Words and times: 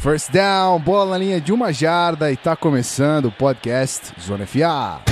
First 0.00 0.30
down, 0.32 0.80
bola 0.80 1.10
na 1.10 1.18
linha 1.18 1.38
de 1.38 1.52
uma 1.52 1.74
jarda 1.74 2.32
e 2.32 2.36
tá 2.36 2.56
começando 2.56 3.26
o 3.26 3.30
podcast 3.30 4.14
Zona 4.18 4.46
FA. 4.46 5.02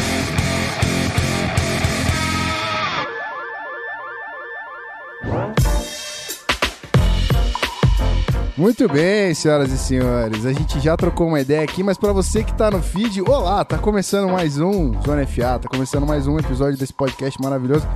Muito 8.57 8.89
bem, 8.89 9.35
senhoras 9.35 9.71
e 9.71 9.77
senhores. 9.77 10.47
A 10.47 10.55
gente 10.55 10.81
já 10.81 10.97
trocou 10.97 11.29
uma 11.29 11.41
ideia 11.43 11.65
aqui, 11.65 11.83
mas 11.83 11.99
para 11.99 12.15
você 12.15 12.43
que 12.43 12.55
tá 12.55 12.71
no 12.71 12.83
feed, 12.83 13.21
olá, 13.29 13.63
tá 13.67 13.77
começando 13.77 14.31
mais 14.31 14.59
um 14.59 14.99
Zona 15.03 15.27
FA, 15.27 15.59
tá 15.59 15.69
começando 15.69 16.07
mais 16.07 16.27
um 16.27 16.39
episódio 16.39 16.79
desse 16.79 16.95
podcast 16.95 17.39
maravilhoso, 17.43 17.87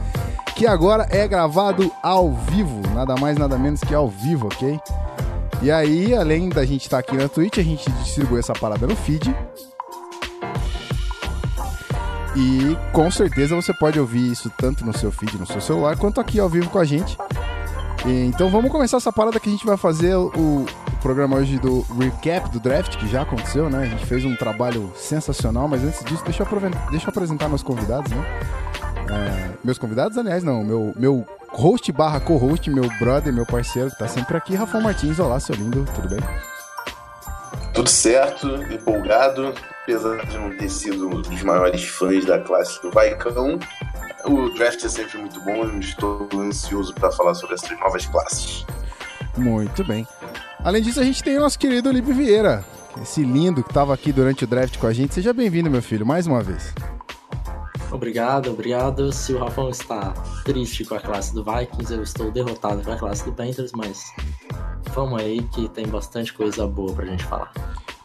que 0.54 0.66
agora 0.66 1.08
é 1.10 1.26
gravado 1.26 1.90
ao 2.02 2.34
vivo, 2.34 2.82
nada 2.94 3.16
mais 3.16 3.38
nada 3.38 3.56
menos 3.56 3.80
que 3.80 3.94
ao 3.94 4.10
vivo, 4.10 4.48
ok? 4.48 4.78
E 5.62 5.70
aí, 5.70 6.12
além 6.12 6.48
da 6.48 6.64
gente 6.64 6.82
estar 6.82 6.96
tá 6.96 7.00
aqui 7.00 7.16
na 7.16 7.28
Twitch, 7.28 7.58
a 7.58 7.62
gente 7.62 7.88
distribui 7.92 8.40
essa 8.40 8.52
parada 8.52 8.84
no 8.84 8.96
feed. 8.96 9.32
E 12.34 12.76
com 12.92 13.08
certeza 13.12 13.54
você 13.54 13.72
pode 13.72 14.00
ouvir 14.00 14.32
isso 14.32 14.50
tanto 14.58 14.84
no 14.84 14.96
seu 14.96 15.12
feed, 15.12 15.38
no 15.38 15.46
seu 15.46 15.60
celular, 15.60 15.96
quanto 15.96 16.20
aqui 16.20 16.40
ao 16.40 16.48
vivo 16.48 16.68
com 16.68 16.80
a 16.80 16.84
gente. 16.84 17.16
Então 18.04 18.50
vamos 18.50 18.72
começar 18.72 18.96
essa 18.96 19.12
parada 19.12 19.38
que 19.38 19.48
a 19.48 19.52
gente 19.52 19.64
vai 19.64 19.76
fazer 19.76 20.16
o, 20.16 20.32
o, 20.36 20.66
programa 21.00 21.36
hoje 21.36 21.56
do 21.58 21.82
recap 21.96 22.50
do 22.50 22.58
draft, 22.58 22.96
que 22.96 23.06
já 23.06 23.22
aconteceu, 23.22 23.70
né? 23.70 23.82
A 23.82 23.86
gente 23.86 24.04
fez 24.06 24.24
um 24.24 24.34
trabalho 24.34 24.92
sensacional, 24.96 25.68
mas 25.68 25.84
antes 25.84 26.04
disso, 26.04 26.24
deixa 26.24 26.42
eu, 26.42 26.48
deixa 26.90 27.06
eu 27.06 27.10
apresentar 27.10 27.48
meus 27.48 27.62
convidados, 27.62 28.10
né? 28.10 28.40
É, 29.08 29.50
meus 29.62 29.78
convidados, 29.78 30.18
aliás, 30.18 30.42
não, 30.42 30.64
meu, 30.64 30.92
meu 30.96 31.26
host 31.52 31.92
barra 31.92 32.20
co-host, 32.20 32.70
meu 32.70 32.88
brother, 32.98 33.32
meu 33.32 33.46
parceiro, 33.46 33.90
que 33.90 33.98
tá 33.98 34.08
sempre 34.08 34.36
aqui, 34.36 34.54
Rafa 34.54 34.80
Martins. 34.80 35.18
Olá, 35.18 35.38
seu 35.38 35.54
lindo, 35.54 35.84
tudo 35.94 36.08
bem? 36.08 36.20
Tudo 37.74 37.88
certo, 37.88 38.48
empolgado, 38.72 39.54
apesar 39.82 40.26
de 40.26 40.36
não 40.36 40.56
ter 40.56 40.68
sido 40.68 41.08
um 41.08 41.22
dos 41.22 41.42
maiores 41.42 41.84
fãs 41.84 42.24
da 42.24 42.38
classe 42.38 42.80
do 42.82 42.90
Vaicão, 42.90 43.58
o 44.24 44.50
draft 44.50 44.84
é 44.84 44.88
sempre 44.88 45.18
muito 45.18 45.40
bom 45.40 45.66
e 45.66 45.80
estou 45.80 46.28
ansioso 46.34 46.94
para 46.94 47.10
falar 47.10 47.34
sobre 47.34 47.54
essas 47.54 47.78
novas 47.80 48.06
classes. 48.06 48.66
Muito 49.36 49.82
bem. 49.84 50.06
Além 50.62 50.82
disso, 50.82 51.00
a 51.00 51.04
gente 51.04 51.22
tem 51.22 51.38
o 51.38 51.40
nosso 51.40 51.58
querido 51.58 51.88
Olipe 51.88 52.12
Vieira, 52.12 52.64
esse 53.00 53.22
lindo 53.22 53.62
que 53.62 53.70
estava 53.70 53.94
aqui 53.94 54.12
durante 54.12 54.44
o 54.44 54.46
draft 54.46 54.76
com 54.78 54.86
a 54.86 54.92
gente. 54.92 55.14
Seja 55.14 55.32
bem-vindo, 55.32 55.70
meu 55.70 55.82
filho, 55.82 56.04
mais 56.04 56.26
uma 56.26 56.42
vez. 56.42 56.74
Obrigado, 57.92 58.50
obrigado. 58.50 59.12
Se 59.12 59.34
o 59.34 59.38
Rafão 59.38 59.68
está 59.68 60.12
triste 60.44 60.84
com 60.84 60.94
a 60.94 61.00
classe 61.00 61.34
do 61.34 61.44
Vikings, 61.44 61.92
eu 61.92 62.02
estou 62.02 62.30
derrotado 62.30 62.82
com 62.82 62.90
a 62.90 62.96
classe 62.96 63.24
do 63.24 63.32
Panthers, 63.32 63.72
mas 63.76 64.12
vamos 64.94 65.20
aí 65.20 65.42
que 65.52 65.68
tem 65.68 65.86
bastante 65.86 66.32
coisa 66.32 66.66
boa 66.66 66.94
pra 66.94 67.04
gente 67.04 67.22
falar. 67.24 67.52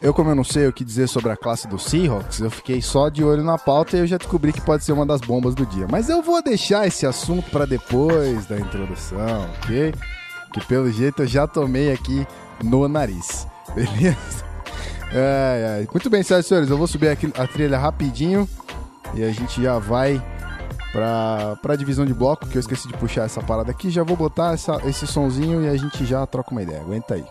Eu, 0.00 0.12
como 0.14 0.30
eu 0.30 0.34
não 0.34 0.44
sei 0.44 0.68
o 0.68 0.72
que 0.72 0.84
dizer 0.84 1.08
sobre 1.08 1.32
a 1.32 1.36
classe 1.36 1.66
do 1.66 1.78
Seahawks, 1.78 2.38
eu 2.38 2.50
fiquei 2.50 2.80
só 2.80 3.08
de 3.08 3.24
olho 3.24 3.42
na 3.42 3.58
pauta 3.58 3.96
e 3.96 4.00
eu 4.00 4.06
já 4.06 4.16
descobri 4.16 4.52
que 4.52 4.60
pode 4.60 4.84
ser 4.84 4.92
uma 4.92 5.06
das 5.06 5.20
bombas 5.20 5.54
do 5.54 5.66
dia. 5.66 5.88
Mas 5.90 6.08
eu 6.08 6.22
vou 6.22 6.40
deixar 6.42 6.86
esse 6.86 7.04
assunto 7.04 7.50
para 7.50 7.64
depois 7.64 8.46
da 8.46 8.60
introdução, 8.60 9.50
ok? 9.56 9.92
Que 10.52 10.64
pelo 10.66 10.90
jeito 10.92 11.22
eu 11.22 11.26
já 11.26 11.46
tomei 11.46 11.90
aqui 11.90 12.26
no 12.62 12.86
nariz, 12.86 13.46
beleza? 13.74 14.46
É, 15.10 15.82
é. 15.82 15.88
Muito 15.90 16.10
bem, 16.10 16.22
senhoras 16.22 16.44
e 16.44 16.48
senhores, 16.48 16.70
eu 16.70 16.76
vou 16.76 16.86
subir 16.86 17.08
aqui 17.08 17.32
a 17.36 17.46
trilha 17.46 17.78
rapidinho 17.78 18.48
e 19.14 19.22
a 19.22 19.32
gente 19.32 19.62
já 19.62 19.78
vai 19.78 20.22
pra, 20.92 21.56
pra 21.62 21.76
divisão 21.76 22.04
de 22.04 22.14
bloco, 22.14 22.46
que 22.46 22.56
eu 22.56 22.60
esqueci 22.60 22.88
de 22.88 22.94
puxar 22.94 23.24
essa 23.24 23.42
parada 23.42 23.70
aqui. 23.70 23.90
Já 23.90 24.02
vou 24.02 24.16
botar 24.16 24.54
essa, 24.54 24.80
esse 24.84 25.06
sonzinho 25.06 25.64
e 25.64 25.68
a 25.68 25.76
gente 25.76 26.04
já 26.04 26.26
troca 26.26 26.50
uma 26.50 26.62
ideia. 26.62 26.80
Aguenta 26.80 27.14
aí. 27.14 27.24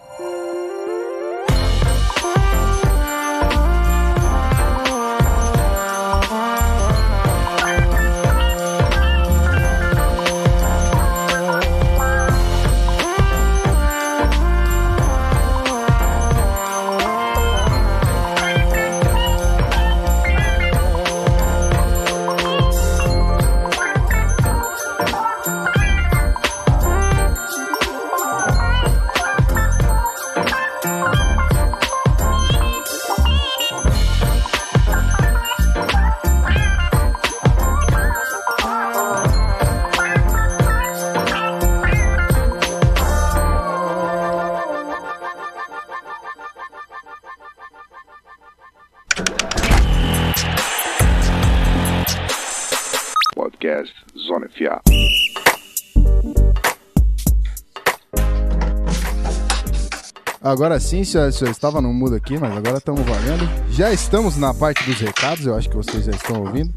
Agora 60.58 60.80
sim, 60.80 61.04
senhoras 61.04 61.36
e 61.36 61.38
senhores, 61.38 61.56
estava 61.56 61.80
no 61.80 61.94
mudo 61.94 62.16
aqui, 62.16 62.36
mas 62.36 62.52
agora 62.58 62.80
estamos 62.80 63.02
valendo. 63.02 63.48
Já 63.70 63.94
estamos 63.94 64.38
na 64.38 64.56
parte 64.56 64.84
dos 64.86 65.00
recados, 65.00 65.46
eu 65.46 65.56
acho 65.56 65.70
que 65.70 65.76
vocês 65.76 66.06
já 66.06 66.12
estão 66.12 66.42
ouvindo. 66.42 66.74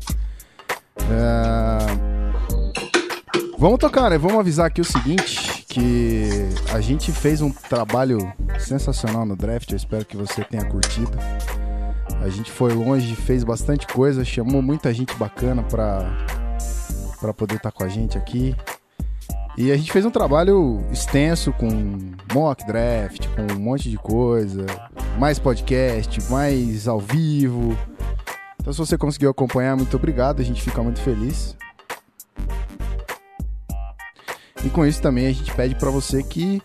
É... 0.98 1.78
Vamos 3.58 3.78
tocar, 3.78 4.10
né? 4.10 4.18
Vamos 4.18 4.38
avisar 4.38 4.66
aqui 4.66 4.82
o 4.82 4.84
seguinte, 4.84 5.64
que 5.66 6.28
a 6.74 6.80
gente 6.82 7.10
fez 7.10 7.40
um 7.40 7.50
trabalho 7.50 8.30
sensacional 8.58 9.24
no 9.24 9.34
draft, 9.34 9.70
eu 9.70 9.78
espero 9.78 10.04
que 10.04 10.14
você 10.14 10.44
tenha 10.44 10.66
curtido. 10.66 11.16
A 12.20 12.28
gente 12.28 12.50
foi 12.50 12.74
longe, 12.74 13.16
fez 13.16 13.42
bastante 13.44 13.86
coisa, 13.86 14.26
chamou 14.26 14.60
muita 14.60 14.92
gente 14.92 15.14
bacana 15.14 15.62
para 15.62 16.04
para 17.18 17.32
poder 17.32 17.56
estar 17.56 17.70
tá 17.70 17.78
com 17.78 17.84
a 17.84 17.88
gente 17.88 18.18
aqui. 18.18 18.54
E 19.60 19.70
a 19.70 19.76
gente 19.76 19.92
fez 19.92 20.06
um 20.06 20.10
trabalho 20.10 20.82
extenso 20.90 21.52
com 21.52 21.68
mock 22.32 22.66
draft, 22.66 23.26
com 23.36 23.42
um 23.52 23.58
monte 23.58 23.90
de 23.90 23.98
coisa, 23.98 24.64
mais 25.18 25.38
podcast, 25.38 26.18
mais 26.30 26.88
ao 26.88 26.98
vivo. 26.98 27.76
Então, 28.58 28.72
se 28.72 28.78
você 28.78 28.96
conseguiu 28.96 29.28
acompanhar, 29.28 29.76
muito 29.76 29.94
obrigado, 29.94 30.40
a 30.40 30.42
gente 30.42 30.62
fica 30.62 30.82
muito 30.82 30.98
feliz. 31.02 31.54
E 34.64 34.70
com 34.70 34.86
isso 34.86 35.02
também 35.02 35.26
a 35.26 35.32
gente 35.32 35.52
pede 35.52 35.74
para 35.74 35.90
você 35.90 36.22
que 36.22 36.62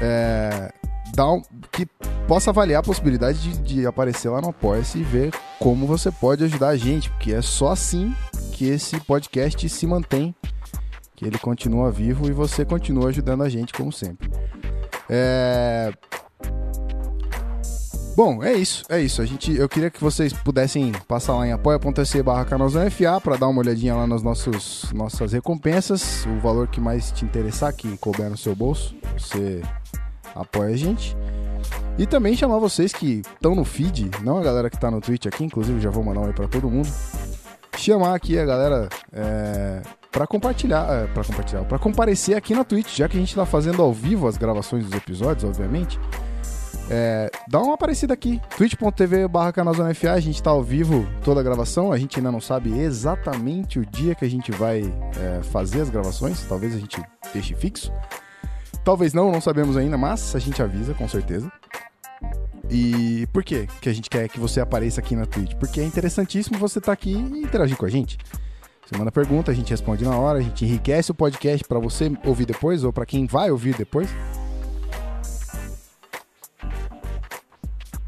é, 0.00 0.72
dá 1.14 1.30
um, 1.30 1.42
que 1.70 1.84
possa 2.26 2.48
avaliar 2.48 2.80
a 2.80 2.82
possibilidade 2.82 3.38
de, 3.38 3.58
de 3.58 3.86
aparecer 3.86 4.30
lá 4.30 4.40
no 4.40 4.48
Apoia-se 4.48 4.96
e 4.96 5.02
ver 5.02 5.30
como 5.58 5.86
você 5.86 6.10
pode 6.10 6.42
ajudar 6.42 6.68
a 6.68 6.76
gente, 6.78 7.10
porque 7.10 7.34
é 7.34 7.42
só 7.42 7.72
assim 7.72 8.16
que 8.50 8.66
esse 8.66 8.98
podcast 9.00 9.68
se 9.68 9.86
mantém 9.86 10.34
ele 11.24 11.38
continua 11.38 11.90
vivo 11.90 12.28
e 12.28 12.32
você 12.32 12.64
continua 12.64 13.08
ajudando 13.08 13.42
a 13.42 13.48
gente 13.48 13.72
como 13.72 13.92
sempre. 13.92 14.30
É... 15.08 15.92
Bom, 18.16 18.44
é 18.44 18.52
isso, 18.52 18.84
é 18.88 19.00
isso. 19.00 19.20
A 19.20 19.26
gente, 19.26 19.52
eu 19.52 19.68
queria 19.68 19.90
que 19.90 20.00
vocês 20.00 20.32
pudessem 20.32 20.92
passar 21.08 21.34
lá 21.36 21.48
em 21.48 21.52
apoia.se 21.52 22.22
barra 22.22 22.46
FA 22.90 23.20
para 23.20 23.36
dar 23.36 23.48
uma 23.48 23.60
olhadinha 23.60 23.96
lá 23.96 24.06
nas 24.06 24.22
nossos, 24.22 24.92
nossas 24.92 25.32
recompensas, 25.32 26.24
o 26.26 26.38
valor 26.38 26.68
que 26.68 26.80
mais 26.80 27.10
te 27.10 27.24
interessar, 27.24 27.74
que 27.74 27.98
couber 27.98 28.30
no 28.30 28.36
seu 28.36 28.54
bolso, 28.54 28.94
você 29.18 29.60
apoia 30.32 30.74
a 30.74 30.76
gente. 30.76 31.16
E 31.98 32.06
também 32.06 32.36
chamar 32.36 32.58
vocês 32.58 32.92
que 32.92 33.22
estão 33.34 33.54
no 33.54 33.64
feed, 33.64 34.10
não 34.22 34.38
a 34.38 34.42
galera 34.42 34.70
que 34.70 34.76
está 34.76 34.90
no 34.90 35.00
Twitch 35.00 35.26
aqui, 35.26 35.44
inclusive 35.44 35.80
já 35.80 35.90
vou 35.90 36.04
mandar 36.04 36.20
um 36.20 36.26
aí 36.26 36.32
para 36.32 36.46
todo 36.46 36.70
mundo. 36.70 36.88
Chamar 37.76 38.14
aqui 38.14 38.38
a 38.38 38.44
galera 38.44 38.88
é, 39.12 39.82
para 40.14 40.28
compartilhar, 40.28 40.86
é, 40.88 41.06
para 41.08 41.24
compartilhar, 41.24 41.64
para 41.64 41.76
comparecer 41.76 42.36
aqui 42.36 42.54
na 42.54 42.62
Twitch, 42.62 42.96
já 42.96 43.08
que 43.08 43.16
a 43.16 43.20
gente 43.20 43.34
tá 43.34 43.44
fazendo 43.44 43.82
ao 43.82 43.92
vivo 43.92 44.28
as 44.28 44.36
gravações 44.36 44.84
dos 44.84 44.94
episódios, 44.94 45.42
obviamente. 45.42 45.98
É, 46.88 47.30
dá 47.48 47.60
uma 47.60 47.74
aparecida 47.74 48.14
aqui, 48.14 48.40
twitch.tv 48.56 49.26
barra 49.26 49.52
a 50.14 50.20
gente 50.20 50.40
tá 50.40 50.50
ao 50.50 50.62
vivo 50.62 51.04
toda 51.24 51.40
a 51.40 51.42
gravação, 51.42 51.90
a 51.90 51.98
gente 51.98 52.18
ainda 52.18 52.30
não 52.30 52.40
sabe 52.40 52.78
exatamente 52.78 53.80
o 53.80 53.86
dia 53.86 54.14
que 54.14 54.24
a 54.24 54.30
gente 54.30 54.52
vai 54.52 54.82
é, 55.18 55.42
fazer 55.42 55.80
as 55.80 55.90
gravações, 55.90 56.44
talvez 56.46 56.76
a 56.76 56.78
gente 56.78 57.02
deixe 57.32 57.54
fixo. 57.56 57.92
Talvez 58.84 59.14
não, 59.14 59.32
não 59.32 59.40
sabemos 59.40 59.76
ainda, 59.76 59.98
mas 59.98 60.36
a 60.36 60.38
gente 60.38 60.62
avisa 60.62 60.94
com 60.94 61.08
certeza. 61.08 61.50
E 62.70 63.26
por 63.32 63.42
quê 63.42 63.66
que 63.80 63.88
a 63.88 63.92
gente 63.92 64.08
quer 64.08 64.28
que 64.28 64.38
você 64.38 64.60
apareça 64.60 65.00
aqui 65.00 65.16
na 65.16 65.26
Twitch? 65.26 65.54
Porque 65.54 65.80
é 65.80 65.84
interessantíssimo 65.84 66.56
você 66.56 66.78
estar 66.78 66.88
tá 66.88 66.92
aqui 66.92 67.12
e 67.12 67.42
interagir 67.42 67.76
com 67.76 67.86
a 67.86 67.90
gente. 67.90 68.16
Você 68.84 68.98
manda 68.98 69.10
pergunta, 69.10 69.50
a 69.50 69.54
gente 69.54 69.70
responde 69.70 70.04
na 70.04 70.16
hora, 70.16 70.38
a 70.38 70.42
gente 70.42 70.64
enriquece 70.64 71.10
o 71.10 71.14
podcast 71.14 71.66
para 71.66 71.78
você 71.78 72.12
ouvir 72.24 72.44
depois 72.44 72.84
ou 72.84 72.92
para 72.92 73.06
quem 73.06 73.26
vai 73.26 73.50
ouvir 73.50 73.74
depois. 73.74 74.08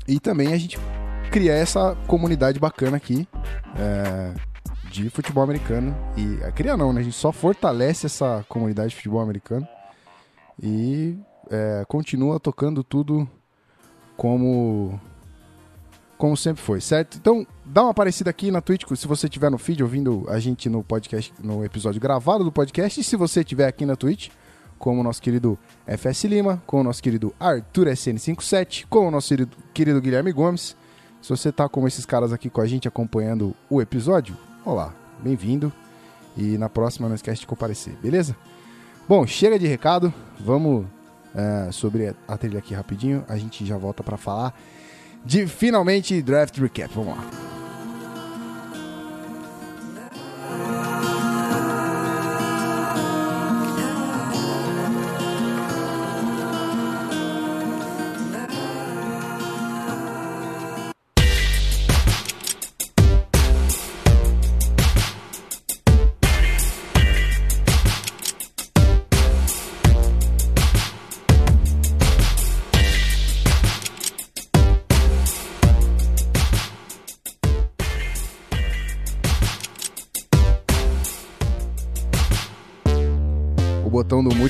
E 0.07 0.21
também 0.21 0.53
a 0.53 0.59
gente 0.59 0.79
cria 1.33 1.53
essa 1.53 1.97
comunidade 2.07 2.61
bacana 2.61 2.99
aqui 2.99 3.27
é, 3.79 4.35
de 4.91 5.09
futebol 5.09 5.43
americano. 5.43 5.97
E 6.17 6.43
é, 6.43 6.53
cria 6.53 6.77
não, 6.77 6.93
né? 6.93 7.01
A 7.01 7.05
gente 7.05 7.17
só 7.17 7.33
fortalece 7.33 8.07
essa 8.07 8.45
comunidade 8.49 8.91
de 8.91 8.97
futebol 8.97 9.21
americano 9.21 9.67
e 10.63 11.19
é, 11.51 11.85
continua 11.89 12.39
tocando 12.39 12.85
tudo 12.85 13.29
como 14.17 15.01
como 16.17 16.37
sempre 16.37 16.63
foi, 16.63 16.81
certo? 16.81 17.19
Então, 17.19 17.47
dá 17.65 17.83
uma 17.83 17.91
aparecida 17.91 18.31
aqui 18.31 18.51
na 18.51 18.61
Twitch, 18.61 18.85
se 18.97 19.07
você 19.07 19.27
estiver 19.27 19.51
no 19.51 19.59
feed 19.59 19.83
ouvindo 19.83 20.25
a 20.29 20.39
gente 20.39 20.69
no 20.69 20.83
podcast, 20.83 21.33
no 21.43 21.65
episódio 21.65 22.01
gravado 22.01 22.43
do 22.43 22.53
podcast, 22.53 23.01
e 23.01 23.05
se 23.05 23.17
você 23.17 23.41
estiver 23.41 23.67
aqui 23.67 23.85
na 23.85 23.97
Twitch, 23.97 24.31
como 24.79 25.01
o 25.01 25.05
nosso 25.05 25.21
querido 25.21 25.59
FS 25.87 26.25
Lima, 26.25 26.63
com 26.67 26.81
o 26.81 26.85
nosso 26.85 27.03
querido 27.03 27.35
Arthur 27.39 27.89
SN57, 27.89 28.87
com 28.89 29.09
o 29.09 29.11
nosso 29.11 29.29
querido, 29.29 29.57
querido 29.73 30.01
Guilherme 30.01 30.33
Gomes. 30.33 30.77
Se 31.21 31.31
você 31.31 31.51
tá 31.51 31.69
como 31.69 31.89
esses 31.89 32.07
caras 32.07 32.33
aqui 32.33 32.49
com 32.49 32.61
a 32.61 32.67
gente 32.67 32.87
acompanhando 32.87 33.55
o 33.69 33.81
episódio, 33.81 34.37
olá, 34.65 34.95
bem-vindo. 35.21 35.73
E 36.37 36.59
na 36.59 36.69
próxima 36.69 37.09
não 37.09 37.15
esquece 37.15 37.41
de 37.41 37.47
comparecer, 37.47 37.95
beleza? 37.97 38.37
Bom, 39.09 39.27
chega 39.27 39.59
de 39.59 39.67
recado, 39.67 40.13
vamos 40.39 40.85
é, 41.35 41.73
sobre 41.73 42.15
a 42.29 42.37
trilha 42.37 42.59
aqui 42.59 42.75
rapidinho, 42.75 43.25
a 43.29 43.37
gente 43.37 43.65
já 43.65 43.77
volta 43.79 44.03
para 44.03 44.17
falar 44.17 44.55
de 45.27 45.47
finalmente 45.47 46.23
Draft 46.23 46.57
Recap. 46.59 46.91
Vamos 46.95 47.17
lá. 47.17 47.46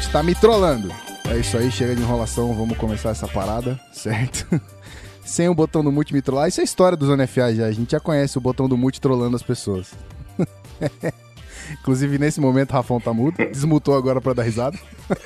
Botão 0.06 0.12
do 0.12 0.12
mute 0.12 0.12
tá 0.12 0.23
me 0.23 0.35
trollando. 0.35 0.93
É 1.29 1.37
isso 1.37 1.56
aí, 1.56 1.70
chega 1.70 1.94
de 1.94 2.03
enrolação, 2.03 2.55
vamos 2.55 2.76
começar 2.79 3.11
essa 3.11 3.26
parada, 3.26 3.79
certo? 3.93 4.61
Sem 5.25 5.49
o 5.49 5.55
botão 5.55 5.82
do 5.82 5.91
mute 5.91 6.12
me 6.14 6.23
trollar, 6.23 6.49
isso 6.49 6.61
é 6.61 6.64
história 6.64 6.97
dos 6.97 7.08
NFA 7.08 7.55
já, 7.55 7.67
a 7.67 7.73
gente 7.73 7.91
já 7.91 8.00
conhece 8.00 8.38
o 8.38 8.41
botão 8.41 8.69
do 8.69 8.76
mute 8.76 9.00
trollando 9.00 9.35
as 9.35 9.43
pessoas. 9.43 9.93
Inclusive, 11.81 12.19
nesse 12.19 12.41
momento, 12.41 12.70
o 12.70 12.75
Rafão 12.75 13.00
tá 13.00 13.12
mudo, 13.12 13.37
desmutou 13.37 13.97
agora 13.97 14.20
pra 14.20 14.32
dar 14.32 14.44
risada. 14.44 14.79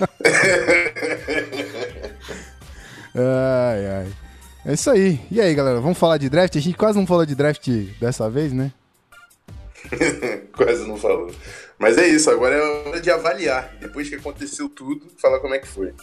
ai, 3.14 3.86
ai. 3.86 4.08
É 4.64 4.72
isso 4.72 4.90
aí. 4.90 5.20
E 5.30 5.38
aí, 5.40 5.54
galera, 5.54 5.80
vamos 5.80 5.98
falar 5.98 6.16
de 6.16 6.30
draft? 6.30 6.56
A 6.56 6.60
gente 6.60 6.78
quase 6.78 6.98
não 6.98 7.06
falou 7.06 7.26
de 7.26 7.34
draft 7.34 7.68
dessa 8.00 8.30
vez, 8.30 8.54
né? 8.54 8.72
quase 10.56 10.86
não 10.86 10.96
falou. 10.96 11.30
Mas 11.80 11.96
é 11.96 12.06
isso, 12.06 12.28
agora 12.30 12.54
é 12.54 12.60
hora 12.60 13.00
de 13.00 13.10
avaliar. 13.10 13.74
Depois 13.80 14.06
que 14.06 14.14
aconteceu 14.14 14.68
tudo, 14.68 15.06
falar 15.16 15.40
como 15.40 15.54
é 15.54 15.58
que 15.58 15.66
foi. 15.66 15.94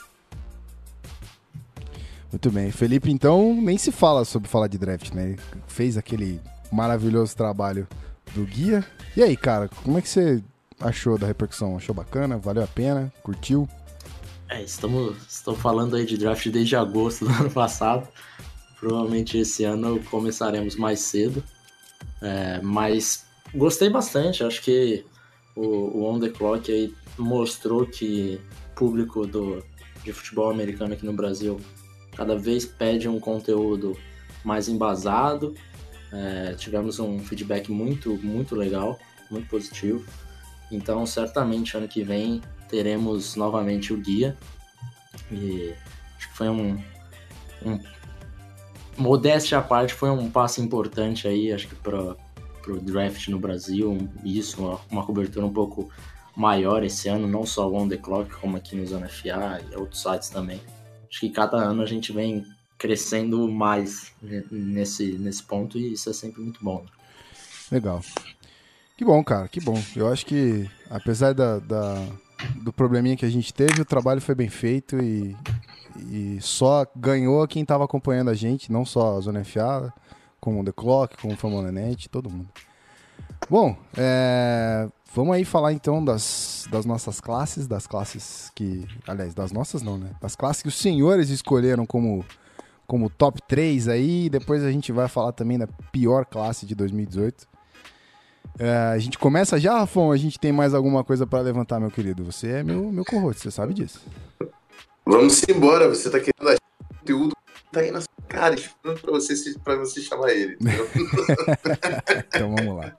Muito 2.32 2.50
bem. 2.50 2.72
Felipe, 2.72 3.12
então, 3.12 3.54
nem 3.62 3.78
se 3.78 3.92
fala 3.92 4.26
sobre 4.26 4.50
falar 4.50 4.66
de 4.66 4.80
draft, 4.80 5.14
né? 5.14 5.26
Ele 5.26 5.40
fez 5.68 5.96
aquele 5.96 6.42
maravilhoso 6.72 7.38
trabalho 7.38 7.88
do 8.34 8.44
guia. 8.44 8.84
E 9.16 9.22
aí, 9.22 9.38
cara, 9.38 9.70
como 9.84 10.00
é 10.00 10.02
que 10.02 10.10
você 10.10 10.44
achou 10.82 11.16
da 11.16 11.28
repercussão? 11.28 11.78
Achou 11.78 11.94
bacana? 11.94 12.40
Valeu 12.40 12.64
a 12.64 12.68
pena? 12.68 13.14
Curtiu? 13.22 13.70
É, 14.50 14.64
estamos, 14.64 15.16
estamos 15.30 15.62
falando 15.62 15.96
aí 15.96 16.08
de 16.08 16.18
draft 16.18 16.48
desde 16.50 16.76
agosto 16.76 17.26
do 17.26 17.30
ano 17.40 17.52
passado. 17.52 18.08
Provavelmente 18.80 19.38
esse 19.38 19.64
ano 19.64 20.04
começaremos 20.10 20.76
mais 20.76 21.02
cedo. 21.02 21.44
É, 22.20 22.60
mas 22.64 23.26
gostei 23.54 23.92
bastante. 23.92 24.44
Acho 24.44 24.60
que 24.64 25.06
o, 25.58 25.98
o 25.98 26.06
On 26.06 26.20
The 26.20 26.30
Clock 26.30 26.72
aí 26.72 26.94
mostrou 27.18 27.86
que 27.86 28.40
público 28.76 29.26
do, 29.26 29.64
de 30.04 30.14
futebol 30.14 30.52
americano 30.52 30.94
aqui 30.94 31.06
no 31.06 31.14
Brasil 31.14 31.60
cada 32.16 32.38
vez 32.38 32.66
pede 32.66 33.10
um 33.10 33.20
conteúdo 33.20 33.98
mais 34.44 34.70
embasado. 34.70 35.56
É, 36.12 36.54
tivemos 36.54 37.00
um 37.00 37.20
feedback 37.20 37.72
muito, 37.72 38.16
muito 38.24 38.56
legal, 38.56 38.98
muito 39.30 39.48
positivo. 39.48 40.06
Então, 40.72 41.06
certamente, 41.06 41.76
ano 41.76 41.88
que 41.88 42.04
vem 42.04 42.42
teremos 42.70 43.36
novamente 43.36 43.94
o 43.94 43.98
guia. 43.98 44.38
E 45.32 45.74
acho 46.18 46.30
que 46.30 46.38
foi 46.38 46.50
um, 46.50 46.82
um 47.66 47.80
modéstia 48.98 49.58
à 49.58 49.62
parte, 49.62 49.94
foi 49.94 50.10
um 50.10 50.30
passo 50.30 50.62
importante 50.62 51.28
aí, 51.28 51.52
acho 51.52 51.68
que 51.68 51.76
para 51.76 52.16
pro 52.68 52.82
draft 52.82 53.30
no 53.30 53.40
Brasil, 53.40 54.10
isso, 54.26 54.62
uma, 54.62 54.82
uma, 54.92 55.06
cobertura 55.06 55.46
um 55.46 55.54
pouco 55.54 55.90
maior 56.36 56.84
esse 56.84 57.08
ano, 57.08 57.26
não 57.26 57.46
só 57.46 57.70
o 57.70 57.74
On 57.74 57.88
The 57.88 57.96
Clock, 57.96 58.30
como 58.42 58.58
aqui 58.58 58.76
no 58.76 58.86
Zona 58.86 59.08
FA 59.08 59.62
e 59.72 59.76
outros 59.78 60.02
sites 60.02 60.28
também. 60.28 60.60
Acho 61.10 61.22
que 61.22 61.30
cada 61.30 61.56
ano 61.56 61.82
a 61.82 61.86
gente 61.86 62.12
vem 62.12 62.46
crescendo 62.78 63.48
mais 63.48 64.12
nesse, 64.52 65.14
nesse 65.14 65.42
ponto 65.44 65.78
e 65.78 65.94
isso 65.94 66.10
é 66.10 66.14
sempre 66.14 66.42
muito 66.42 66.62
bom. 66.62 66.82
Né? 66.82 66.90
Legal. 67.72 68.02
Que 68.98 69.06
bom, 69.06 69.24
cara, 69.24 69.48
que 69.48 69.62
bom. 69.62 69.82
Eu 69.96 70.12
acho 70.12 70.26
que, 70.26 70.70
apesar 70.90 71.34
da, 71.34 71.60
da, 71.60 72.06
do 72.64 72.74
probleminha 72.74 73.16
que 73.16 73.26
a 73.26 73.30
gente 73.30 73.54
teve, 73.54 73.82
o 73.82 73.86
trabalho 73.86 74.20
foi 74.20 74.36
bem 74.36 74.50
feito 74.50 75.00
e, 75.02 75.38
e 76.12 76.38
só 76.42 76.86
ganhou 76.94 77.48
quem 77.48 77.62
estava 77.62 77.86
acompanhando 77.86 78.30
a 78.30 78.34
gente, 78.34 78.74
não 78.74 78.86
só 78.86 79.18
a 79.18 79.22
Zona 79.22 79.46
FA, 79.46 79.94
como 80.48 80.64
The 80.64 80.72
Clock, 80.72 81.18
como 81.18 81.36
Famona 81.36 81.74
Net, 81.74 82.08
todo 82.08 82.30
mundo. 82.30 82.48
Bom, 83.50 83.76
é, 83.98 84.88
vamos 85.14 85.36
aí 85.36 85.44
falar 85.44 85.74
então 85.74 86.04
das, 86.04 86.66
das 86.72 86.86
nossas 86.86 87.20
classes, 87.20 87.68
das 87.68 87.86
classes 87.86 88.50
que. 88.56 88.88
Aliás, 89.06 89.34
das 89.34 89.52
nossas 89.52 89.82
não, 89.82 89.98
né? 89.98 90.12
Das 90.22 90.38
classes 90.38 90.62
que 90.62 90.70
os 90.70 90.78
senhores 90.78 91.30
escolheram 91.30 91.86
como, 91.86 92.24
como 92.88 93.10
top 93.10 93.42
3 93.46 93.90
aí. 93.90 94.30
Depois 94.30 94.64
a 94.64 94.72
gente 94.72 94.90
vai 94.94 95.10
falar 95.10 95.34
também 95.34 95.60
da 95.60 95.68
pior 95.92 96.26
classe 96.26 96.66
de 96.66 96.74
2018. 96.74 97.46
É, 98.58 98.94
a 98.94 99.00
gente 99.00 99.20
começa 99.20 99.60
já, 99.60 99.80
Rafão? 99.80 100.14
A 100.14 100.18
gente 100.18 100.40
tem 100.40 100.54
mais 100.54 100.74
alguma 100.74 101.04
coisa 101.04 101.28
para 101.28 101.42
levantar, 101.42 101.78
meu 101.82 101.92
querido? 101.92 102.24
Você 102.24 102.48
é 102.48 102.64
meu, 102.64 102.90
meu 102.90 103.04
co-host, 103.04 103.42
você 103.42 103.52
sabe 103.52 103.74
disso. 103.74 104.00
Vamos 105.06 105.44
embora, 105.50 105.90
você 105.90 106.10
tá 106.10 106.22
querendo 106.22 106.48
achar 106.48 106.62
conteúdo 107.00 107.36
tá 107.78 107.84
aí 107.84 107.92
na 107.92 108.02
sua 108.02 108.10
cara, 108.28 108.56
esperando 108.56 109.00
pra 109.00 109.12
você, 109.12 109.34
pra 109.64 109.76
você 109.76 110.02
chamar 110.02 110.32
ele. 110.32 110.58
então 112.28 112.56
vamos 112.56 112.76
lá. 112.76 112.96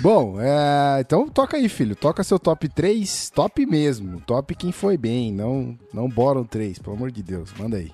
Bom, 0.00 0.40
é, 0.40 1.00
então 1.00 1.28
toca 1.28 1.56
aí, 1.56 1.68
filho. 1.68 1.94
Toca 1.94 2.24
seu 2.24 2.38
top 2.38 2.68
3, 2.68 3.30
top 3.30 3.64
mesmo. 3.66 4.20
Top 4.20 4.54
quem 4.54 4.72
foi 4.72 4.96
bem, 4.96 5.32
não, 5.32 5.78
não 5.92 6.08
bottom 6.08 6.44
3, 6.44 6.78
pelo 6.78 6.96
amor 6.96 7.10
de 7.10 7.22
Deus. 7.22 7.52
Manda 7.58 7.76
aí. 7.76 7.92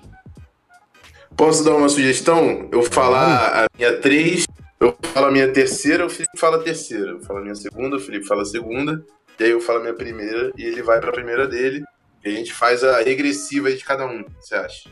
Posso 1.35 1.63
dar 1.63 1.75
uma 1.75 1.89
sugestão? 1.89 2.67
Eu 2.71 2.81
falar 2.81 3.65
a 3.65 3.67
minha 3.77 3.99
3, 3.99 4.45
eu 4.79 4.95
falo 5.13 5.27
a 5.27 5.31
minha 5.31 5.51
terceira, 5.51 6.05
o 6.05 6.09
Felipe 6.09 6.37
fala 6.37 6.57
a 6.57 6.63
terceira. 6.63 7.11
Eu 7.11 7.21
falo 7.21 7.39
a 7.39 7.43
minha 7.43 7.55
segunda, 7.55 7.97
o 7.97 7.99
Felipe 7.99 8.25
fala 8.25 8.41
a 8.41 8.45
segunda, 8.45 9.05
e 9.39 9.43
aí 9.43 9.51
eu 9.51 9.61
falo 9.61 9.79
a 9.79 9.81
minha 9.81 9.93
primeira 9.93 10.51
e 10.57 10.63
ele 10.63 10.81
vai 10.81 10.99
pra 10.99 11.11
primeira 11.11 11.47
dele. 11.47 11.83
E 12.25 12.29
a 12.29 12.31
gente 12.31 12.51
faz 12.53 12.83
a 12.83 13.01
regressiva 13.01 13.71
de 13.71 13.83
cada 13.85 14.07
um, 14.07 14.25
você 14.39 14.55
acha? 14.55 14.89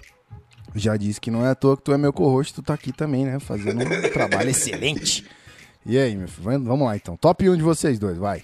Já 0.75 0.97
disse 0.97 1.19
que 1.19 1.31
não 1.31 1.45
é 1.45 1.49
à 1.49 1.55
toa 1.55 1.77
que 1.77 1.83
tu 1.83 1.93
é 1.93 1.97
meu 1.97 2.13
co-host, 2.13 2.53
tu 2.53 2.61
tá 2.61 2.73
aqui 2.73 2.91
também, 2.91 3.25
né? 3.25 3.39
Fazendo 3.39 3.83
um 3.83 4.01
trabalho 4.11 4.49
excelente. 4.49 5.25
E 5.85 5.97
aí, 5.97 6.15
meu 6.15 6.27
filho? 6.27 6.43
Vamos 6.63 6.85
lá 6.85 6.95
então. 6.95 7.15
Top 7.15 7.47
1 7.47 7.55
de 7.55 7.63
vocês 7.63 7.99
dois, 7.99 8.17
vai. 8.17 8.43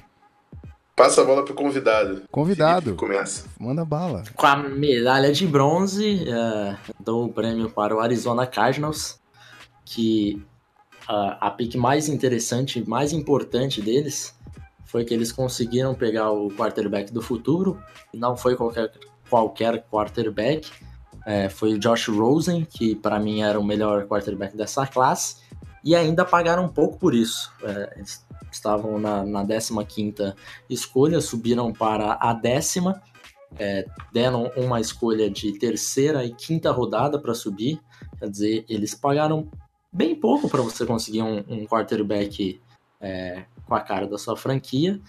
Passa 0.96 1.22
a 1.22 1.26
bola 1.26 1.44
pro 1.44 1.54
convidado. 1.54 2.24
Convidado. 2.30 2.84
Felipe, 2.84 3.00
começa. 3.00 3.46
Manda 3.60 3.84
bala. 3.84 4.24
Com 4.36 4.46
a 4.46 4.56
medalha 4.58 5.32
de 5.32 5.48
bronze, 5.48 6.26
uh, 6.28 6.78
dou 7.00 7.26
o 7.26 7.34
prêmio 7.34 7.70
para 7.70 7.96
o 7.96 8.00
Arizona 8.00 8.46
Cardinals, 8.46 9.20
que 9.84 10.42
uh, 11.10 11.38
a 11.40 11.50
pick 11.50 11.76
mais 11.76 12.08
interessante, 12.08 12.88
mais 12.88 13.14
importante 13.14 13.82
deles 13.82 14.36
foi 14.86 15.06
que 15.06 15.14
eles 15.14 15.32
conseguiram 15.32 15.96
pegar 15.96 16.32
o 16.32 16.50
quarterback 16.50 17.12
do 17.14 17.22
futuro, 17.22 17.82
e 18.14 18.18
não 18.18 18.36
foi 18.36 18.56
qualquer, 18.58 18.92
qualquer 19.30 19.86
quarterback, 19.90 20.70
é, 21.26 21.50
foi 21.50 21.74
o 21.74 21.80
Josh 21.80 22.08
Rosen, 22.08 22.66
que 22.66 22.96
para 22.96 23.20
mim 23.20 23.42
era 23.42 23.60
o 23.60 23.64
melhor 23.64 24.08
quarterback 24.08 24.56
dessa 24.56 24.86
classe, 24.88 25.38
e 25.84 25.96
ainda 25.96 26.26
pagaram 26.26 26.66
um 26.66 26.70
pouco 26.70 26.98
por 26.98 27.14
isso. 27.14 27.52
É, 27.64 27.94
eles 27.98 28.26
estavam 28.52 29.00
na, 29.00 29.26
na 29.26 29.46
15 29.46 30.34
escolha, 30.70 31.22
subiram 31.22 31.72
para 31.72 32.18
a 32.20 32.34
décima, 32.34 33.02
é, 33.58 33.86
deram 34.12 34.52
uma 34.56 34.80
escolha 34.80 35.30
de 35.30 35.58
terceira 35.58 36.24
e 36.26 36.34
quinta 36.34 36.72
rodada 36.72 37.20
para 37.20 37.34
subir. 37.34 37.80
Quer 38.20 38.30
dizer, 38.30 38.66
eles 38.70 38.96
pagaram 38.96 39.50
bem 39.92 40.16
pouco 40.16 40.50
para 40.50 40.62
você 40.62 40.86
conseguir 40.86 41.22
um, 41.22 41.44
um 41.48 41.66
quarterback 41.66 42.62
é, 43.00 43.44
com 43.66 43.76
a 43.76 43.82
cara 43.82 44.08
da 44.08 44.18
sua 44.18 44.38
franquia. 44.38 45.00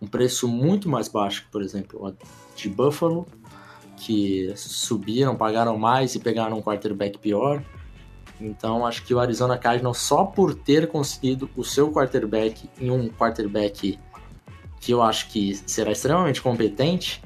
Um 0.00 0.06
preço 0.06 0.48
muito 0.48 0.88
mais 0.88 1.08
baixo, 1.08 1.46
por 1.50 1.62
exemplo, 1.62 2.14
de 2.56 2.68
Buffalo, 2.68 3.26
que 4.04 4.52
subiram, 4.56 5.36
pagaram 5.36 5.78
mais 5.78 6.14
e 6.14 6.18
pegaram 6.18 6.58
um 6.58 6.62
quarterback 6.62 7.18
pior. 7.18 7.62
Então 8.40 8.84
acho 8.84 9.04
que 9.04 9.14
o 9.14 9.20
Arizona 9.20 9.56
Cardinals, 9.56 9.98
só 9.98 10.24
por 10.24 10.54
ter 10.54 10.88
conseguido 10.88 11.48
o 11.56 11.62
seu 11.62 11.92
quarterback 11.92 12.68
em 12.80 12.90
um 12.90 13.08
quarterback 13.08 13.98
que 14.80 14.92
eu 14.92 15.00
acho 15.00 15.28
que 15.28 15.54
será 15.64 15.92
extremamente 15.92 16.42
competente, 16.42 17.22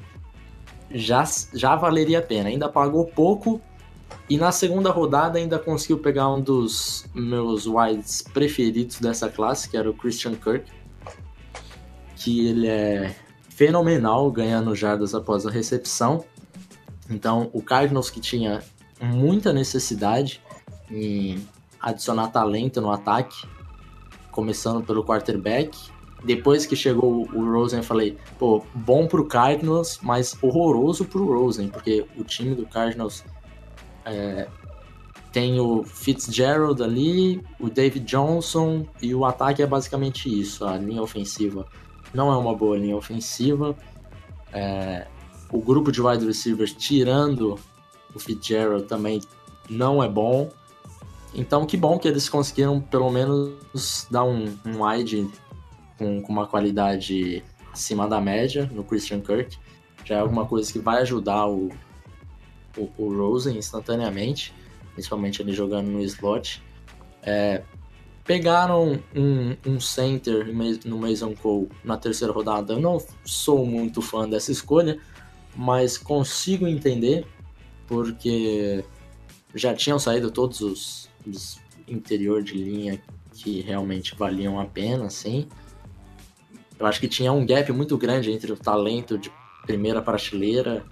já, 0.91 1.23
já 1.53 1.75
valeria 1.75 2.19
a 2.19 2.21
pena. 2.21 2.49
Ainda 2.49 2.69
pagou 2.69 3.05
pouco 3.05 3.59
e 4.29 4.37
na 4.37 4.51
segunda 4.51 4.91
rodada 4.91 5.39
ainda 5.39 5.57
conseguiu 5.57 5.97
pegar 5.97 6.29
um 6.29 6.39
dos 6.39 7.05
meus 7.15 7.65
wides 7.65 8.21
preferidos 8.21 8.99
dessa 8.99 9.27
classe, 9.27 9.67
que 9.67 9.75
era 9.75 9.89
o 9.89 9.93
Christian 9.93 10.35
Kirk, 10.35 10.71
que 12.15 12.47
ele 12.47 12.67
é 12.67 13.15
fenomenal 13.49 14.29
ganhando 14.31 14.75
jardas 14.75 15.15
após 15.15 15.47
a 15.47 15.49
recepção. 15.49 16.23
Então, 17.09 17.49
o 17.53 17.61
Cardinals 17.61 18.09
que 18.09 18.19
tinha 18.19 18.61
muita 19.01 19.53
necessidade 19.53 20.41
em 20.89 21.45
adicionar 21.79 22.27
talento 22.27 22.81
no 22.81 22.91
ataque, 22.91 23.47
começando 24.31 24.83
pelo 24.83 25.03
quarterback. 25.03 25.77
Depois 26.23 26.65
que 26.65 26.75
chegou 26.75 27.27
o 27.31 27.51
Rosen, 27.51 27.79
eu 27.79 27.83
falei, 27.83 28.17
pô, 28.39 28.63
bom 28.73 29.07
pro 29.07 29.25
Cardinals, 29.25 29.99
mas 30.01 30.35
horroroso 30.41 31.05
pro 31.05 31.25
Rosen, 31.25 31.69
porque 31.69 32.05
o 32.17 32.23
time 32.23 32.55
do 32.55 32.65
Cardinals 32.65 33.23
é, 34.03 34.47
tem 35.31 35.59
o 35.59 35.83
Fitzgerald 35.83 36.81
ali, 36.81 37.43
o 37.59 37.69
David 37.69 38.05
Johnson, 38.05 38.87
e 39.01 39.13
o 39.13 39.25
ataque 39.25 39.61
é 39.61 39.67
basicamente 39.67 40.27
isso. 40.27 40.65
A 40.65 40.77
linha 40.77 41.01
ofensiva 41.01 41.67
não 42.13 42.31
é 42.31 42.37
uma 42.37 42.55
boa 42.55 42.77
linha 42.77 42.95
ofensiva. 42.95 43.75
É, 44.51 45.05
o 45.51 45.61
grupo 45.61 45.91
de 45.91 46.01
wide 46.01 46.25
receivers, 46.25 46.73
tirando 46.73 47.59
o 48.13 48.19
Fitzgerald, 48.19 48.85
também 48.85 49.21
não 49.69 50.03
é 50.03 50.09
bom. 50.09 50.49
Então, 51.33 51.65
que 51.65 51.77
bom 51.77 51.99
que 51.99 52.07
eles 52.07 52.27
conseguiram 52.27 52.81
pelo 52.81 53.11
menos 53.11 54.07
dar 54.09 54.23
um, 54.23 54.57
um 54.65 54.83
wide 54.83 55.29
com, 55.97 56.21
com 56.21 56.31
uma 56.31 56.47
qualidade 56.47 57.43
acima 57.71 58.07
da 58.07 58.19
média 58.19 58.69
no 58.73 58.83
Christian 58.83 59.21
Kirk. 59.21 59.57
Já 60.03 60.15
é 60.15 60.19
alguma 60.19 60.45
coisa 60.45 60.71
que 60.71 60.79
vai 60.79 61.01
ajudar 61.01 61.47
o, 61.47 61.69
o, 62.77 62.89
o 62.97 63.17
Rosen 63.17 63.57
instantaneamente, 63.57 64.53
principalmente 64.93 65.41
ele 65.41 65.53
jogando 65.53 65.87
no 65.87 66.01
slot. 66.01 66.63
É, 67.21 67.61
pegaram 68.23 68.99
um, 69.15 69.55
um 69.65 69.79
center 69.79 70.47
no 70.85 70.97
Mason 70.97 71.33
Cole 71.33 71.69
na 71.83 71.97
terceira 71.97 72.33
rodada. 72.33 72.73
Eu 72.73 72.79
não 72.79 73.01
sou 73.25 73.65
muito 73.65 74.01
fã 74.01 74.27
dessa 74.27 74.51
escolha, 74.51 74.99
mas 75.57 75.97
consigo 75.97 76.67
entender 76.67 77.25
porque 77.87 78.85
já 79.55 79.73
tinham 79.73 79.97
saído 79.97 80.29
todos 80.29 80.61
os 80.61 81.09
dos 81.25 81.59
interior 81.87 82.43
de 82.43 82.53
linha 82.53 83.01
que 83.31 83.61
realmente 83.61 84.15
valiam 84.15 84.59
a 84.59 84.65
pena, 84.65 85.05
assim. 85.05 85.47
Eu 86.77 86.85
acho 86.85 86.99
que 86.99 87.07
tinha 87.07 87.31
um 87.31 87.45
gap 87.45 87.71
muito 87.71 87.97
grande 87.97 88.31
entre 88.31 88.51
o 88.51 88.57
talento 88.57 89.17
de 89.17 89.31
primeira 89.65 90.01
prateleira 90.01 90.85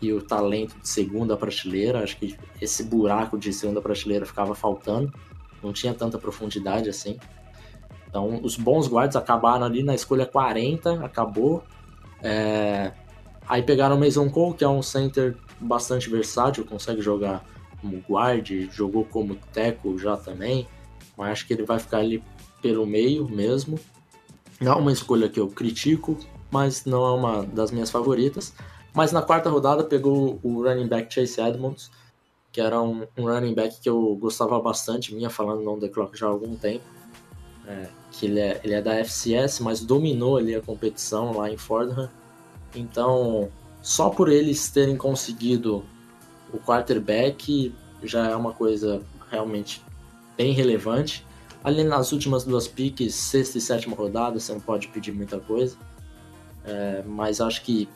e 0.00 0.12
o 0.12 0.22
talento 0.22 0.78
de 0.80 0.88
segunda 0.88 1.36
prateleira. 1.36 2.02
Acho 2.02 2.16
que 2.16 2.36
esse 2.60 2.82
buraco 2.84 3.38
de 3.38 3.52
segunda 3.52 3.80
prateleira 3.80 4.26
ficava 4.26 4.54
faltando. 4.54 5.12
Não 5.62 5.72
tinha 5.72 5.92
tanta 5.94 6.18
profundidade 6.18 6.88
assim. 6.88 7.18
Então, 8.08 8.40
os 8.42 8.56
bons 8.56 8.88
guards 8.88 9.16
acabaram 9.16 9.66
ali 9.66 9.82
na 9.82 9.94
escolha 9.94 10.24
40, 10.24 11.04
acabou. 11.04 11.62
É... 12.22 12.92
Aí 13.48 13.62
pegaram 13.62 13.96
o 13.96 13.98
Mason 13.98 14.28
Cole, 14.28 14.54
que 14.54 14.64
é 14.64 14.68
um 14.68 14.82
center 14.82 15.36
bastante 15.58 16.10
versátil, 16.10 16.64
consegue 16.64 17.00
jogar 17.00 17.44
como 17.80 18.02
guard, 18.08 18.50
jogou 18.70 19.04
como 19.04 19.36
teco 19.52 19.98
já 19.98 20.16
também, 20.16 20.66
mas 21.16 21.30
acho 21.30 21.46
que 21.46 21.54
ele 21.54 21.64
vai 21.64 21.78
ficar 21.78 21.98
ali 21.98 22.22
pelo 22.60 22.86
meio 22.86 23.28
mesmo. 23.28 23.78
Não 24.60 24.72
é 24.72 24.76
uma 24.76 24.92
escolha 24.92 25.28
que 25.28 25.38
eu 25.40 25.48
critico, 25.48 26.18
mas 26.50 26.84
não 26.84 27.06
é 27.06 27.12
uma 27.12 27.44
das 27.44 27.70
minhas 27.70 27.90
favoritas. 27.90 28.52
Mas 28.92 29.12
na 29.12 29.22
quarta 29.22 29.48
rodada 29.48 29.84
pegou 29.84 30.40
o 30.42 30.62
running 30.62 30.88
back 30.88 31.12
Chase 31.12 31.40
Edmonds, 31.40 31.90
que 32.50 32.60
era 32.60 32.80
um, 32.82 33.06
um 33.16 33.26
running 33.26 33.54
back 33.54 33.80
que 33.80 33.88
eu 33.88 34.16
gostava 34.16 34.60
bastante, 34.60 35.14
vinha 35.14 35.30
falando 35.30 35.62
no 35.62 35.78
The 35.78 35.88
Clock 35.88 36.18
já 36.18 36.26
há 36.26 36.30
algum 36.30 36.56
tempo. 36.56 36.84
É, 37.66 37.86
que 38.10 38.26
ele 38.26 38.40
é, 38.40 38.60
ele 38.64 38.74
é 38.74 38.82
da 38.82 38.94
FCS, 38.94 39.60
mas 39.60 39.80
dominou 39.80 40.38
ali 40.38 40.54
a 40.54 40.60
competição 40.60 41.36
lá 41.36 41.50
em 41.50 41.56
Fordham. 41.56 42.08
Então, 42.74 43.48
só 43.82 44.10
por 44.10 44.28
eles 44.28 44.70
terem 44.70 44.96
conseguido 44.96 45.84
o 46.52 46.58
quarterback 46.58 47.74
já 48.02 48.28
é 48.28 48.36
uma 48.36 48.52
coisa 48.52 49.02
realmente 49.30 49.82
bem 50.36 50.52
relevante. 50.52 51.26
Ali 51.62 51.82
nas 51.82 52.12
últimas 52.12 52.44
duas 52.44 52.68
piques, 52.68 53.14
sexta 53.14 53.58
e 53.58 53.60
sétima 53.60 53.96
rodada, 53.96 54.38
você 54.38 54.52
não 54.52 54.60
pode 54.60 54.88
pedir 54.88 55.12
muita 55.12 55.38
coisa. 55.38 55.76
É, 56.64 57.02
mas 57.06 57.40
acho 57.40 57.62
que 57.62 57.88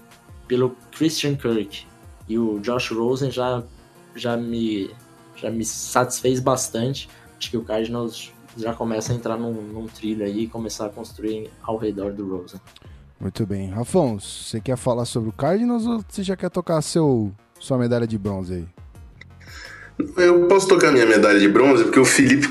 pelo 0.48 0.76
Christian 0.90 1.36
Kirk 1.36 1.86
e 2.28 2.38
o 2.38 2.58
Josh 2.60 2.90
Rosen 2.90 3.30
já, 3.30 3.62
já, 4.14 4.36
me, 4.36 4.90
já 5.36 5.50
me 5.50 5.64
satisfez 5.64 6.40
bastante. 6.40 7.08
Acho 7.38 7.50
que 7.50 7.56
o 7.56 7.64
Cardinals 7.64 8.32
já 8.56 8.74
começa 8.74 9.12
a 9.12 9.16
entrar 9.16 9.36
num, 9.38 9.52
num 9.52 9.86
trilho 9.86 10.24
aí 10.24 10.44
e 10.44 10.48
começar 10.48 10.86
a 10.86 10.88
construir 10.88 11.50
ao 11.62 11.76
redor 11.76 12.12
do 12.12 12.36
Rosen. 12.36 12.60
Muito 13.22 13.46
bem. 13.46 13.72
Afonso, 13.74 14.42
você 14.42 14.60
quer 14.60 14.76
falar 14.76 15.04
sobre 15.04 15.28
o 15.28 15.32
Cardinals 15.32 15.86
ou 15.86 16.04
você 16.08 16.24
já 16.24 16.36
quer 16.36 16.50
tocar 16.50 16.82
seu 16.82 17.32
sua 17.56 17.78
medalha 17.78 18.04
de 18.04 18.18
bronze 18.18 18.54
aí? 18.54 18.66
Eu 20.16 20.48
posso 20.48 20.66
tocar 20.66 20.90
minha 20.90 21.06
medalha 21.06 21.38
de 21.38 21.48
bronze 21.48 21.84
porque 21.84 22.00
o 22.00 22.04
Felipe 22.04 22.50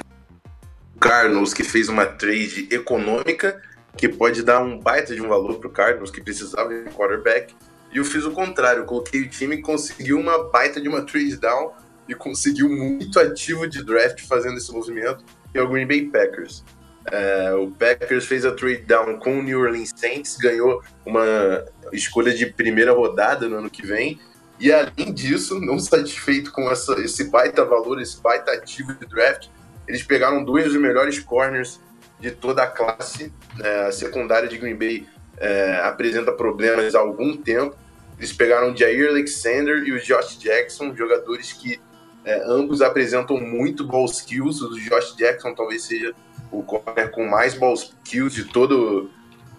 Carlos, 0.97 1.53
que 1.53 1.65
fez 1.65 1.89
uma 1.89 2.05
trade 2.05 2.69
econômica, 2.71 3.61
que 3.97 4.07
pode 4.07 4.43
dar 4.43 4.61
um 4.63 4.79
baita 4.79 5.13
de 5.13 5.21
um 5.21 5.27
valor 5.27 5.59
pro 5.59 5.69
Cardinals, 5.69 6.09
que 6.09 6.21
precisava 6.21 6.69
de 6.69 6.89
quarterback. 6.91 7.53
E 7.91 7.97
eu 7.97 8.05
fiz 8.05 8.23
o 8.23 8.31
contrário, 8.31 8.85
coloquei 8.85 9.23
o 9.23 9.29
time 9.29 9.57
e 9.57 9.61
conseguiu 9.61 10.17
uma 10.17 10.49
baita 10.49 10.79
de 10.79 10.87
uma 10.87 11.01
trade 11.01 11.35
down 11.35 11.73
e 12.07 12.15
conseguiu 12.15 12.69
muito 12.69 13.19
ativo 13.19 13.67
de 13.67 13.83
draft 13.83 14.21
fazendo 14.25 14.55
esse 14.55 14.71
movimento, 14.71 15.25
que 15.51 15.57
é 15.57 15.61
o 15.61 15.67
Green 15.67 15.85
Bay 15.85 16.05
Packers. 16.05 16.63
É, 17.11 17.53
o 17.53 17.71
Packers 17.71 18.25
fez 18.25 18.45
a 18.45 18.51
trade 18.51 18.83
down 18.83 19.17
com 19.17 19.39
o 19.39 19.43
New 19.43 19.59
Orleans 19.59 19.91
Saints, 19.95 20.37
ganhou 20.37 20.83
uma 21.05 21.65
escolha 21.91 22.33
de 22.33 22.45
primeira 22.45 22.91
rodada 22.91 23.47
no 23.47 23.57
ano 23.57 23.69
que 23.69 23.85
vem 23.85 24.19
e 24.61 24.71
além 24.71 25.11
disso, 25.11 25.59
não 25.59 25.79
satisfeito 25.79 26.51
com 26.51 26.69
essa, 26.69 26.93
esse 27.01 27.23
baita 27.31 27.65
valor, 27.65 27.99
esse 27.99 28.21
baita 28.21 28.51
ativo 28.51 28.93
de 28.93 29.07
draft, 29.07 29.47
eles 29.87 30.03
pegaram 30.03 30.43
dois 30.43 30.65
dos 30.65 30.75
melhores 30.75 31.17
corners 31.17 31.81
de 32.19 32.29
toda 32.29 32.61
a 32.61 32.67
classe. 32.67 33.33
É, 33.59 33.87
a 33.87 33.91
secundária 33.91 34.47
de 34.47 34.59
Green 34.59 34.75
Bay 34.75 35.07
é, 35.37 35.81
apresenta 35.83 36.31
problemas 36.31 36.93
há 36.93 36.99
algum 36.99 37.35
tempo. 37.35 37.75
Eles 38.19 38.31
pegaram 38.31 38.71
o 38.71 38.77
Jair 38.77 39.09
Alexander 39.09 39.77
e 39.83 39.93
o 39.93 39.99
Josh 39.99 40.37
Jackson, 40.37 40.95
jogadores 40.95 41.51
que 41.53 41.81
é, 42.25 42.43
ambos 42.45 42.81
apresentam 42.81 43.39
muito 43.39 43.85
ball 43.85 44.05
skills. 44.05 44.61
O 44.61 44.79
Josh 44.79 45.15
Jackson 45.15 45.53
talvez 45.53 45.83
seja 45.83 46.13
o 46.51 46.63
corner 46.63 47.11
com 47.11 47.27
mais 47.27 47.53
ball 47.53 47.73
skills 47.73 48.33
de 48.33 48.45
todo, 48.45 49.09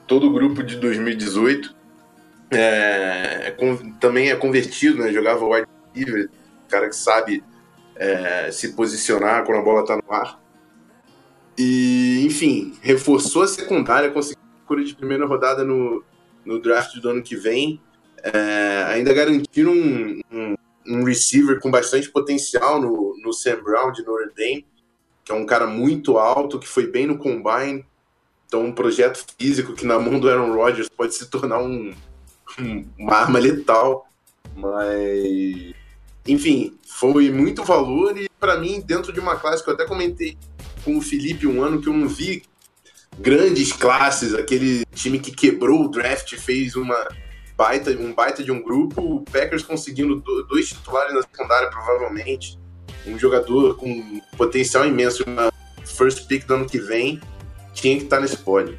todo 0.07 0.29
o 0.29 0.33
grupo 0.33 0.63
de 0.63 0.77
2018 0.77 1.83
é, 2.53 3.47
é, 3.47 3.51
com, 3.53 3.93
também 3.93 4.31
é 4.31 4.37
convertido, 4.37 4.99
né? 4.99 5.13
Jogava 5.13 5.45
wide 5.47 5.67
receiver, 5.95 6.31
cara 6.69 6.89
que 6.89 6.97
sabe 6.97 7.43
é, 7.97 8.51
se 8.53 8.75
posicionar 8.75 9.45
quando 9.45 9.59
a 9.59 9.63
bola 9.63 9.81
está 9.81 9.97
no 9.97 10.13
ar. 10.13 10.39
E, 11.57 12.25
enfim, 12.27 12.77
reforçou 12.83 13.43
a 13.43 13.49
secundária, 13.49 14.11
conseguiu 14.11 14.43
cura 14.67 14.85
de 14.85 14.95
primeira 14.95 15.27
rodada 15.27 15.65
no, 15.65 16.05
no 16.45 16.61
draft 16.61 16.95
do 16.99 17.09
ano 17.09 17.23
que 17.23 17.37
vem. 17.37 17.81
É, 18.23 18.85
ainda 18.89 19.13
garantiram 19.15 19.73
um, 19.73 20.21
um, 20.31 20.55
um, 20.87 21.05
receiver 21.05 21.61
com 21.61 21.71
bastante 21.71 22.11
potencial 22.11 22.81
no, 22.81 23.17
no 23.23 23.33
Sam 23.33 23.63
Brown 23.63 23.93
de 23.93 24.05
Notre 24.05 24.33
Dame, 24.35 24.67
que 25.25 25.33
é 25.33 25.35
um 25.35 25.47
cara 25.47 25.67
muito 25.67 26.19
alto, 26.19 26.59
que 26.59 26.69
foi 26.69 26.87
bem 26.87 27.07
no 27.07 27.19
combine. 27.19 27.85
Então, 28.47 28.65
um 28.65 28.73
projeto 28.73 29.25
físico 29.39 29.73
que 29.73 29.87
na 29.87 29.99
mão 29.99 30.21
do 30.21 30.29
Aaron 30.29 30.55
Rodgers 30.55 30.89
pode 30.89 31.15
se 31.15 31.27
tornar 31.31 31.59
um, 31.59 31.95
uma 32.99 33.15
arma 33.15 33.39
letal, 33.39 34.07
mas 34.55 35.75
enfim, 36.27 36.79
foi 36.87 37.31
muito 37.31 37.65
valor 37.65 38.17
e 38.17 38.29
para 38.39 38.59
mim 38.59 38.81
dentro 38.81 39.13
de 39.13 39.19
uma 39.19 39.37
classe 39.37 39.63
que 39.63 39.71
eu 39.71 39.75
até 39.75 39.87
comentei 39.87 40.37
com 40.85 40.97
o 40.97 41.01
Felipe 41.01 41.47
um 41.47 41.63
ano 41.63 41.81
que 41.81 41.89
eu 41.89 41.93
não 41.93 42.09
vi 42.09 42.43
grandes 43.19 43.73
classes, 43.73 44.35
aquele 44.35 44.85
time 44.95 45.19
que 45.19 45.31
quebrou 45.33 45.85
o 45.85 45.89
draft 45.89 46.35
fez 46.37 46.77
uma 46.77 47.09
baita, 47.63 47.93
um 47.93 48.13
baita 48.13 48.43
de 48.43 48.51
um 48.51 48.61
grupo, 48.61 49.01
o 49.01 49.21
Packers 49.21 49.63
conseguindo 49.63 50.21
dois 50.49 50.69
titulares 50.71 51.15
na 51.15 51.23
secundária, 51.23 51.71
provavelmente. 51.71 52.59
Um 53.07 53.17
jogador 53.17 53.77
com 53.77 54.21
potencial 54.37 54.85
imenso, 54.85 55.23
uma 55.25 55.53
first 55.85 56.27
pick 56.27 56.45
do 56.45 56.55
ano 56.55 56.67
que 56.67 56.79
vem, 56.79 57.21
tinha 57.73 57.97
que 57.97 58.03
estar 58.03 58.19
nesse 58.19 58.37
pódio. 58.37 58.77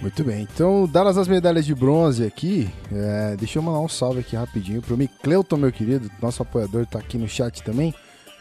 Muito 0.00 0.24
bem, 0.24 0.48
então, 0.50 0.86
dadas 0.86 1.18
as 1.18 1.28
medalhas 1.28 1.66
de 1.66 1.74
bronze 1.74 2.24
aqui, 2.24 2.70
é, 2.90 3.36
deixa 3.36 3.58
eu 3.58 3.62
mandar 3.62 3.80
um 3.80 3.88
salve 3.88 4.20
aqui 4.20 4.34
rapidinho 4.34 4.80
pro 4.80 4.96
Micleuton, 4.96 5.56
meu 5.58 5.72
querido, 5.72 6.10
nosso 6.22 6.40
apoiador, 6.40 6.86
tá 6.86 6.98
aqui 6.98 7.18
no 7.18 7.28
chat 7.28 7.62
também, 7.62 7.92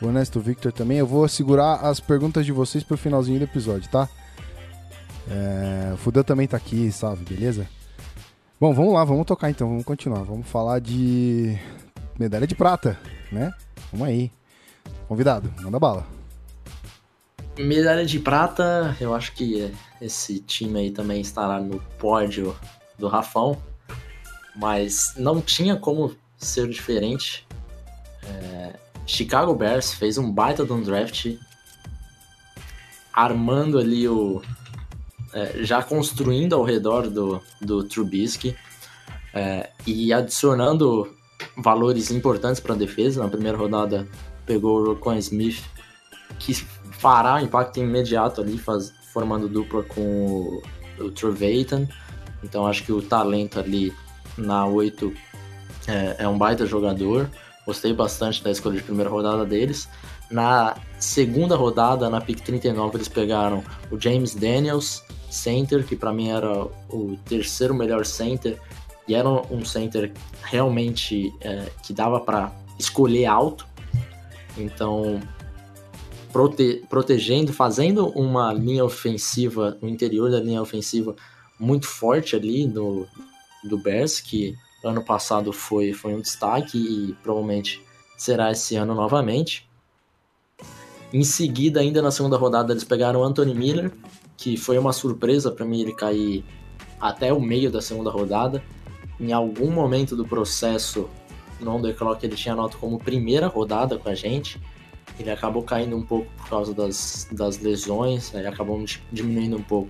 o 0.02 0.06
Ernesto 0.06 0.40
Victor 0.40 0.72
também. 0.72 1.00
Eu 1.00 1.08
vou 1.08 1.28
segurar 1.28 1.78
as 1.82 2.00
perguntas 2.00 2.46
de 2.46 2.54
vocês 2.54 2.86
pro 2.86 2.96
finalzinho 2.96 3.40
do 3.40 3.46
episódio, 3.46 3.90
tá? 3.90 4.08
É, 5.30 5.94
o 5.94 5.98
Fudeu 5.98 6.24
também 6.24 6.48
tá 6.48 6.56
aqui, 6.56 6.90
salve, 6.90 7.26
beleza? 7.26 7.68
Bom, 8.60 8.74
vamos 8.74 8.92
lá, 8.92 9.06
vamos 9.06 9.28
tocar 9.28 9.52
então, 9.52 9.70
vamos 9.70 9.86
continuar. 9.86 10.24
Vamos 10.24 10.48
falar 10.48 10.80
de 10.80 11.60
medalha 12.18 12.48
de 12.48 12.56
prata, 12.56 13.00
né? 13.32 13.54
Vamos 13.92 14.08
aí. 14.08 14.32
Convidado, 15.08 15.54
manda 15.62 15.80
bala. 15.80 16.08
Medalha 17.56 18.04
de 18.04 18.18
prata, 18.20 18.98
eu 19.00 19.14
acho 19.14 19.34
que 19.34 19.72
esse 20.02 20.40
time 20.40 20.80
aí 20.80 20.92
também 20.92 21.22
estará 21.22 21.60
no 21.60 21.80
pódio 22.00 22.56
do 22.98 23.08
Rafão, 23.08 23.62
mas 24.56 25.14
não 25.16 25.40
tinha 25.40 25.76
como 25.76 26.16
ser 26.36 26.68
diferente. 26.68 27.48
É, 28.24 28.74
Chicago 29.06 29.54
Bears 29.54 29.94
fez 29.94 30.18
um 30.18 30.32
baita 30.32 30.66
de 30.66 30.74
um 30.74 30.82
draft, 30.82 31.38
armando 33.14 33.78
ali 33.78 34.08
o, 34.08 34.42
é, 35.34 35.64
já 35.64 35.82
construindo 35.84 36.56
ao 36.56 36.64
redor 36.64 37.10
do, 37.10 37.42
do 37.62 37.84
Trubisky 37.84 38.56
é, 39.34 39.70
e 39.86 40.12
adicionando 40.14 41.14
valores 41.58 42.12
importantes 42.12 42.60
para 42.60 42.74
a 42.74 42.78
defesa. 42.78 43.24
Na 43.24 43.30
primeira 43.30 43.58
rodada 43.58 44.08
pegou 44.46 44.82
o 44.82 44.86
Rocon 44.88 45.16
Smith, 45.16 45.64
que 46.40 46.54
fará 46.54 47.42
impacto 47.42 47.80
imediato 47.80 48.42
ali, 48.42 48.58
faz, 48.58 48.94
formando 49.14 49.48
dupla 49.48 49.84
com 49.84 50.02
o, 50.02 50.64
o 51.00 51.12
Trevathan. 51.12 51.88
Então 52.44 52.66
acho 52.66 52.84
que 52.84 52.92
o 52.92 53.02
talento 53.02 53.60
ali 53.60 53.94
na 54.38 54.66
8 54.66 55.14
é, 55.88 56.16
é 56.20 56.28
um 56.28 56.38
baita 56.38 56.66
jogador. 56.66 57.30
Gostei 57.66 57.94
bastante 57.94 58.44
da 58.44 58.52
escolha 58.52 58.78
de 58.78 58.84
primeira 58.84 59.10
rodada 59.10 59.46
deles. 59.46 59.90
Na 60.30 60.76
segunda 61.00 61.56
rodada, 61.56 62.10
na 62.10 62.20
pick 62.20 62.42
39, 62.42 62.98
eles 62.98 63.08
pegaram 63.08 63.64
o 63.92 64.00
James 64.00 64.36
Daniels, 64.36 65.04
center, 65.38 65.86
que 65.86 65.96
para 65.96 66.12
mim 66.12 66.30
era 66.30 66.64
o 66.90 67.18
terceiro 67.26 67.74
melhor 67.74 68.06
center, 68.06 68.60
e 69.08 69.16
era 69.16 69.30
um 69.30 69.64
center 69.64 70.12
realmente 70.44 71.34
é, 71.42 71.72
que 71.84 71.94
dava 71.94 72.20
para 72.20 72.52
escolher 72.78 73.26
alto. 73.26 73.66
Então, 74.58 75.22
prote 76.34 76.84
protegendo, 76.90 77.54
fazendo 77.54 78.08
uma 78.10 78.52
linha 78.52 78.84
ofensiva, 78.84 79.78
no 79.82 79.88
interior 79.88 80.30
da 80.30 80.40
linha 80.40 80.62
ofensiva, 80.62 81.16
muito 81.60 81.88
forte 81.88 82.36
ali 82.36 82.68
no, 82.68 83.08
do 83.64 83.78
Bears, 83.78 84.20
que 84.20 84.56
ano 84.84 85.04
passado 85.04 85.52
foi, 85.52 85.94
foi 85.94 86.14
um 86.14 86.22
destaque 86.22 86.78
e 86.78 87.14
provavelmente 87.24 87.82
será 88.18 88.52
esse 88.52 88.76
ano 88.76 88.94
novamente. 88.94 89.68
Em 91.14 91.24
seguida, 91.24 91.80
ainda 91.80 92.02
na 92.02 92.12
segunda 92.12 92.38
rodada, 92.38 92.74
eles 92.74 92.84
pegaram 92.84 93.22
o 93.22 93.24
Anthony 93.24 93.54
Miller, 93.54 93.92
que 94.38 94.56
foi 94.56 94.78
uma 94.78 94.94
surpresa 94.94 95.52
para 95.52 95.66
mim 95.66 95.82
ele 95.82 95.94
cair 95.94 96.46
até 97.02 97.34
o 97.34 97.42
meio 97.42 97.72
da 97.72 97.82
segunda 97.82 98.12
rodada. 98.12 98.64
Em 99.20 99.34
algum 99.34 99.72
momento 99.72 100.16
do 100.16 100.26
processo, 100.26 101.10
no 101.60 101.72
on 101.72 101.82
the 101.82 101.92
clock 101.92 102.24
ele 102.24 102.36
tinha 102.36 102.56
nota 102.56 102.78
como 102.78 103.00
primeira 103.00 103.48
rodada 103.48 103.98
com 103.98 104.08
a 104.08 104.16
gente. 104.16 104.62
Ele 105.20 105.32
acabou 105.32 105.64
caindo 105.64 105.98
um 105.98 106.04
pouco 106.04 106.28
por 106.38 106.50
causa 106.50 106.74
das, 106.74 107.28
das 107.32 107.58
lesões, 107.58 108.34
aí 108.36 108.46
acabou 108.46 108.84
diminuindo 109.12 109.58
um 109.58 109.64
pouco 109.64 109.90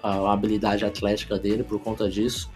a 0.00 0.32
habilidade 0.32 0.84
atlética 0.84 1.36
dele 1.36 1.64
por 1.64 1.80
conta 1.80 2.08
disso. 2.08 2.48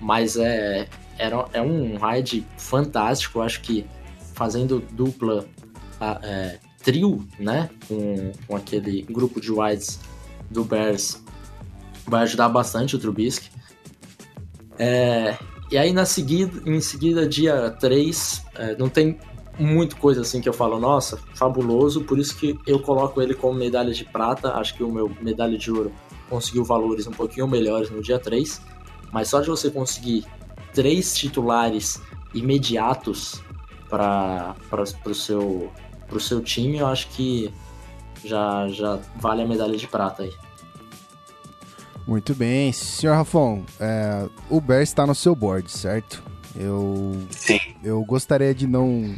Mas 0.00 0.38
é, 0.38 0.88
era, 1.18 1.46
é 1.52 1.60
um 1.60 1.96
ride 1.96 2.46
fantástico, 2.56 3.38
eu 3.38 3.42
acho 3.42 3.60
que 3.60 3.84
fazendo 4.34 4.80
dupla, 4.92 5.46
é, 6.22 6.58
trio, 6.82 7.26
né, 7.38 7.68
com, 7.86 8.32
com 8.46 8.56
aquele 8.56 9.02
grupo 9.02 9.40
de 9.40 9.50
wides 9.50 10.00
do 10.50 10.64
Bears 10.64 11.22
vai 12.06 12.22
ajudar 12.22 12.48
bastante 12.48 12.96
o 12.96 12.98
Trubisky. 12.98 13.50
É, 14.78 15.36
e 15.70 15.76
aí 15.76 15.92
na 15.92 16.04
seguida, 16.04 16.68
em 16.68 16.80
seguida, 16.80 17.28
dia 17.28 17.70
3, 17.80 18.44
é, 18.54 18.76
não 18.76 18.88
tem 18.88 19.18
muita 19.58 19.96
coisa 19.96 20.20
assim 20.20 20.40
que 20.40 20.48
eu 20.48 20.52
falo, 20.52 20.78
nossa, 20.78 21.18
fabuloso, 21.34 22.02
por 22.04 22.18
isso 22.18 22.36
que 22.36 22.58
eu 22.66 22.78
coloco 22.80 23.20
ele 23.20 23.34
como 23.34 23.58
medalha 23.58 23.92
de 23.92 24.04
prata. 24.04 24.52
Acho 24.54 24.74
que 24.74 24.82
o 24.82 24.92
meu 24.92 25.10
medalha 25.20 25.56
de 25.58 25.70
ouro 25.70 25.92
conseguiu 26.28 26.64
valores 26.64 27.06
um 27.06 27.12
pouquinho 27.12 27.48
melhores 27.48 27.90
no 27.90 28.02
dia 28.02 28.18
3, 28.18 28.60
mas 29.12 29.28
só 29.28 29.40
de 29.40 29.48
você 29.48 29.70
conseguir 29.70 30.24
três 30.72 31.14
titulares 31.14 32.00
imediatos 32.34 33.42
para 33.88 34.54
o 35.06 35.14
seu, 35.14 35.72
seu 36.20 36.40
time, 36.42 36.78
eu 36.78 36.86
acho 36.86 37.08
que 37.10 37.52
já, 38.26 38.68
já 38.68 38.98
vale 39.16 39.42
a 39.42 39.46
medalha 39.46 39.76
de 39.76 39.86
prata 39.86 40.22
aí. 40.22 40.32
Muito 42.06 42.34
bem. 42.34 42.72
Senhor 42.72 43.14
Rafão, 43.14 43.64
é, 43.80 44.28
o 44.48 44.60
Bear 44.60 44.82
está 44.82 45.06
no 45.06 45.14
seu 45.14 45.34
board, 45.34 45.70
certo? 45.70 46.22
Eu, 46.54 47.16
Sim. 47.30 47.58
eu 47.82 48.02
gostaria 48.04 48.54
de 48.54 48.66
não 48.66 49.14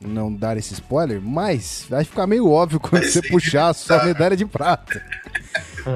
não 0.00 0.34
dar 0.34 0.56
esse 0.56 0.74
spoiler, 0.74 1.20
mas 1.20 1.86
vai 1.88 2.04
ficar 2.04 2.26
meio 2.26 2.50
óbvio 2.50 2.80
quando 2.80 3.04
você 3.04 3.22
puxar 3.22 3.68
a 3.68 3.74
sua 3.74 4.02
medalha 4.04 4.36
de 4.36 4.44
prata. 4.44 5.00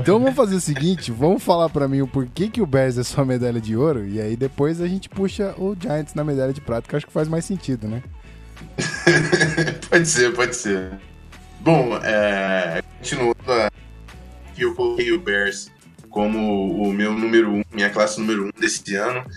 Então 0.00 0.20
vamos 0.20 0.34
fazer 0.34 0.54
o 0.54 0.60
seguinte, 0.60 1.10
vamos 1.10 1.42
falar 1.42 1.68
para 1.68 1.88
mim 1.88 2.02
o 2.02 2.06
porquê 2.06 2.48
que 2.48 2.62
o 2.62 2.66
Bears 2.66 2.98
é 2.98 3.02
sua 3.02 3.24
medalha 3.24 3.60
de 3.60 3.76
ouro 3.76 4.06
e 4.06 4.20
aí 4.20 4.36
depois 4.36 4.80
a 4.80 4.86
gente 4.86 5.08
puxa 5.08 5.54
o 5.58 5.76
Giants 5.78 6.14
na 6.14 6.22
medalha 6.22 6.52
de 6.52 6.60
prata, 6.60 6.88
que 6.88 6.94
eu 6.94 6.96
acho 6.98 7.06
que 7.06 7.12
faz 7.12 7.28
mais 7.28 7.44
sentido, 7.44 7.88
né? 7.88 8.02
pode 9.90 10.06
ser, 10.06 10.32
pode 10.34 10.54
ser. 10.54 11.00
Bom, 11.66 11.96
é, 11.96 12.80
continuando 12.98 13.36
eu 14.56 14.72
coloquei 14.76 15.10
o 15.10 15.18
Bears 15.18 15.68
como 16.08 16.80
o 16.80 16.92
meu 16.92 17.12
número 17.12 17.50
um, 17.50 17.64
minha 17.72 17.90
classe 17.90 18.20
número 18.20 18.46
um 18.46 18.50
desse 18.56 18.94
ano. 18.94 19.28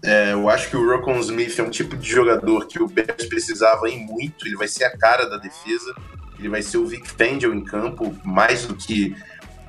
É, 0.00 0.32
eu 0.32 0.48
acho 0.48 0.70
que 0.70 0.76
o 0.76 0.88
Rocon 0.88 1.18
Smith 1.18 1.58
é 1.58 1.62
um 1.64 1.70
tipo 1.70 1.96
de 1.96 2.08
jogador 2.08 2.68
que 2.68 2.80
o 2.80 2.86
Bears 2.86 3.26
precisava 3.26 3.88
em 3.88 4.06
muito. 4.06 4.46
Ele 4.46 4.54
vai 4.54 4.68
ser 4.68 4.84
a 4.84 4.96
cara 4.96 5.28
da 5.28 5.38
defesa. 5.38 5.92
Ele 6.38 6.48
vai 6.48 6.62
ser 6.62 6.78
o 6.78 6.86
Vic 6.86 7.04
Fangio 7.04 7.52
em 7.52 7.64
campo, 7.64 8.16
mais 8.22 8.64
do 8.64 8.76
que 8.76 9.16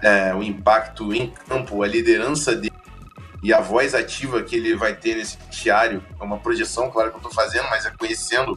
é, 0.03 0.35
o 0.35 0.43
impacto 0.43 1.11
em 1.15 1.33
campo, 1.47 1.81
a 1.81 1.87
liderança 1.87 2.55
dele 2.55 2.75
e 3.41 3.51
a 3.51 3.59
voz 3.59 3.95
ativa 3.95 4.43
que 4.43 4.55
ele 4.55 4.75
vai 4.75 4.93
ter 4.95 5.15
nesse 5.15 5.35
vestiário. 5.47 6.03
É 6.21 6.23
uma 6.23 6.37
projeção, 6.37 6.91
claro 6.91 7.09
que 7.09 7.15
eu 7.15 7.27
estou 7.27 7.33
fazendo, 7.33 7.67
mas 7.71 7.87
é 7.87 7.89
conhecendo 7.97 8.55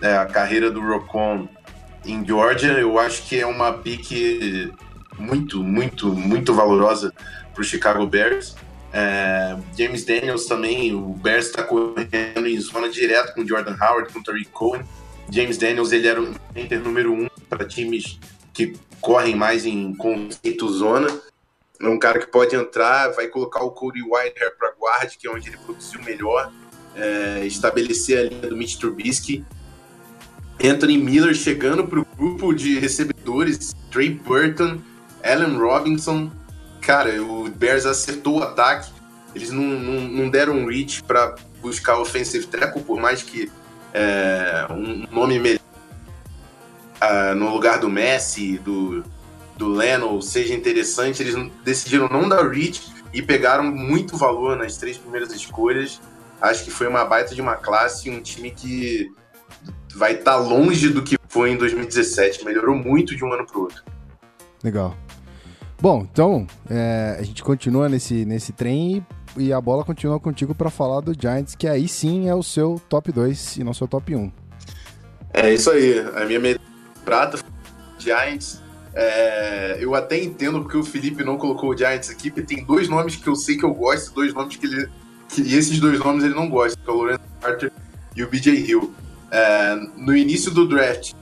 é, 0.00 0.16
a 0.16 0.24
carreira 0.24 0.70
do 0.70 0.80
Rocon 0.80 1.46
em 2.04 2.24
Georgia, 2.26 2.72
eu 2.72 2.98
acho 2.98 3.22
que 3.22 3.40
é 3.40 3.46
uma 3.46 3.72
pique 3.72 4.72
muito, 5.18 5.62
muito, 5.62 6.08
muito 6.12 6.54
valorosa 6.54 7.12
para 7.52 7.60
o 7.60 7.64
Chicago 7.64 8.06
Bears. 8.06 8.54
É, 8.92 9.56
James 9.76 10.04
Daniels 10.04 10.46
também, 10.46 10.94
o 10.94 11.14
Bears 11.14 11.46
está 11.46 11.62
correndo 11.62 12.46
em 12.46 12.60
zona 12.60 12.88
direto 12.88 13.34
com 13.34 13.46
Jordan 13.46 13.76
Howard, 13.80 14.12
com 14.12 14.22
Tariq 14.22 14.50
Cohen. 14.50 14.84
James 15.30 15.58
Daniels 15.58 15.90
ele 15.92 16.06
era 16.06 16.20
o 16.20 16.34
center 16.52 16.80
número 16.80 17.12
um 17.12 17.28
para 17.48 17.64
times 17.64 18.18
que 18.52 18.74
correm 19.00 19.34
mais 19.34 19.66
em 19.66 19.94
conceito 19.94 20.68
zona. 20.68 21.08
É 21.80 21.88
um 21.88 21.98
cara 21.98 22.20
que 22.20 22.26
pode 22.26 22.54
entrar, 22.54 23.08
vai 23.12 23.26
colocar 23.28 23.64
o 23.64 23.70
Cody 23.70 24.02
Whitehair 24.02 24.56
para 24.56 24.72
guarda, 24.78 25.10
que 25.18 25.26
é 25.26 25.30
onde 25.30 25.48
ele 25.48 25.58
produziu 25.58 26.00
melhor, 26.02 26.52
é, 26.94 27.44
estabelecer 27.46 28.18
a 28.18 28.22
linha 28.22 28.48
do 28.48 28.56
Mitch 28.56 28.76
Trubisky 28.76 29.44
Anthony 30.62 30.98
Miller 30.98 31.34
chegando 31.34 31.86
para 31.86 32.00
o 32.00 32.06
grupo 32.16 32.52
de 32.52 32.78
recebedores, 32.78 33.74
Trey 33.90 34.10
Burton, 34.10 34.78
Allen 35.22 35.56
Robinson. 35.56 36.30
Cara, 36.80 37.22
o 37.22 37.48
Bears 37.50 37.86
acertou 37.86 38.40
o 38.40 38.42
ataque. 38.42 38.92
Eles 39.34 39.50
não, 39.50 39.62
não, 39.62 40.00
não 40.00 40.30
deram 40.30 40.54
um 40.54 40.66
reach 40.66 41.02
para 41.02 41.34
buscar 41.60 41.98
offensive 41.98 42.46
tackle, 42.46 42.82
por 42.82 43.00
mais 43.00 43.22
que 43.22 43.50
é, 43.92 44.66
um 44.70 45.06
nome 45.10 45.38
melhor 45.38 45.60
uh, 47.04 47.34
no 47.34 47.50
lugar 47.50 47.78
do 47.78 47.88
Messi, 47.88 48.58
do, 48.58 49.04
do 49.56 49.68
Leno, 49.68 50.20
seja 50.22 50.54
interessante. 50.54 51.22
Eles 51.22 51.34
decidiram 51.64 52.08
não 52.08 52.28
dar 52.28 52.48
reach 52.48 52.82
e 53.12 53.22
pegaram 53.22 53.64
muito 53.64 54.16
valor 54.16 54.56
nas 54.56 54.76
três 54.76 54.96
primeiras 54.96 55.32
escolhas. 55.32 56.00
Acho 56.40 56.64
que 56.64 56.70
foi 56.70 56.86
uma 56.86 57.04
baita 57.04 57.34
de 57.34 57.40
uma 57.40 57.56
classe, 57.56 58.10
um 58.10 58.20
time 58.20 58.50
que 58.50 59.12
vai 59.94 60.12
estar 60.12 60.32
tá 60.32 60.36
longe 60.36 60.88
do 60.88 61.02
que 61.02 61.16
foi 61.28 61.50
em 61.50 61.56
2017. 61.56 62.44
Melhorou 62.44 62.76
muito 62.76 63.16
de 63.16 63.24
um 63.24 63.32
ano 63.32 63.46
para 63.46 63.58
o 63.58 63.62
outro. 63.62 63.82
Legal. 64.62 64.96
Bom, 65.80 66.06
então 66.10 66.46
é, 66.70 67.16
a 67.18 67.22
gente 67.22 67.42
continua 67.42 67.88
nesse, 67.88 68.24
nesse 68.24 68.52
trem 68.52 68.96
e 68.96 69.02
e 69.36 69.52
a 69.52 69.60
bola 69.60 69.84
continua 69.84 70.20
contigo 70.20 70.54
para 70.54 70.70
falar 70.70 71.00
do 71.00 71.12
Giants, 71.18 71.54
que 71.54 71.66
aí 71.66 71.88
sim 71.88 72.28
é 72.28 72.34
o 72.34 72.42
seu 72.42 72.80
top 72.88 73.10
2 73.10 73.56
e 73.56 73.64
não 73.64 73.74
seu 73.74 73.88
top 73.88 74.14
1. 74.14 74.32
É 75.32 75.52
isso 75.52 75.70
aí. 75.70 75.98
A 76.14 76.24
minha 76.24 76.38
medalha 76.38 76.60
prata 77.04 77.38
Giants. 77.98 78.62
É, 78.94 79.78
eu 79.80 79.94
até 79.94 80.22
entendo 80.22 80.60
porque 80.60 80.76
o 80.76 80.84
Felipe 80.84 81.24
não 81.24 81.36
colocou 81.36 81.70
o 81.70 81.76
Giants 81.76 82.10
aqui, 82.10 82.30
porque 82.30 82.54
tem 82.54 82.64
dois 82.64 82.88
nomes 82.88 83.16
que 83.16 83.26
eu 83.26 83.34
sei 83.34 83.56
que 83.56 83.64
eu 83.64 83.74
gosto 83.74 84.12
e 84.12 84.14
dois 84.14 84.32
nomes 84.32 84.56
que 84.56 84.66
ele. 84.66 84.88
Que, 85.28 85.42
e 85.42 85.54
esses 85.54 85.80
dois 85.80 85.98
nomes 85.98 86.22
ele 86.22 86.34
não 86.34 86.48
gosta, 86.48 86.78
que 86.80 86.88
é 86.88 86.92
o 86.92 86.96
Lorenzo 86.96 87.20
Carter 87.40 87.72
e 88.14 88.22
o 88.22 88.28
BJ 88.28 88.52
Hill. 88.52 88.94
É, 89.30 89.74
no 89.96 90.16
início 90.16 90.50
do 90.50 90.66
draft, 90.66 91.12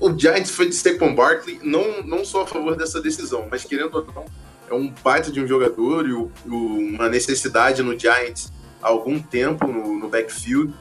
o, 0.00 0.18
Giants 0.18 0.50
foi 0.50 0.68
de 0.68 0.74
Saquon 0.74 1.14
Barkley, 1.14 1.60
não, 1.62 2.02
não 2.02 2.24
sou 2.24 2.42
a 2.42 2.46
favor 2.46 2.76
dessa 2.76 3.00
decisão, 3.00 3.46
mas 3.50 3.64
querendo 3.64 3.94
ou 3.94 4.06
não, 4.14 4.24
é 4.68 4.74
um 4.74 4.92
baita 5.04 5.30
de 5.30 5.40
um 5.40 5.46
jogador 5.46 6.08
e 6.08 6.12
o, 6.12 6.30
uma 6.46 7.08
necessidade 7.08 7.82
no 7.82 7.98
Giants 7.98 8.52
há 8.82 8.88
algum 8.88 9.20
tempo 9.20 9.66
no, 9.66 9.98
no 9.98 10.08
backfield. 10.08 10.74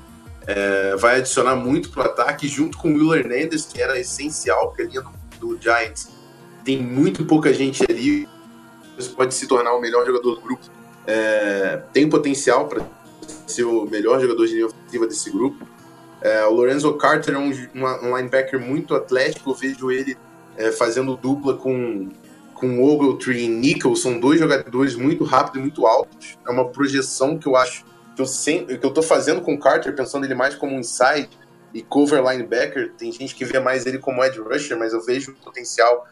É, 0.47 0.95
vai 0.95 1.17
adicionar 1.17 1.55
muito 1.55 1.91
para 1.91 2.01
o 2.01 2.05
ataque, 2.05 2.47
junto 2.47 2.77
com 2.77 2.91
o 2.91 2.95
Will 2.95 3.13
Hernandez, 3.13 3.65
que 3.65 3.79
era 3.79 3.99
essencial, 3.99 4.69
porque 4.69 4.81
a 4.81 4.85
linha 4.85 5.01
do, 5.01 5.11
do 5.39 5.61
Giants 5.61 6.09
tem 6.63 6.81
muito 6.81 7.25
pouca 7.25 7.53
gente 7.53 7.83
ali. 7.87 8.27
Pode 9.15 9.33
se 9.33 9.47
tornar 9.47 9.73
o 9.73 9.81
melhor 9.81 10.05
jogador 10.05 10.35
do 10.35 10.41
grupo. 10.41 10.63
É, 11.05 11.81
tem 11.93 12.09
potencial 12.09 12.67
para 12.67 12.83
ser 13.47 13.63
o 13.63 13.85
melhor 13.85 14.19
jogador 14.19 14.45
de 14.47 14.53
linha 14.53 14.67
ofensiva 14.67 15.07
desse 15.07 15.29
grupo. 15.29 15.67
É, 16.21 16.45
o 16.45 16.51
Lorenzo 16.51 16.93
Carter 16.97 17.33
é 17.33 17.37
um, 17.37 17.49
um, 17.49 18.15
linebacker 18.15 18.59
muito 18.59 18.95
atlético. 18.95 19.51
Eu 19.51 19.55
vejo 19.55 19.91
ele 19.91 20.17
é, 20.55 20.71
fazendo 20.71 21.15
dupla 21.15 21.57
com, 21.57 22.09
com 22.53 22.81
Ogletree 22.83 23.45
e 23.45 23.47
Nickel. 23.47 23.95
São 23.95 24.19
dois 24.19 24.39
jogadores 24.39 24.95
muito 24.95 25.23
rápidos 25.23 25.57
e 25.57 25.61
muito 25.61 25.87
altos. 25.87 26.37
É 26.47 26.51
uma 26.51 26.69
projeção 26.69 27.37
que 27.37 27.47
eu 27.47 27.55
acho 27.55 27.83
que 28.15 28.21
eu, 28.21 28.25
sempre, 28.25 28.77
que 28.77 28.85
eu 28.85 28.91
tô 28.91 29.01
fazendo 29.01 29.41
com 29.41 29.53
o 29.53 29.59
Carter, 29.59 29.95
pensando 29.95 30.25
ele 30.25 30.35
mais 30.35 30.53
como 30.53 30.75
um 30.75 30.79
inside 30.79 31.29
e 31.73 31.81
cover 31.81 32.23
linebacker. 32.23 32.93
Tem 32.97 33.11
gente 33.11 33.33
que 33.33 33.45
vê 33.45 33.59
mais 33.59 33.85
ele 33.85 33.97
como 33.97 34.23
edge 34.23 34.39
rusher, 34.39 34.77
mas 34.77 34.93
eu 34.93 35.01
vejo 35.01 35.33
potencial 35.43 36.07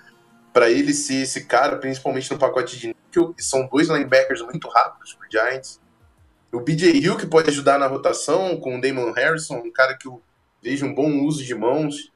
para 0.51 0.71
ele 0.71 0.93
ser 0.93 1.21
esse 1.21 1.45
cara, 1.45 1.77
principalmente 1.77 2.31
no 2.31 2.39
pacote 2.39 2.79
de 2.79 2.87
nickel. 2.87 3.35
E 3.37 3.43
são 3.43 3.67
dois 3.67 3.87
linebackers 3.89 4.41
muito 4.41 4.67
rápidos 4.67 5.13
pro 5.13 5.29
Giants. 5.29 5.79
O 6.51 6.59
BJ 6.59 6.91
Hill, 6.91 7.17
que 7.17 7.27
pode 7.27 7.49
ajudar 7.49 7.77
na 7.77 7.87
rotação, 7.87 8.57
com 8.57 8.77
o 8.77 8.81
Damon 8.81 9.11
Harrison, 9.11 9.57
um 9.57 9.71
cara 9.71 9.95
que 9.95 10.07
eu 10.07 10.21
vejo 10.61 10.85
um 10.85 10.93
bom 10.93 11.23
uso 11.23 11.43
de 11.43 11.53
mãos. 11.53 12.11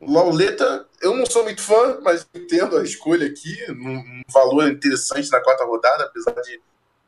Lauleta, 0.00 0.86
eu 1.02 1.14
não 1.14 1.26
sou 1.26 1.44
muito 1.44 1.60
fã, 1.60 1.98
mas 2.02 2.26
entendo 2.34 2.78
a 2.78 2.82
escolha 2.82 3.26
aqui, 3.26 3.56
um 3.70 4.22
valor 4.32 4.70
interessante 4.70 5.30
na 5.30 5.40
quarta 5.40 5.64
rodada, 5.64 6.04
apesar 6.04 6.32
de 6.40 6.60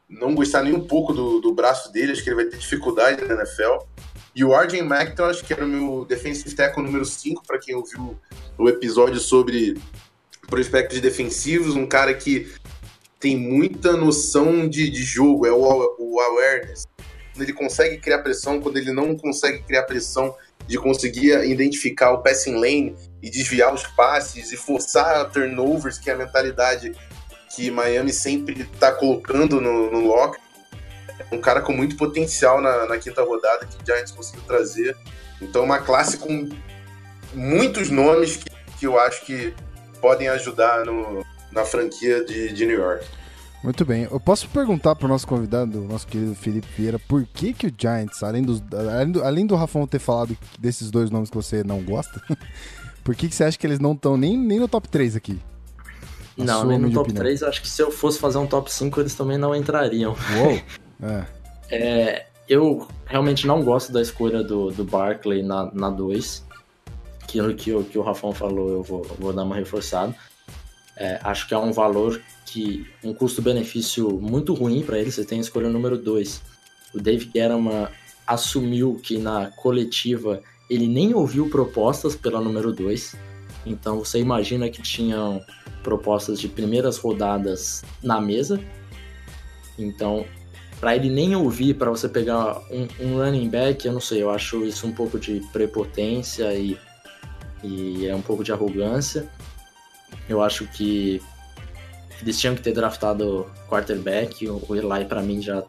não 0.09 0.35
gostar 0.35 0.63
nem 0.63 0.75
um 0.75 0.87
pouco 0.87 1.15
do, 1.15 1.41
do 1.41 1.55
braço 1.55 1.91
dele, 1.91 2.13
acho 2.13 2.23
que 2.23 2.29
ele 2.29 2.37
vai 2.37 2.45
ter 2.45 2.59
dificuldade 2.59 3.25
na 3.25 3.35
NFL. 3.35 3.87
E 4.35 4.45
o 4.45 4.55
RJ 4.55 4.83
Macton, 4.83 5.25
acho 5.25 5.45
que 5.45 5.53
era 5.53 5.65
o 5.65 5.69
meu 5.69 6.05
defensive 6.05 6.55
tackle 6.55 6.83
número 6.83 7.05
5, 7.05 7.43
para 7.47 7.59
quem 7.59 7.75
ouviu 7.75 8.19
o 8.59 8.69
episódio 8.69 9.19
sobre 9.19 9.79
prospectos 10.49 11.01
defensivos, 11.01 11.75
um 11.75 11.87
cara 11.87 12.13
que 12.13 12.53
tem 13.23 13.37
muita 13.37 13.93
noção 13.93 14.69
de, 14.69 14.91
de 14.91 15.05
jogo, 15.05 15.47
é 15.47 15.53
o, 15.53 15.97
o 15.97 16.21
awareness. 16.21 16.89
Quando 17.33 17.43
ele 17.45 17.53
consegue 17.53 17.99
criar 17.99 18.19
pressão, 18.19 18.61
quando 18.61 18.77
ele 18.79 18.93
não 18.93 19.17
consegue 19.17 19.63
criar 19.63 19.85
pressão, 19.85 20.35
de 20.67 20.77
conseguir 20.77 21.33
identificar 21.49 22.11
o 22.11 22.19
passing 22.19 22.57
lane 22.57 22.97
e 23.23 23.31
desviar 23.31 23.73
os 23.73 23.85
passes 23.87 24.51
e 24.53 24.57
forçar 24.57 25.31
turnovers, 25.31 25.99
que 25.99 26.11
é 26.11 26.15
a 26.15 26.17
mentalidade 26.17 26.93
que 27.55 27.71
Miami 27.71 28.13
sempre 28.13 28.63
está 28.63 28.91
colocando 28.91 29.61
no, 29.61 29.91
no 29.91 30.01
lock. 30.01 30.37
É 31.31 31.35
um 31.35 31.41
cara 31.41 31.61
com 31.61 31.73
muito 31.73 31.97
potencial 31.97 32.61
na, 32.61 32.87
na 32.87 32.99
quinta 32.99 33.23
rodada 33.23 33.67
que 33.67 33.77
o 33.77 33.87
Giants 33.87 34.11
conseguiu 34.11 34.43
trazer. 34.43 34.97
Então, 35.41 35.63
uma 35.63 35.79
classe 35.79 36.19
com 36.19 36.49
muitos 37.33 37.89
nomes 37.89 38.37
que, 38.37 38.51
que 38.79 38.87
eu 38.87 38.99
acho 38.99 39.25
que 39.25 39.55
podem 40.01 40.29
ajudar 40.29 40.85
no, 40.85 41.22
na 41.53 41.65
franquia 41.65 42.25
de, 42.25 42.53
de 42.53 42.67
New 42.67 42.79
York. 42.79 43.05
Muito 43.63 43.85
bem. 43.85 44.09
Eu 44.11 44.19
posso 44.19 44.49
perguntar 44.49 44.97
para 44.97 45.07
o 45.07 45.09
nosso 45.09 45.27
convidado, 45.27 45.81
nosso 45.83 46.07
querido 46.07 46.35
Felipe 46.35 46.67
Vieira, 46.77 46.99
por 46.99 47.25
que 47.25 47.53
que 47.53 47.69
o 47.69 47.73
Giants, 47.77 48.23
além, 48.23 48.43
dos, 48.43 48.61
além, 48.73 49.13
do, 49.13 49.25
além 49.25 49.47
do 49.47 49.55
Rafão 49.55 49.87
ter 49.87 50.01
falado 50.01 50.37
desses 50.59 50.91
dois 50.91 51.11
nomes 51.11 51.31
que 51.31 51.37
você 51.37 51.63
não 51.63 51.81
gosta, 51.81 52.21
por 53.05 53.15
que, 53.15 53.29
que 53.29 53.35
você 53.35 53.45
acha 53.45 53.57
que 53.57 53.67
eles 53.67 53.79
não 53.79 53.93
estão 53.93 54.17
nem, 54.17 54.37
nem 54.37 54.59
no 54.59 54.67
top 54.67 54.89
3 54.89 55.15
aqui? 55.15 55.39
A 56.39 56.45
não, 56.45 56.65
nem 56.65 56.79
no 56.79 56.89
top 56.89 57.11
opinião. 57.11 57.23
3. 57.23 57.43
Acho 57.45 57.63
que 57.63 57.69
se 57.69 57.81
eu 57.81 57.93
fosse 57.93 58.19
fazer 58.19 58.39
um 58.39 58.47
top 58.47 58.73
5, 58.73 59.01
eles 59.01 59.15
também 59.15 59.39
não 59.39 59.55
entrariam. 59.55 60.17
Uou! 60.37 60.61
É. 61.05 61.27
é 61.69 62.27
eu 62.49 62.87
realmente 63.07 63.45
não 63.45 63.65
gosto 63.65 63.93
da 63.93 64.01
escolha 64.01 64.45
do, 64.45 64.71
do 64.71 64.85
Barkley 64.85 65.43
na, 65.43 65.69
na 65.73 65.91
2. 65.91 66.45
Aquilo 67.23 67.55
que, 67.55 67.73
o, 67.73 67.83
que 67.83 67.99
o 67.99 68.03
Rafão 68.03 68.33
falou, 68.33 68.71
eu 68.71 68.83
vou, 68.83 69.03
vou 69.19 69.33
dar 69.33 69.43
uma 69.43 69.57
reforçada. 69.57 70.15
É, 70.97 71.19
acho 71.23 71.49
que 71.49 71.55
é 71.55 71.59
um 71.59 71.73
valor 71.73 72.21
que. 72.47 72.87
um 73.03 73.15
custo-benefício 73.15 74.11
muito 74.21 74.55
ruim 74.55 74.83
para 74.83 74.99
ele. 74.99 75.11
Você 75.11 75.25
tem 75.25 75.39
a 75.39 75.43
escolha 75.43 75.69
número 75.69 75.97
2. 75.97 76.43
O 76.95 77.01
Dave 77.01 77.27
Guerrero 77.27 77.89
assumiu 78.27 79.01
que 79.03 79.19
na 79.19 79.51
coletiva 79.51 80.43
ele 80.69 80.87
nem 80.87 81.15
ouviu 81.15 81.49
propostas 81.51 82.15
pela 82.15 82.41
número 82.41 82.73
2. 82.73 83.15
Então 83.65 83.99
você 83.99 84.19
imagina 84.19 84.69
que 84.69 84.83
tinham 84.83 85.45
propostas 85.83 86.41
de 86.41 86.49
primeiras 86.49 86.97
rodadas 86.99 87.83
na 88.03 88.21
mesa. 88.21 88.61
Então, 89.79 90.27
para 90.81 90.97
ele 90.97 91.11
nem 91.11 91.35
ouvir, 91.37 91.75
para 91.75 91.91
você 91.91 92.09
pegar 92.09 92.61
um, 92.71 92.89
um, 93.01 93.17
running 93.19 93.49
back, 93.49 93.87
eu 93.87 93.93
não 93.93 94.01
sei, 94.01 94.23
eu 94.23 94.31
acho 94.31 94.65
isso 94.65 94.87
um 94.87 94.93
pouco 94.93 95.19
de 95.19 95.41
prepotência 95.53 96.53
e, 96.55 96.79
e 97.63 98.07
é 98.07 98.15
um 98.15 98.23
pouco 98.23 98.43
de 98.43 98.53
arrogância. 98.53 99.29
Eu 100.33 100.43
acho 100.43 100.67
que 100.67 101.23
eles 102.21 102.39
tinham 102.39 102.55
que 102.55 102.63
ter 102.63 102.73
draftado 102.73 103.47
quarterback. 103.69 104.49
O 104.49 104.75
Eli, 104.75 105.05
para 105.05 105.23
mim, 105.23 105.41
já, 105.41 105.63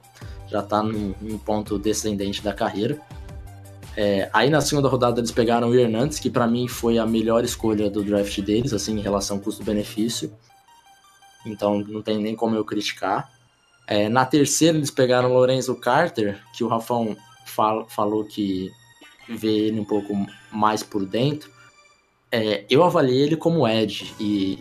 já 0.48 0.62
tá 0.62 0.82
num, 0.82 1.14
num, 1.22 1.38
ponto 1.38 1.78
descendente 1.78 2.42
da 2.42 2.54
carreira. 2.54 3.00
É, 3.96 4.30
aí 4.34 4.50
na 4.50 4.62
segunda 4.62 4.88
rodada 4.88 5.20
eles 5.20 5.32
pegaram 5.32 5.70
o 5.70 5.76
Hernandes, 5.76 6.20
que 6.20 6.30
para 6.30 6.48
mim 6.48 6.68
foi 6.68 6.98
a 6.98 7.06
melhor 7.06 7.44
escolha 7.44 7.90
do 7.90 8.04
draft 8.04 8.40
deles, 8.42 8.74
assim, 8.74 8.98
em 8.98 9.02
relação 9.02 9.40
custo-benefício. 9.40 10.34
Então 11.46 11.80
não 11.80 12.02
tem 12.02 12.18
nem 12.18 12.36
como 12.36 12.56
eu 12.56 12.66
criticar. 12.66 13.32
É, 13.86 14.08
na 14.10 14.26
terceira 14.26 14.78
eles 14.78 14.90
pegaram 14.90 15.30
o 15.30 15.34
Lorenzo 15.34 15.76
Carter, 15.76 16.42
que 16.56 16.64
o 16.64 16.68
Rafão 16.68 17.16
fal 17.46 17.88
falou 17.88 18.24
que 18.24 18.72
vê 19.28 19.68
ele 19.68 19.80
um 19.80 19.86
pouco 19.86 20.14
mais 20.52 20.82
por 20.82 21.06
dentro. 21.06 21.52
É, 22.34 22.66
eu 22.68 22.84
avaliei 22.84 23.22
ele 23.22 23.38
como 23.38 23.68
Ed 23.68 24.12
e 24.20 24.58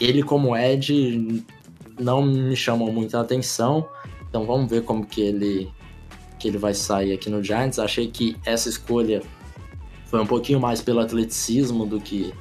ele 0.00 0.22
como 0.22 0.56
Ed 0.56 1.44
não 2.00 2.22
me 2.22 2.56
chamou 2.56 2.90
muita 2.90 3.20
atenção. 3.20 3.86
Então 4.26 4.46
vamos 4.46 4.70
ver 4.70 4.82
como 4.82 5.04
que 5.04 5.20
ele 5.20 5.70
que 6.38 6.48
ele 6.48 6.56
vai 6.56 6.72
sair 6.72 7.12
aqui 7.12 7.28
no 7.28 7.44
Giants. 7.44 7.78
Achei 7.78 8.06
que 8.06 8.34
essa 8.46 8.70
escolha 8.70 9.20
foi 10.06 10.22
um 10.22 10.26
pouquinho 10.26 10.58
mais 10.58 10.80
pelo 10.80 11.00
atleticismo 11.00 11.84
do 11.84 12.00
que 12.00 12.32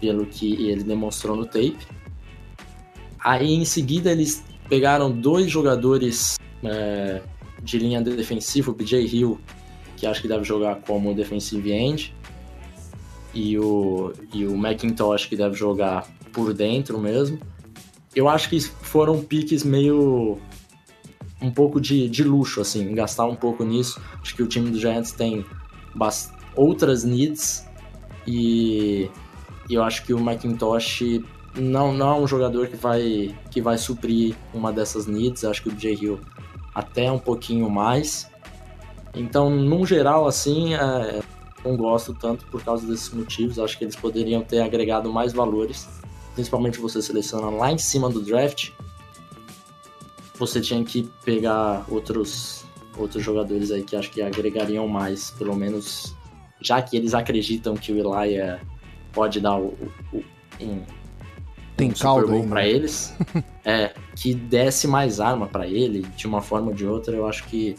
pelo 0.00 0.26
que 0.26 0.68
ele 0.68 0.82
demonstrou 0.82 1.36
no 1.36 1.46
tape. 1.46 1.78
Aí 3.20 3.54
em 3.54 3.64
seguida 3.64 4.10
eles 4.10 4.42
pegaram 4.68 5.08
dois 5.08 5.48
jogadores 5.48 6.36
é, 6.64 7.22
de 7.62 7.78
linha 7.78 8.02
defensiva, 8.02 8.72
o 8.72 8.74
BJ 8.74 9.06
Hill, 9.06 9.38
que 9.96 10.04
acho 10.04 10.20
que 10.20 10.26
deve 10.26 10.42
jogar 10.42 10.80
como 10.80 11.14
defensive 11.14 11.70
end, 11.70 12.12
e 13.34 13.58
o, 13.58 14.12
e 14.32 14.46
o 14.46 14.56
Macintosh 14.56 15.26
que 15.26 15.36
deve 15.36 15.54
jogar 15.54 16.06
por 16.32 16.52
dentro 16.52 16.98
mesmo. 16.98 17.38
Eu 18.14 18.28
acho 18.28 18.48
que 18.48 18.60
foram 18.60 19.22
piques 19.22 19.62
meio 19.62 20.38
um 21.40 21.50
pouco 21.50 21.80
de, 21.80 22.08
de 22.08 22.24
luxo, 22.24 22.60
assim, 22.60 22.94
gastar 22.94 23.26
um 23.26 23.36
pouco 23.36 23.64
nisso. 23.64 24.00
Acho 24.20 24.34
que 24.34 24.42
o 24.42 24.46
time 24.46 24.70
do 24.70 24.78
Giants 24.78 25.12
tem 25.12 25.44
outras 26.56 27.04
needs 27.04 27.66
e, 28.26 29.10
eu 29.70 29.82
acho 29.82 30.04
que 30.04 30.14
o 30.14 30.18
Macintosh 30.18 31.22
não, 31.54 31.92
não 31.92 32.16
é 32.16 32.20
um 32.20 32.26
jogador 32.26 32.68
que 32.68 32.76
vai, 32.76 33.34
que 33.50 33.60
vai 33.60 33.76
suprir 33.76 34.34
uma 34.52 34.72
dessas 34.72 35.06
needs. 35.06 35.44
Acho 35.44 35.62
que 35.62 35.68
o 35.68 35.72
J. 35.72 35.94
Hill 35.94 36.20
até 36.74 37.10
um 37.10 37.18
pouquinho 37.18 37.68
mais. 37.68 38.30
Então, 39.14 39.50
num 39.50 39.84
geral, 39.84 40.26
assim, 40.26 40.74
é, 40.74 41.20
não 41.68 41.76
gosto 41.76 42.14
tanto 42.14 42.46
por 42.46 42.62
causa 42.62 42.86
desses 42.86 43.10
motivos. 43.10 43.58
Acho 43.58 43.76
que 43.76 43.84
eles 43.84 43.96
poderiam 43.96 44.42
ter 44.42 44.60
agregado 44.60 45.12
mais 45.12 45.32
valores, 45.32 45.88
principalmente 46.34 46.78
você 46.78 47.02
seleciona 47.02 47.50
lá 47.50 47.70
em 47.70 47.78
cima 47.78 48.08
do 48.08 48.20
draft. 48.20 48.70
Você 50.36 50.60
tinha 50.60 50.82
que 50.84 51.10
pegar 51.24 51.84
outros 51.88 52.64
outros 52.96 53.22
jogadores 53.22 53.70
aí 53.70 53.84
que 53.84 53.94
acho 53.94 54.10
que 54.10 54.20
agregariam 54.20 54.88
mais, 54.88 55.30
pelo 55.30 55.54
menos 55.54 56.16
já 56.60 56.82
que 56.82 56.96
eles 56.96 57.14
acreditam 57.14 57.76
que 57.76 57.92
o 57.92 57.96
Elijah 57.96 58.60
pode 59.12 59.40
dar 59.40 59.56
o, 59.56 59.76
o, 60.12 60.24
um, 60.60 60.82
Tem 61.76 61.92
caldo 61.92 62.32
aí, 62.32 62.46
para 62.46 62.66
eles, 62.66 63.14
é, 63.64 63.94
que 64.16 64.34
desse 64.34 64.88
mais 64.88 65.20
arma 65.20 65.46
para 65.46 65.66
ele, 65.68 66.02
de 66.16 66.26
uma 66.26 66.42
forma 66.42 66.68
ou 66.68 66.74
de 66.74 66.84
outra, 66.84 67.14
eu 67.14 67.28
acho 67.28 67.44
que 67.44 67.76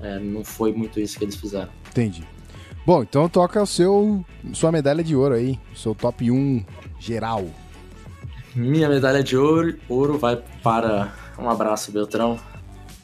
é, 0.00 0.18
não 0.18 0.44
foi 0.44 0.72
muito 0.72 0.98
isso 0.98 1.16
que 1.16 1.24
eles 1.24 1.36
fizeram. 1.36 1.70
Entendi. 1.90 2.24
Bom, 2.86 3.02
então 3.02 3.28
toca 3.28 3.60
o 3.60 3.66
seu 3.66 4.24
sua 4.52 4.70
medalha 4.70 5.02
de 5.02 5.16
ouro 5.16 5.34
aí, 5.34 5.58
seu 5.74 5.92
top 5.92 6.30
1 6.30 6.64
geral. 7.00 7.44
Minha 8.54 8.88
medalha 8.88 9.24
de 9.24 9.36
ouro, 9.36 9.76
ouro 9.88 10.16
vai 10.16 10.40
para 10.62 11.12
um 11.36 11.50
abraço 11.50 11.90
Beltrão, 11.90 12.38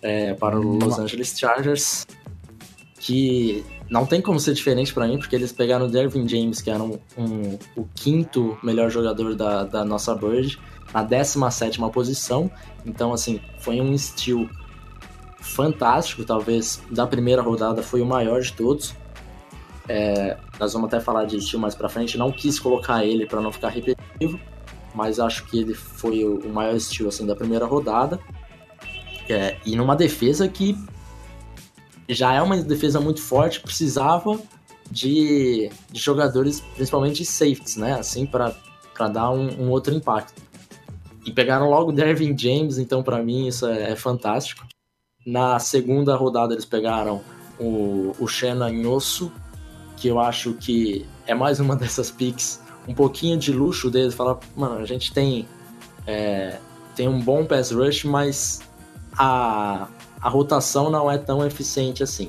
é, 0.00 0.34
para 0.34 0.56
o 0.56 0.78
Los 0.78 1.00
Angeles 1.00 1.36
Chargers, 1.36 2.06
que 3.00 3.64
não 3.90 4.06
tem 4.06 4.22
como 4.22 4.38
ser 4.38 4.54
diferente 4.54 4.94
para 4.94 5.08
mim, 5.08 5.18
porque 5.18 5.34
eles 5.34 5.50
pegaram 5.50 5.86
o 5.86 5.88
Dervin 5.88 6.28
James, 6.28 6.62
que 6.62 6.70
era 6.70 6.80
um, 6.80 6.96
um, 7.18 7.58
o 7.76 7.84
quinto 7.92 8.56
melhor 8.62 8.88
jogador 8.88 9.34
da, 9.34 9.64
da 9.64 9.84
nossa 9.84 10.14
Bird, 10.14 10.60
na 10.94 11.02
17 11.02 11.80
posição. 11.92 12.48
Então, 12.86 13.12
assim, 13.12 13.40
foi 13.58 13.80
um 13.80 13.92
estilo 13.92 14.48
fantástico, 15.40 16.24
talvez 16.24 16.80
da 16.88 17.04
primeira 17.04 17.42
rodada 17.42 17.82
foi 17.82 18.00
o 18.00 18.06
maior 18.06 18.40
de 18.40 18.52
todos. 18.52 18.94
É, 19.88 20.36
nós 20.60 20.72
vamos 20.72 20.88
até 20.88 21.00
falar 21.00 21.24
de 21.24 21.36
estilo 21.36 21.62
mais 21.62 21.74
para 21.74 21.88
frente. 21.88 22.16
Não 22.16 22.30
quis 22.30 22.58
colocar 22.58 23.04
ele 23.04 23.26
para 23.26 23.40
não 23.40 23.52
ficar 23.52 23.68
repetitivo, 23.68 24.38
mas 24.94 25.18
acho 25.18 25.46
que 25.46 25.58
ele 25.58 25.74
foi 25.74 26.24
o, 26.24 26.48
maior 26.48 26.74
estilo 26.74 27.08
assim 27.08 27.26
da 27.26 27.34
primeira 27.34 27.66
rodada. 27.66 28.20
É, 29.28 29.56
e 29.64 29.76
numa 29.76 29.96
defesa 29.96 30.48
que 30.48 30.76
já 32.08 32.34
é 32.34 32.42
uma 32.42 32.56
defesa 32.56 33.00
muito 33.00 33.22
forte, 33.22 33.60
precisava 33.60 34.38
de, 34.90 35.70
de 35.90 36.00
jogadores, 36.00 36.60
principalmente 36.74 37.18
de 37.18 37.24
safeties, 37.24 37.76
né? 37.76 37.94
Assim, 37.94 38.26
para 38.26 38.54
dar 39.10 39.30
um, 39.30 39.62
um, 39.62 39.70
outro 39.70 39.94
impacto. 39.94 40.42
E 41.24 41.30
pegaram 41.30 41.70
logo 41.70 41.90
o 41.90 41.94
Dervin 41.94 42.36
James, 42.36 42.78
então 42.78 43.02
para 43.02 43.22
mim 43.22 43.46
isso 43.46 43.66
é, 43.66 43.92
é, 43.92 43.96
fantástico. 43.96 44.66
Na 45.24 45.58
segunda 45.58 46.16
rodada 46.16 46.52
eles 46.52 46.64
pegaram 46.64 47.22
o, 47.58 48.12
o 48.18 48.26
Shannon 48.26 48.70
Nhosso, 48.70 49.32
que 50.02 50.08
eu 50.08 50.18
acho 50.18 50.54
que 50.54 51.06
é 51.28 51.32
mais 51.32 51.60
uma 51.60 51.76
dessas 51.78 52.10
picks, 52.10 52.60
um 52.88 52.92
pouquinho 52.92 53.38
de 53.38 53.52
luxo 53.52 53.88
deles. 53.88 54.14
Falar, 54.14 54.40
mano, 54.56 54.78
a 54.78 54.84
gente 54.84 55.12
tem, 55.12 55.46
é, 56.04 56.58
tem 56.96 57.06
um 57.06 57.20
bom 57.20 57.46
pass 57.46 57.70
rush, 57.70 58.04
mas 58.04 58.60
a, 59.16 59.86
a 60.20 60.28
rotação 60.28 60.90
não 60.90 61.08
é 61.08 61.16
tão 61.18 61.46
eficiente 61.46 62.02
assim. 62.02 62.28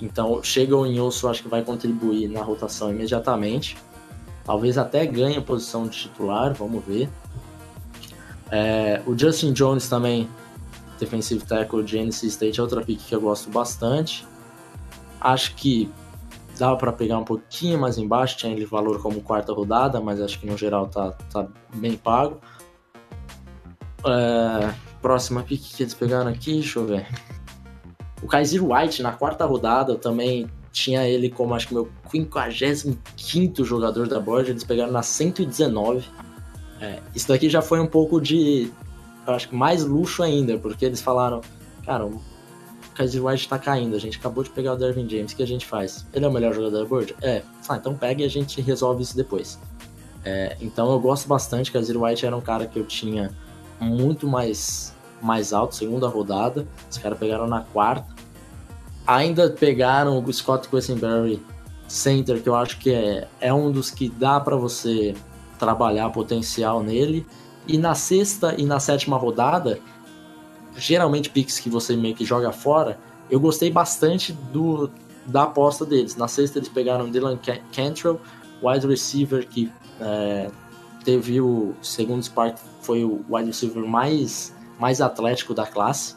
Então, 0.00 0.42
chega 0.42 0.74
o 0.74 0.86
Inhosso, 0.86 1.28
acho 1.28 1.42
que 1.42 1.48
vai 1.50 1.62
contribuir 1.62 2.26
na 2.28 2.42
rotação 2.42 2.90
imediatamente. 2.90 3.76
Talvez 4.42 4.78
até 4.78 5.04
ganhe 5.04 5.36
a 5.36 5.42
posição 5.42 5.86
de 5.86 5.98
titular, 5.98 6.54
vamos 6.54 6.82
ver. 6.82 7.10
É, 8.50 9.02
o 9.06 9.16
Justin 9.16 9.52
Jones 9.52 9.86
também, 9.86 10.26
defensive 10.98 11.44
tackle 11.44 11.84
de 11.84 11.98
NC 11.98 12.28
State, 12.28 12.58
é 12.58 12.62
outra 12.62 12.80
pick 12.80 12.98
que 13.06 13.14
eu 13.14 13.20
gosto 13.20 13.50
bastante. 13.50 14.26
Acho 15.20 15.54
que 15.54 15.92
dá 16.60 16.76
para 16.76 16.92
pegar 16.92 17.18
um 17.18 17.24
pouquinho 17.24 17.80
mais 17.80 17.98
embaixo, 17.98 18.36
tinha 18.36 18.52
ele 18.52 18.64
valor 18.64 19.00
como 19.02 19.20
quarta 19.20 19.52
rodada, 19.52 20.00
mas 20.00 20.20
acho 20.20 20.38
que 20.38 20.46
no 20.46 20.56
geral 20.56 20.86
tá, 20.86 21.12
tá 21.32 21.46
bem 21.74 21.96
pago. 21.96 22.38
É, 24.06 24.72
Próxima 25.02 25.42
pick 25.42 25.62
que 25.76 25.82
eles 25.82 25.94
pegaram 25.94 26.30
aqui, 26.30 26.54
deixa 26.54 26.78
eu 26.78 26.86
ver. 26.86 27.06
O 28.22 28.26
Kaiser 28.26 28.62
White, 28.62 29.02
na 29.02 29.12
quarta 29.12 29.46
rodada, 29.46 29.92
eu 29.92 29.98
também 29.98 30.48
tinha 30.70 31.08
ele 31.08 31.30
como 31.30 31.54
acho 31.54 31.68
que 31.68 31.74
meu 31.74 31.90
55 32.10 33.64
jogador 33.64 34.06
da 34.06 34.20
board, 34.20 34.50
eles 34.50 34.62
pegaram 34.62 34.92
na 34.92 35.02
119. 35.02 36.06
É, 36.80 36.98
isso 37.14 37.28
daqui 37.28 37.48
já 37.48 37.62
foi 37.62 37.80
um 37.80 37.86
pouco 37.86 38.20
de. 38.20 38.70
Eu 39.26 39.34
acho 39.34 39.48
que 39.48 39.54
mais 39.54 39.84
luxo 39.84 40.22
ainda, 40.22 40.58
porque 40.58 40.84
eles 40.84 41.00
falaram, 41.00 41.40
cara, 41.84 42.06
Kaiser 42.94 43.24
White 43.24 43.48
tá 43.48 43.58
caindo, 43.58 43.96
a 43.96 43.98
gente 43.98 44.18
acabou 44.18 44.44
de 44.44 44.50
pegar 44.50 44.74
o 44.74 44.76
Dervin 44.76 45.08
James, 45.08 45.32
o 45.32 45.36
que 45.36 45.42
a 45.42 45.46
gente 45.46 45.66
faz? 45.66 46.06
Ele 46.12 46.24
é 46.24 46.28
o 46.28 46.32
melhor 46.32 46.52
jogador 46.52 46.78
da 46.78 46.84
board? 46.84 47.14
É, 47.22 47.42
ah, 47.68 47.76
então 47.76 47.94
pega 47.94 48.22
e 48.22 48.24
a 48.24 48.28
gente 48.28 48.60
resolve 48.60 49.02
isso 49.02 49.16
depois. 49.16 49.58
É, 50.24 50.56
então 50.60 50.90
eu 50.90 51.00
gosto 51.00 51.26
bastante, 51.26 51.72
Kaiser 51.72 52.00
White 52.00 52.26
era 52.26 52.36
um 52.36 52.40
cara 52.40 52.66
que 52.66 52.78
eu 52.78 52.84
tinha 52.84 53.30
muito 53.80 54.26
mais, 54.28 54.94
mais 55.22 55.52
alto, 55.52 55.74
segunda 55.74 56.06
rodada. 56.08 56.66
Os 56.90 56.98
caras 56.98 57.18
pegaram 57.18 57.46
na 57.46 57.62
quarta. 57.62 58.06
Ainda 59.06 59.48
pegaram 59.50 60.22
o 60.22 60.32
Scott 60.32 60.68
Quessenberry 60.68 61.42
Center, 61.88 62.42
que 62.42 62.48
eu 62.48 62.54
acho 62.54 62.78
que 62.78 62.92
é, 62.92 63.26
é 63.40 63.52
um 63.52 63.72
dos 63.72 63.90
que 63.90 64.08
dá 64.08 64.38
para 64.38 64.56
você 64.56 65.14
trabalhar 65.58 66.10
potencial 66.10 66.82
nele. 66.82 67.26
E 67.66 67.78
na 67.78 67.94
sexta 67.94 68.54
e 68.58 68.64
na 68.64 68.78
sétima 68.78 69.16
rodada, 69.16 69.80
geralmente 70.80 71.30
picks 71.30 71.58
que 71.58 71.68
você 71.68 71.96
meio 71.96 72.14
que 72.14 72.24
joga 72.24 72.50
fora, 72.50 72.98
eu 73.30 73.38
gostei 73.38 73.70
bastante 73.70 74.32
do 74.32 74.90
da 75.26 75.44
aposta 75.44 75.84
deles. 75.84 76.16
Na 76.16 76.26
sexta 76.26 76.58
eles 76.58 76.68
pegaram 76.68 77.10
Dylan 77.10 77.38
Cantrell, 77.72 78.20
wide 78.62 78.86
receiver 78.86 79.46
que 79.46 79.70
é, 80.00 80.50
teve 81.04 81.40
o 81.40 81.74
segundo 81.82 82.22
Spark 82.22 82.58
foi 82.80 83.04
o 83.04 83.24
wide 83.28 83.48
receiver 83.48 83.84
mais, 83.86 84.54
mais 84.78 85.00
atlético 85.00 85.54
da 85.54 85.66
classe. 85.66 86.16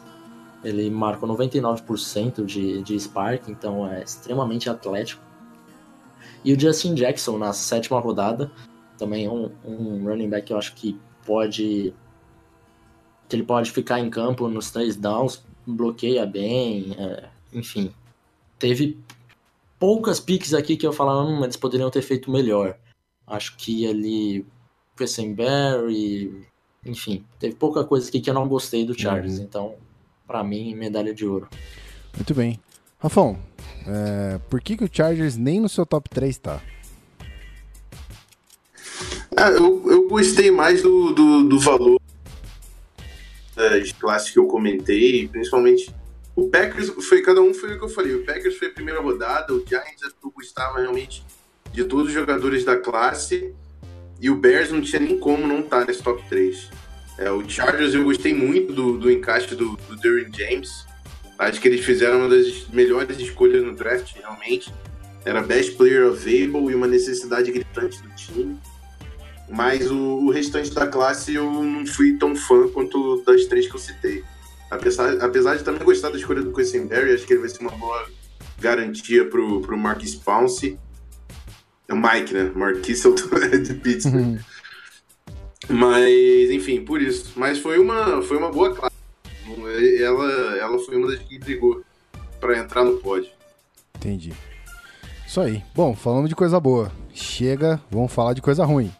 Ele 0.64 0.88
marcou 0.88 1.28
99% 1.28 2.44
de, 2.44 2.82
de 2.82 2.98
Spark, 2.98 3.48
então 3.48 3.86
é 3.86 4.02
extremamente 4.02 4.68
atlético. 4.68 5.22
E 6.42 6.52
o 6.52 6.60
Justin 6.60 6.94
Jackson 6.94 7.38
na 7.38 7.52
sétima 7.52 8.00
rodada, 8.00 8.50
também 8.98 9.28
um, 9.28 9.50
um 9.64 10.04
running 10.04 10.28
back 10.28 10.46
que 10.46 10.52
eu 10.52 10.58
acho 10.58 10.74
que 10.74 10.98
pode. 11.24 11.94
Que 13.34 13.36
ele 13.36 13.42
pode 13.42 13.72
ficar 13.72 13.98
em 13.98 14.08
campo 14.08 14.48
nos 14.48 14.70
três 14.70 14.94
downs, 14.94 15.42
bloqueia 15.66 16.24
bem, 16.24 16.94
é, 16.96 17.24
enfim. 17.52 17.92
Teve 18.60 18.96
poucas 19.76 20.20
picks 20.20 20.54
aqui 20.54 20.76
que 20.76 20.86
eu 20.86 20.92
falava, 20.92 21.24
hum, 21.24 21.42
eles 21.42 21.56
poderiam 21.56 21.90
ter 21.90 22.02
feito 22.02 22.30
melhor. 22.30 22.76
Acho 23.26 23.56
que 23.56 23.84
ele 23.84 24.46
Quessenberry, 24.96 26.46
enfim, 26.86 27.24
teve 27.40 27.56
pouca 27.56 27.82
coisa 27.82 28.08
aqui 28.08 28.20
que 28.20 28.30
eu 28.30 28.34
não 28.34 28.46
gostei 28.46 28.86
do 28.86 28.96
Chargers, 28.96 29.38
uhum. 29.38 29.44
então, 29.44 29.74
para 30.26 30.44
mim, 30.44 30.72
medalha 30.76 31.12
de 31.12 31.26
ouro. 31.26 31.48
Muito 32.14 32.32
bem. 32.34 32.60
Rafão, 33.00 33.36
é, 33.84 34.38
por 34.48 34.60
que, 34.60 34.76
que 34.76 34.84
o 34.84 34.90
Chargers 34.90 35.36
nem 35.36 35.58
no 35.58 35.68
seu 35.68 35.84
top 35.84 36.08
3 36.08 36.38
tá? 36.38 36.62
Ah, 39.36 39.50
eu, 39.50 39.90
eu 39.90 40.08
gostei 40.08 40.52
mais 40.52 40.80
do, 40.80 41.12
do, 41.12 41.48
do 41.48 41.58
valor 41.58 42.03
das 43.54 43.92
classes 43.92 44.30
que 44.30 44.38
eu 44.38 44.46
comentei, 44.46 45.28
principalmente 45.28 45.94
o 46.36 46.48
Packers 46.48 46.90
foi 47.08 47.22
cada 47.22 47.40
um 47.40 47.54
foi 47.54 47.74
o 47.74 47.78
que 47.78 47.84
eu 47.84 47.88
falei. 47.88 48.14
O 48.14 48.24
Packers 48.24 48.56
foi 48.56 48.68
a 48.68 48.72
primeira 48.72 49.00
rodada, 49.00 49.54
o 49.54 49.64
Giants 49.66 50.14
gostava 50.34 50.80
realmente 50.80 51.24
de 51.72 51.84
todos 51.84 52.08
os 52.08 52.12
jogadores 52.12 52.64
da 52.64 52.76
classe. 52.76 53.54
E 54.20 54.30
o 54.30 54.36
Bears 54.36 54.70
não 54.70 54.80
tinha 54.80 55.00
nem 55.00 55.18
como 55.18 55.46
não 55.46 55.60
estar 55.60 55.80
tá 55.80 55.84
nesse 55.86 56.02
top 56.02 56.22
3. 56.28 56.70
É, 57.18 57.30
o 57.30 57.48
Chargers 57.48 57.94
eu 57.94 58.02
gostei 58.02 58.34
muito 58.34 58.72
do, 58.72 58.98
do 58.98 59.10
encaixe 59.10 59.54
do, 59.54 59.76
do 59.76 60.36
James. 60.36 60.86
Acho 61.38 61.60
que 61.60 61.68
eles 61.68 61.84
fizeram 61.84 62.20
uma 62.20 62.28
das 62.28 62.68
melhores 62.68 63.18
escolhas 63.18 63.62
no 63.62 63.74
draft, 63.74 64.14
realmente. 64.16 64.72
Era 65.24 65.42
best 65.42 65.76
player 65.76 66.06
available 66.06 66.70
e 66.70 66.74
uma 66.74 66.86
necessidade 66.86 67.50
gritante 67.50 68.02
do 68.02 68.08
time. 68.14 68.58
Mas 69.48 69.90
o, 69.90 69.96
o 69.96 70.30
restante 70.30 70.72
da 70.72 70.86
classe 70.86 71.34
eu 71.34 71.50
não 71.50 71.86
fui 71.86 72.16
tão 72.16 72.34
fã 72.34 72.68
quanto 72.68 73.22
das 73.26 73.44
três 73.44 73.68
que 73.68 73.74
eu 73.74 73.80
citei. 73.80 74.24
Apesar, 74.70 75.22
apesar 75.22 75.56
de 75.56 75.64
também 75.64 75.84
gostar 75.84 76.10
da 76.10 76.16
escolha 76.16 76.42
do 76.42 76.52
Quessenberry, 76.52 77.12
acho 77.12 77.26
que 77.26 77.34
ele 77.34 77.40
vai 77.40 77.48
ser 77.48 77.60
uma 77.60 77.70
boa 77.72 78.08
garantia 78.58 79.24
pro, 79.26 79.60
pro 79.60 79.76
Marquis 79.76 80.14
Pounce. 80.14 80.78
É 81.86 81.92
o 81.92 81.96
Mike, 81.96 82.32
né? 82.32 82.50
Marquis 82.54 83.04
é 83.04 83.58
de 83.58 83.74
Pittsburgh. 83.74 84.24
Uhum. 84.24 84.38
Mas, 85.68 86.50
enfim, 86.50 86.84
por 86.84 87.00
isso. 87.00 87.32
Mas 87.36 87.58
foi 87.58 87.78
uma, 87.78 88.22
foi 88.22 88.36
uma 88.36 88.50
boa 88.50 88.74
classe. 88.74 88.94
Ela, 90.00 90.56
ela 90.56 90.78
foi 90.78 90.96
uma 90.96 91.08
das 91.08 91.20
que 91.20 91.38
brigou 91.38 91.82
para 92.40 92.58
entrar 92.58 92.84
no 92.84 92.96
pódio. 92.98 93.30
Entendi. 93.96 94.32
Isso 95.26 95.40
aí. 95.40 95.62
Bom, 95.74 95.94
falando 95.94 96.28
de 96.28 96.34
coisa 96.34 96.58
boa. 96.58 96.90
Chega, 97.12 97.80
vamos 97.90 98.12
falar 98.12 98.34
de 98.34 98.42
coisa 98.42 98.64
ruim. 98.64 98.92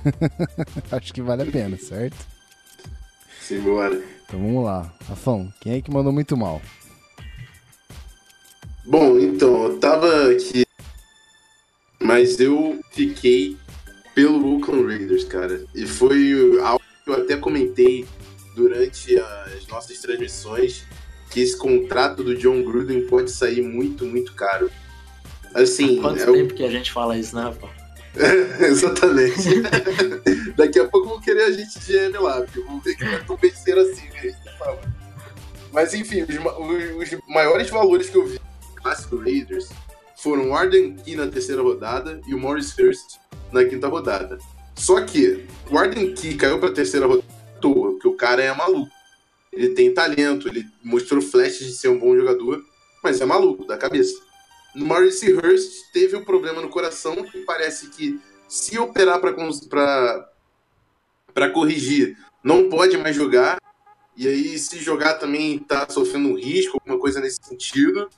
Acho 0.90 1.12
que 1.12 1.22
vale 1.22 1.42
a 1.42 1.46
pena, 1.46 1.76
certo? 1.76 2.16
Simbora. 3.40 4.02
Então 4.24 4.40
vamos 4.40 4.64
lá. 4.64 4.92
Rafão, 5.08 5.52
quem 5.60 5.74
é 5.74 5.82
que 5.82 5.90
mandou 5.90 6.12
muito 6.12 6.36
mal? 6.36 6.60
Bom, 8.84 9.18
então, 9.18 9.64
eu 9.64 9.78
tava 9.78 10.30
aqui 10.30 10.64
mas 12.02 12.40
eu 12.40 12.80
fiquei 12.90 13.56
pelo 14.14 14.56
Oakland 14.56 14.86
Raiders, 14.86 15.24
cara. 15.24 15.64
E 15.74 15.86
foi 15.86 16.60
algo 16.60 16.82
que 17.04 17.10
eu 17.10 17.14
até 17.14 17.36
comentei 17.36 18.04
durante 18.54 19.18
as 19.18 19.66
nossas 19.68 19.98
transmissões, 19.98 20.84
que 21.30 21.40
esse 21.40 21.56
contrato 21.56 22.22
do 22.22 22.36
John 22.36 22.62
Gruden 22.62 23.06
pode 23.06 23.30
sair 23.30 23.62
muito, 23.62 24.04
muito 24.04 24.34
caro. 24.34 24.70
Assim, 25.54 25.98
Há 25.98 26.02
quanto 26.02 26.22
é 26.22 26.26
tempo 26.26 26.52
o... 26.52 26.56
que 26.56 26.64
a 26.64 26.70
gente 26.70 26.92
fala 26.92 27.16
isso, 27.16 27.34
né, 27.34 27.44
Rafa? 27.44 27.81
É, 28.16 28.66
exatamente. 28.68 29.62
Daqui 30.56 30.78
a 30.78 30.88
pouco 30.88 31.08
vão 31.08 31.20
querer 31.20 31.44
a 31.44 31.50
gente 31.50 31.78
de 31.80 31.96
M 31.96 32.18
lá, 32.18 32.42
porque 32.42 32.60
vão 32.60 32.80
ver 32.80 32.94
que 32.96 33.04
não 33.04 33.12
é 33.12 33.18
tão 33.18 33.36
besteira 33.36 33.82
assim 33.82 34.10
gente 34.22 34.36
tá. 34.58 34.78
Mas 35.72 35.94
enfim, 35.94 36.22
os, 36.22 36.28
os, 36.28 37.12
os 37.12 37.18
maiores 37.28 37.70
valores 37.70 38.10
que 38.10 38.16
eu 38.16 38.26
vi 38.26 38.34
no 38.34 38.82
Clássico 38.82 39.16
Raiders 39.16 39.70
foram 40.16 40.50
o 40.50 40.54
Arden 40.54 40.94
Key 40.96 41.16
na 41.16 41.26
terceira 41.26 41.62
rodada 41.62 42.20
e 42.26 42.34
o 42.34 42.38
Morris 42.38 42.76
Hurst 42.78 43.18
na 43.50 43.64
quinta 43.64 43.88
rodada. 43.88 44.38
Só 44.76 45.00
que 45.02 45.46
o 45.70 45.78
Arden 45.78 46.14
Key 46.14 46.34
caiu 46.34 46.58
pra 46.58 46.70
terceira 46.70 47.06
rodada 47.06 47.26
à 47.56 47.60
toa, 47.60 47.92
porque 47.92 48.08
o 48.08 48.14
cara 48.14 48.42
é 48.42 48.54
maluco. 48.54 48.90
Ele 49.52 49.70
tem 49.70 49.92
talento, 49.92 50.48
ele 50.48 50.66
mostrou 50.82 51.20
flashes 51.20 51.66
de 51.66 51.74
ser 51.74 51.88
um 51.88 51.98
bom 51.98 52.16
jogador, 52.16 52.62
mas 53.02 53.20
é 53.20 53.24
maluco 53.24 53.66
da 53.66 53.76
cabeça. 53.76 54.14
Maurice 54.74 55.32
Hurst 55.32 55.92
teve 55.92 56.16
um 56.16 56.24
problema 56.24 56.62
no 56.62 56.68
coração 56.68 57.16
que 57.24 57.40
parece 57.40 57.90
que 57.90 58.20
se 58.48 58.78
operar 58.78 59.20
para 59.20 59.32
corrigir, 61.50 62.16
não 62.42 62.68
pode 62.68 62.96
mais 62.98 63.14
jogar. 63.14 63.60
E 64.14 64.28
aí, 64.28 64.58
se 64.58 64.78
jogar 64.78 65.14
também 65.14 65.58
tá 65.58 65.88
sofrendo 65.88 66.28
um 66.28 66.36
risco, 66.36 66.78
alguma 66.78 66.98
coisa 66.98 67.20
nesse 67.20 67.40
sentido. 67.42 68.10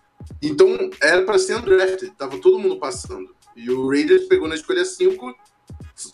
Então, 0.42 0.90
era 1.00 1.22
para 1.22 1.38
ser 1.38 1.56
undrafted, 1.56 2.12
tava 2.16 2.38
todo 2.38 2.58
mundo 2.58 2.78
passando. 2.78 3.34
E 3.54 3.70
o 3.70 3.88
Raiders 3.88 4.24
pegou 4.24 4.48
na 4.48 4.56
escolha 4.56 4.84
5, 4.84 5.34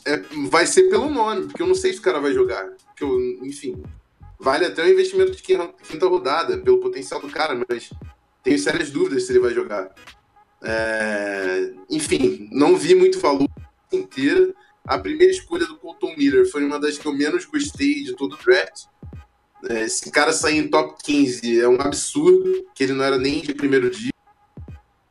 é, 0.04 0.18
vai 0.50 0.66
ser 0.66 0.90
pelo 0.90 1.10
nome, 1.10 1.46
porque 1.46 1.62
eu 1.62 1.66
não 1.66 1.74
sei 1.74 1.92
se 1.92 1.98
o 1.98 2.02
cara 2.02 2.20
vai 2.20 2.34
jogar. 2.34 2.68
Porque 2.86 3.04
eu, 3.04 3.18
enfim, 3.42 3.82
vale 4.38 4.66
até 4.66 4.84
o 4.84 4.90
investimento 4.90 5.32
de 5.32 5.42
quinta 5.42 6.06
rodada, 6.06 6.58
pelo 6.58 6.80
potencial 6.80 7.20
do 7.20 7.30
cara, 7.30 7.58
mas 7.68 7.90
tenho 8.42 8.58
sérias 8.58 8.90
dúvidas 8.90 9.24
se 9.24 9.32
ele 9.32 9.40
vai 9.40 9.54
jogar. 9.54 9.94
É, 10.62 11.72
enfim, 11.88 12.48
não 12.52 12.76
vi 12.76 12.94
muito 12.94 13.18
valor 13.18 13.48
inteira. 13.92 14.54
A 14.84 14.98
primeira 14.98 15.32
escolha 15.32 15.66
do 15.66 15.76
Colton 15.76 16.14
Miller 16.16 16.50
foi 16.50 16.64
uma 16.64 16.78
das 16.78 16.98
que 16.98 17.06
eu 17.06 17.12
menos 17.12 17.44
gostei 17.44 18.02
de 18.02 18.14
todo 18.14 18.34
o 18.34 18.38
draft. 18.38 18.86
É, 19.68 19.82
esse 19.82 20.10
cara 20.10 20.32
sair 20.32 20.58
em 20.58 20.68
top 20.68 21.02
15 21.02 21.60
é 21.60 21.68
um 21.68 21.80
absurdo, 21.80 22.66
que 22.74 22.82
ele 22.82 22.94
não 22.94 23.04
era 23.04 23.18
nem 23.18 23.40
de 23.40 23.54
primeiro 23.54 23.90
dia. 23.90 24.12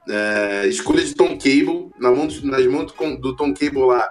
É, 0.07 0.65
escolha 0.67 1.03
de 1.03 1.13
Tom 1.13 1.37
Cable, 1.37 1.91
na 1.99 2.09
mão, 2.09 2.27
nas 2.43 2.65
mãos 2.65 2.91
do, 3.19 3.35
Tom 3.35 3.53
Cable 3.53 3.85
lá. 3.85 4.09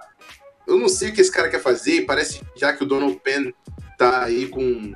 Eu 0.66 0.78
não 0.78 0.88
sei 0.88 1.10
o 1.10 1.12
que 1.12 1.20
esse 1.20 1.32
cara 1.32 1.48
quer 1.48 1.60
fazer, 1.60 2.06
parece 2.06 2.40
já 2.56 2.72
que 2.72 2.84
o 2.84 2.86
Donald 2.86 3.18
Penn 3.24 3.50
tá 3.96 4.22
aí 4.22 4.46
com, 4.46 4.92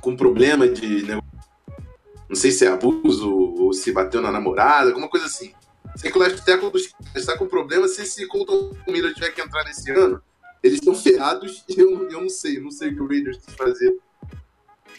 com 0.00 0.16
problema 0.16 0.68
de 0.68 1.04
né, 1.04 1.18
não 2.30 2.36
sei 2.36 2.52
se 2.52 2.64
é 2.64 2.68
abuso 2.68 3.28
ou 3.28 3.72
se 3.72 3.90
bateu 3.90 4.22
na 4.22 4.30
namorada, 4.30 4.90
alguma 4.90 5.08
coisa 5.08 5.26
assim. 5.26 5.52
Sei 5.96 6.12
que 6.12 6.16
o 6.16 6.20
left 6.20 6.44
tackle 6.44 6.70
está 7.16 7.36
com 7.36 7.48
problema. 7.48 7.88
Se 7.88 8.02
esse 8.02 8.24
Colton 8.28 8.72
Miller 8.86 9.12
tiver 9.12 9.32
que 9.32 9.40
entrar 9.40 9.64
nesse 9.64 9.90
ano, 9.90 10.22
eles 10.62 10.78
estão 10.78 10.94
ferrados 10.94 11.64
e 11.68 11.80
eu, 11.80 12.08
eu 12.08 12.20
não 12.20 12.28
sei. 12.28 12.60
Não 12.60 12.70
sei 12.70 12.90
o 12.90 12.94
que 12.94 13.02
o 13.02 13.08
Raiders 13.08 13.36
tem 13.38 13.46
que 13.46 13.58
fazer 13.58 13.98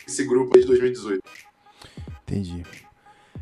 esse 0.06 0.26
grupo 0.26 0.58
aí 0.58 0.62
de 0.62 0.67
2018. 0.67 1.24
Entendi. 2.24 2.65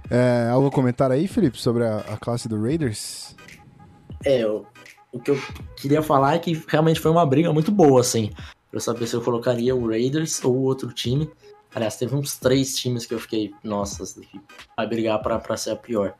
É, 0.07 0.49
algo 0.51 0.67
a 0.67 0.71
comentar 0.71 1.11
aí, 1.11 1.27
Felipe, 1.27 1.57
sobre 1.59 1.83
a, 1.83 1.97
a 2.01 2.17
classe 2.17 2.47
do 2.47 2.61
Raiders? 2.61 3.35
É, 4.23 4.43
eu, 4.43 4.67
o 5.11 5.19
que 5.19 5.31
eu 5.31 5.41
queria 5.75 6.03
falar 6.03 6.35
é 6.35 6.39
que 6.39 6.63
realmente 6.67 6.99
foi 6.99 7.09
uma 7.09 7.25
briga 7.25 7.51
muito 7.51 7.71
boa, 7.71 8.01
assim, 8.01 8.31
pra 8.69 8.79
saber 8.79 9.07
se 9.07 9.15
eu 9.15 9.21
colocaria 9.21 9.75
o 9.75 9.87
Raiders 9.87 10.43
ou 10.43 10.55
outro 10.55 10.93
time. 10.93 11.27
Aliás, 11.73 11.97
teve 11.97 12.15
uns 12.15 12.37
três 12.37 12.77
times 12.77 13.05
que 13.05 13.13
eu 13.13 13.19
fiquei, 13.19 13.53
nossa, 13.63 14.03
vai 14.75 14.87
brigar 14.87 15.21
para 15.21 15.57
ser 15.57 15.71
a 15.71 15.75
pior. 15.75 16.15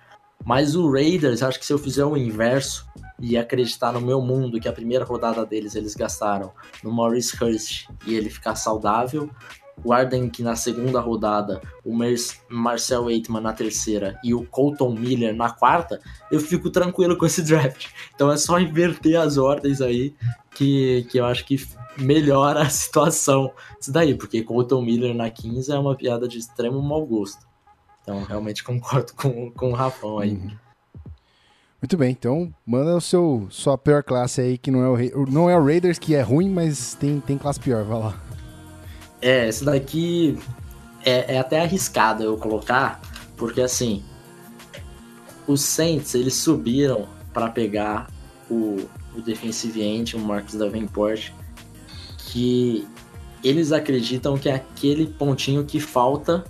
Mas 0.45 0.75
o 0.75 0.89
Raiders, 0.89 1.43
acho 1.43 1.59
que 1.59 1.65
se 1.65 1.73
eu 1.73 1.77
fizer 1.77 2.05
o 2.05 2.15
inverso 2.15 2.87
e 3.19 3.37
acreditar 3.37 3.91
no 3.91 3.99
meu 3.99 4.21
mundo 4.21 4.59
que 4.59 4.67
a 4.67 4.73
primeira 4.73 5.03
rodada 5.03 5.45
deles 5.45 5.75
eles 5.75 5.95
gastaram 5.95 6.53
no 6.83 6.91
Maurice 6.91 7.35
Hurst 7.43 7.87
e 8.05 8.15
ele 8.15 8.29
ficar 8.29 8.55
saudável, 8.55 9.29
o 9.83 10.29
que 10.29 10.43
na 10.43 10.55
segunda 10.55 10.99
rodada, 10.99 11.61
o 11.83 11.93
Marcel 12.49 13.05
Waitman 13.05 13.41
na 13.41 13.53
terceira 13.53 14.19
e 14.23 14.33
o 14.33 14.45
Colton 14.45 14.91
Miller 14.93 15.35
na 15.35 15.49
quarta, 15.49 15.99
eu 16.31 16.39
fico 16.39 16.69
tranquilo 16.69 17.17
com 17.17 17.25
esse 17.25 17.41
draft. 17.41 17.87
Então 18.13 18.31
é 18.31 18.37
só 18.37 18.59
inverter 18.59 19.19
as 19.19 19.37
ordens 19.37 19.81
aí 19.81 20.13
que, 20.55 21.07
que 21.09 21.19
eu 21.19 21.25
acho 21.25 21.45
que 21.45 21.57
melhora 21.97 22.61
a 22.61 22.69
situação 22.69 23.51
isso 23.79 23.91
daí, 23.91 24.13
porque 24.13 24.43
Colton 24.43 24.81
Miller 24.81 25.15
na 25.15 25.29
15 25.29 25.71
é 25.71 25.77
uma 25.77 25.95
piada 25.95 26.27
de 26.27 26.37
extremo 26.37 26.81
mau 26.81 27.05
gosto. 27.05 27.47
Então, 28.01 28.23
realmente 28.23 28.63
concordo 28.63 29.13
com, 29.13 29.51
com 29.51 29.71
o 29.71 29.73
Rafão 29.73 30.19
aí. 30.19 30.31
Uhum. 30.31 30.51
Muito 31.81 31.95
bem, 31.95 32.11
então 32.11 32.53
manda 32.65 32.93
o 32.93 32.99
seu 32.99 33.47
sua 33.49 33.77
pior 33.77 34.03
classe 34.03 34.41
aí, 34.41 34.57
que 34.57 34.69
não 34.69 34.83
é 34.83 34.89
o, 35.15 35.25
não 35.25 35.49
é 35.49 35.57
o 35.57 35.63
Raiders, 35.63 35.97
que 35.97 36.13
é 36.13 36.21
ruim, 36.21 36.49
mas 36.49 36.93
tem, 36.95 37.21
tem 37.21 37.37
classe 37.37 37.59
pior, 37.59 37.85
vai 37.85 37.99
lá. 37.99 38.28
É, 39.21 39.47
esse 39.49 39.65
daqui 39.65 40.37
é, 41.03 41.35
é 41.35 41.39
até 41.39 41.61
arriscado 41.61 42.23
eu 42.23 42.37
colocar, 42.37 43.01
porque 43.35 43.61
assim, 43.61 44.03
os 45.47 45.61
Saints, 45.61 46.15
eles 46.15 46.35
subiram 46.35 47.07
para 47.33 47.49
pegar 47.49 48.07
o, 48.49 48.87
o 49.15 49.21
defensive 49.21 49.81
end, 49.81 50.15
o 50.15 50.19
Marcus 50.19 50.55
Davenport, 50.55 51.31
que 52.17 52.87
eles 53.43 53.71
acreditam 53.71 54.37
que 54.37 54.49
é 54.49 54.55
aquele 54.55 55.07
pontinho 55.07 55.63
que 55.65 55.79
falta 55.79 56.45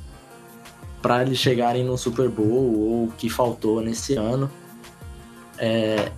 para 1.02 1.22
eles 1.22 1.38
chegarem 1.38 1.84
no 1.84 1.98
Super 1.98 2.30
Bowl 2.30 2.78
ou 2.78 3.08
que 3.18 3.30
faltou 3.30 3.82
nesse 3.82 4.16
ano. 4.16 4.52
É, 5.58 6.12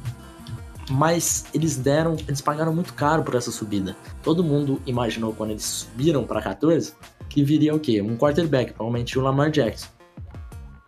mas 0.91 1.45
eles 1.53 1.77
deram, 1.77 2.17
eles 2.27 2.41
pagaram 2.41 2.75
muito 2.75 2.93
caro 2.93 3.23
por 3.23 3.35
essa 3.35 3.49
subida. 3.49 3.95
Todo 4.21 4.43
mundo 4.43 4.81
imaginou 4.85 5.33
quando 5.33 5.51
eles 5.51 5.63
subiram 5.63 6.25
para 6.25 6.41
14 6.41 6.93
que 7.29 7.43
viria 7.43 7.73
o 7.73 7.79
quê? 7.79 8.01
Um 8.01 8.17
quarterback, 8.17 8.73
provavelmente 8.73 9.17
o 9.17 9.21
Lamar 9.21 9.49
Jackson. 9.49 9.87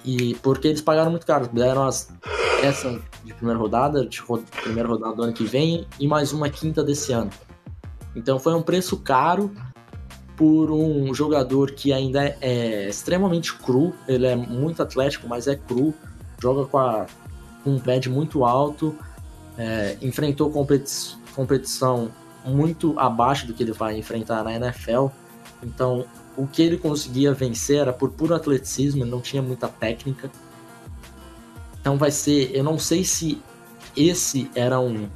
E 0.04 0.36
porque 0.44 0.68
eles 0.68 0.82
pagaram 0.82 1.10
muito 1.10 1.26
caro, 1.26 1.48
deram 1.48 1.84
as, 1.84 2.10
essa 2.62 3.02
de 3.24 3.34
primeira 3.34 3.58
rodada, 3.58 4.06
de 4.06 4.22
primeira 4.62 4.89
rodada 4.89 5.16
do 5.16 5.24
ano 5.24 5.32
que 5.32 5.46
vem 5.46 5.88
e 5.98 6.06
mais 6.06 6.34
uma 6.34 6.50
quinta 6.50 6.84
desse 6.84 7.13
ano. 7.13 7.32
Então 8.13 8.38
foi 8.38 8.54
um 8.54 8.62
preço 8.62 8.98
caro 8.98 9.54
por 10.36 10.70
um 10.70 11.13
jogador 11.13 11.72
que 11.72 11.94
ainda 11.94 12.26
é, 12.26 12.38
é 12.42 12.89
extremamente 12.89 13.54
cru, 13.54 13.94
ele 14.06 14.28
é 14.28 14.36
muito 14.36 14.84
atlético, 14.84 15.30
mas 15.30 15.48
é 15.48 15.56
cru, 15.56 15.94
joga 16.42 16.66
com, 16.66 16.78
a, 16.78 17.06
com 17.63 17.72
um 17.72 17.80
pad 17.80 18.10
muito 18.10 18.44
alto, 18.44 18.94
é, 19.58 19.98
enfrentou 20.02 20.50
competi 20.50 21.18
competição 21.36 22.12
muito 22.46 23.00
abaixo 23.00 23.48
do 23.48 23.54
que 23.54 23.63
ele 23.63 23.72
vai 23.72 23.98
enfrentar 23.98 24.44
na 24.44 24.54
NFL, 24.54 25.08
então 25.63 26.06
o 26.38 26.46
que 26.46 26.62
ele 26.62 26.78
conseguia 26.78 27.34
vencer 27.34 27.80
era 27.80 27.94
por 27.94 28.12
puro 28.12 28.36
atleticismo, 28.36 29.04
ele 29.04 29.10
não 29.10 29.22
tinha 29.22 29.42
muita 29.42 29.68
técnica. 29.68 30.30
Então 31.80 31.98
vai 31.98 32.12
ser, 32.12 32.56
eu 32.56 32.63
não 32.63 32.78
sei 32.78 33.04
se 33.04 33.42
esse 33.96 34.50
era 34.56 34.80
um, 34.80 35.08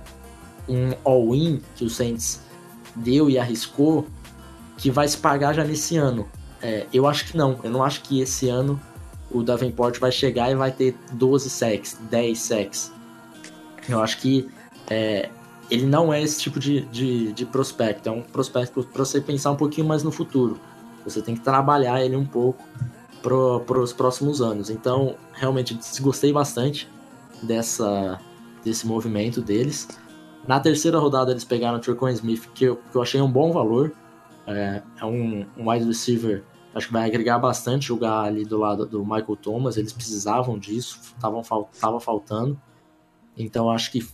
um 0.68 0.94
all-in 1.04 1.62
que 1.76 1.86
o 1.86 1.90
Saints 1.90 2.42
deu 2.96 3.30
e 3.30 3.38
arriscou 3.38 4.08
que 4.78 4.92
vai 4.92 5.08
se 5.08 5.18
pagar 5.18 5.54
já 5.54 5.64
nesse 5.64 5.98
ano. 5.98 6.28
É, 6.62 6.86
eu 6.94 7.08
acho 7.08 7.26
que 7.26 7.38
não. 7.38 7.60
Eu 7.64 7.70
não 7.70 7.84
acho 7.84 8.02
que 8.02 8.22
esse 8.22 8.50
ano 8.50 8.80
o 9.32 9.44
Davenport 9.44 10.00
vai 10.00 10.12
chegar 10.12 10.52
e 10.52 10.56
vai 10.56 10.72
ter 10.72 10.96
12 11.14 11.50
sacks, 11.50 11.98
10 12.10 12.38
sacks. 12.38 12.92
Eu 13.88 14.02
acho 14.02 14.20
que 14.20 14.50
é, 14.90 15.30
ele 15.70 15.86
não 15.86 16.14
é 16.14 16.22
esse 16.22 16.42
tipo 16.42 16.60
de, 16.60 16.82
de, 16.88 17.34
de 17.34 17.46
prospecto. 17.46 18.10
É 18.10 18.12
um 18.12 18.22
prospecto 18.22 18.84
para 18.84 19.06
você 19.06 19.20
pensar 19.20 19.52
um 19.52 19.56
pouquinho 19.56 19.88
mais 19.88 20.04
no 20.04 20.12
futuro. 20.12 20.60
Você 21.04 21.22
tem 21.22 21.36
que 21.36 21.42
trabalhar 21.42 22.04
ele 22.04 22.16
um 22.16 22.26
pouco 22.26 22.64
para 23.22 23.80
os 23.80 23.94
próximos 23.94 24.42
anos. 24.42 24.70
Então, 24.70 25.16
realmente, 25.34 25.78
gostei 26.02 26.32
bastante 26.32 26.90
dessa, 27.42 28.20
desse 28.64 28.88
movimento 28.88 29.42
deles. 29.42 29.88
Na 30.48 30.60
terceira 30.60 30.98
rodada 30.98 31.32
eles 31.32 31.44
pegaram 31.44 31.78
o 31.78 31.82
Trequan 31.82 32.12
Smith, 32.12 32.48
que 32.54 32.66
eu, 32.66 32.78
que 32.78 32.96
eu 32.96 33.02
achei 33.02 33.22
um 33.22 33.30
bom 33.30 33.52
valor. 33.52 33.92
É, 34.46 34.82
é 35.02 35.06
um, 35.06 35.46
um 35.58 35.70
wide 35.70 35.86
receiver, 35.86 36.44
acho 36.74 36.88
que 36.88 36.94
vai 36.94 37.06
agregar 37.06 37.38
bastante 37.38 37.88
jogar 37.88 38.22
ali 38.22 38.46
do 38.46 38.58
lado 38.58 38.86
do 38.86 39.04
Michael 39.04 39.36
Thomas. 39.36 39.76
Eles 39.76 39.92
precisavam 39.92 40.58
disso, 40.58 41.00
tavam, 41.20 41.42
tava 41.80 42.00
faltando. 42.00 42.58
Então 43.38 43.70
acho 43.70 43.92
que 43.92 44.08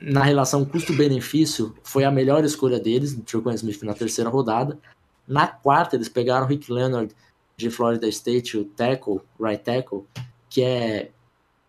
na 0.00 0.22
relação 0.22 0.64
custo-benefício 0.64 1.74
foi 1.82 2.04
a 2.04 2.10
melhor 2.10 2.44
escolha 2.44 2.78
deles, 2.78 3.12
o 3.12 3.20
Trequan 3.20 3.54
Smith 3.54 3.82
na 3.82 3.94
terceira 3.94 4.30
rodada. 4.30 4.78
Na 5.26 5.46
quarta 5.46 5.96
eles 5.96 6.08
pegaram 6.08 6.46
o 6.46 6.48
Rick 6.48 6.72
Leonard 6.72 7.14
de 7.56 7.70
Florida 7.70 8.08
State, 8.08 8.56
o 8.56 8.64
tackle, 8.64 9.20
right 9.40 9.62
tackle, 9.62 10.04
que 10.48 10.62
é 10.62 11.10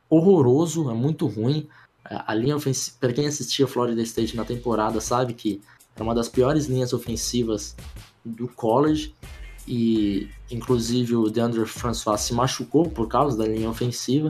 horroroso, 0.09 0.89
é 0.89 0.93
muito 0.93 1.27
ruim. 1.27 1.67
A 2.03 2.33
linha 2.33 2.55
ofensiva, 2.55 2.97
para 2.99 3.13
quem 3.13 3.27
assistia 3.27 3.67
Florida 3.67 4.01
State 4.01 4.35
na 4.35 4.43
temporada, 4.43 4.99
sabe 4.99 5.33
que 5.33 5.61
é 5.95 6.03
uma 6.03 6.13
das 6.13 6.27
piores 6.27 6.65
linhas 6.65 6.93
ofensivas 6.93 7.75
do 8.25 8.47
college. 8.47 9.13
E 9.67 10.29
inclusive 10.51 11.15
o 11.15 11.29
DeAndre 11.29 11.65
François 11.65 12.19
se 12.19 12.33
machucou 12.33 12.89
por 12.89 13.07
causa 13.07 13.37
da 13.37 13.45
linha 13.45 13.69
ofensiva. 13.69 14.29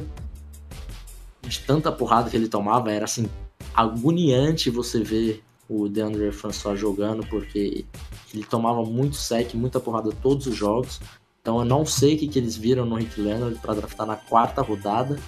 De 1.47 1.59
tanta 1.59 1.91
porrada 1.91 2.29
que 2.29 2.37
ele 2.37 2.47
tomava, 2.47 2.91
era 2.91 3.05
assim, 3.05 3.29
agoniante 3.73 4.69
você 4.69 5.03
ver 5.03 5.43
o 5.69 5.87
DeAndre 5.87 6.31
François 6.31 6.77
jogando, 6.77 7.25
porque 7.27 7.85
ele 8.33 8.43
tomava 8.43 8.83
muito 8.83 9.15
sec, 9.15 9.53
muita 9.53 9.79
porrada 9.79 10.11
todos 10.21 10.47
os 10.47 10.55
jogos. 10.55 10.99
Então 11.41 11.59
eu 11.59 11.65
não 11.65 11.85
sei 11.85 12.15
o 12.15 12.17
que, 12.17 12.27
que 12.27 12.39
eles 12.39 12.55
viram 12.55 12.85
no 12.85 12.95
Rick 12.95 13.19
Leonard 13.19 13.59
para 13.59 13.73
draftar 13.73 14.07
na 14.07 14.15
quarta 14.15 14.61
rodada. 14.61 15.19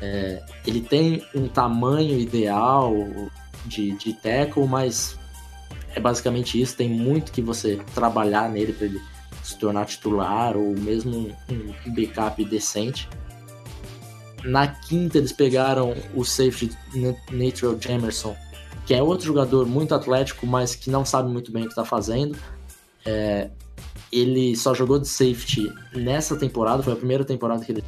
É, 0.00 0.42
ele 0.66 0.80
tem 0.80 1.22
um 1.34 1.48
tamanho 1.48 2.18
ideal 2.18 2.92
de, 3.64 3.92
de 3.92 4.12
tackle, 4.12 4.66
mas 4.66 5.18
é 5.94 6.00
basicamente 6.00 6.60
isso. 6.60 6.76
Tem 6.76 6.88
muito 6.88 7.32
que 7.32 7.40
você 7.40 7.76
trabalhar 7.94 8.50
nele 8.50 8.72
para 8.72 8.86
ele 8.86 9.00
se 9.42 9.56
tornar 9.56 9.86
titular 9.86 10.56
ou 10.56 10.76
mesmo 10.76 11.32
um, 11.48 11.94
backup 11.94 12.44
decente. 12.44 13.08
Na 14.46 14.68
quinta 14.68 15.18
eles 15.18 15.32
pegaram 15.32 15.94
o 16.14 16.24
safety 16.24 16.70
Natural 17.32 17.76
Jamerson, 17.80 18.36
que 18.86 18.94
é 18.94 19.02
outro 19.02 19.26
jogador 19.26 19.66
muito 19.66 19.94
atlético, 19.94 20.46
mas 20.46 20.74
que 20.74 20.88
não 20.88 21.04
sabe 21.04 21.30
muito 21.30 21.50
bem 21.50 21.64
o 21.64 21.66
que 21.66 21.72
está 21.72 21.84
fazendo. 21.84 22.36
É, 23.04 23.50
ele 24.12 24.56
só 24.56 24.72
jogou 24.72 24.98
de 24.98 25.08
safety 25.08 25.72
nessa 25.92 26.36
temporada, 26.36 26.82
foi 26.82 26.92
a 26.92 26.96
primeira 26.96 27.24
temporada 27.24 27.64
que 27.64 27.72
ele 27.72 27.84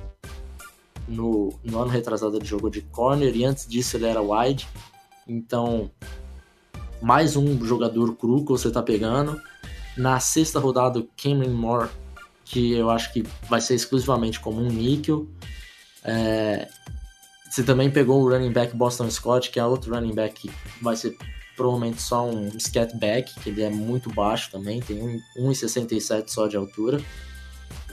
no, 1.06 1.54
no 1.64 1.80
ano 1.80 1.90
retrasado 1.90 2.36
ele 2.36 2.44
jogou 2.44 2.68
de 2.68 2.82
corner 2.82 3.34
e 3.34 3.44
antes 3.44 3.66
disso 3.66 3.96
ele 3.96 4.06
era 4.06 4.20
wide. 4.20 4.68
Então, 5.26 5.90
mais 7.00 7.36
um 7.36 7.64
jogador 7.64 8.14
cru 8.16 8.44
que 8.44 8.50
você 8.50 8.68
está 8.68 8.82
pegando. 8.82 9.40
Na 9.96 10.20
sexta 10.20 10.58
rodada, 10.58 11.04
Cameron 11.20 11.54
Moore, 11.54 11.88
que 12.44 12.72
eu 12.72 12.90
acho 12.90 13.12
que 13.12 13.24
vai 13.48 13.60
ser 13.60 13.74
exclusivamente 13.74 14.38
como 14.40 14.60
um 14.60 14.68
níquel. 14.68 15.26
É, 16.04 16.68
você 17.50 17.62
também 17.62 17.90
pegou 17.90 18.22
o 18.22 18.28
running 18.28 18.52
back 18.52 18.76
Boston 18.76 19.10
Scott, 19.10 19.50
que 19.50 19.58
é 19.58 19.64
outro 19.64 19.94
running 19.94 20.14
back 20.14 20.48
que 20.48 20.50
vai 20.82 20.96
ser 20.96 21.16
provavelmente 21.56 22.00
só 22.00 22.24
um 22.24 22.48
scat 22.58 22.96
back, 22.96 23.34
que 23.40 23.48
ele 23.50 23.62
é 23.62 23.70
muito 23.70 24.12
baixo 24.12 24.50
também, 24.50 24.80
tem 24.80 25.20
1,67 25.36 26.28
só 26.28 26.46
de 26.46 26.56
altura. 26.56 27.00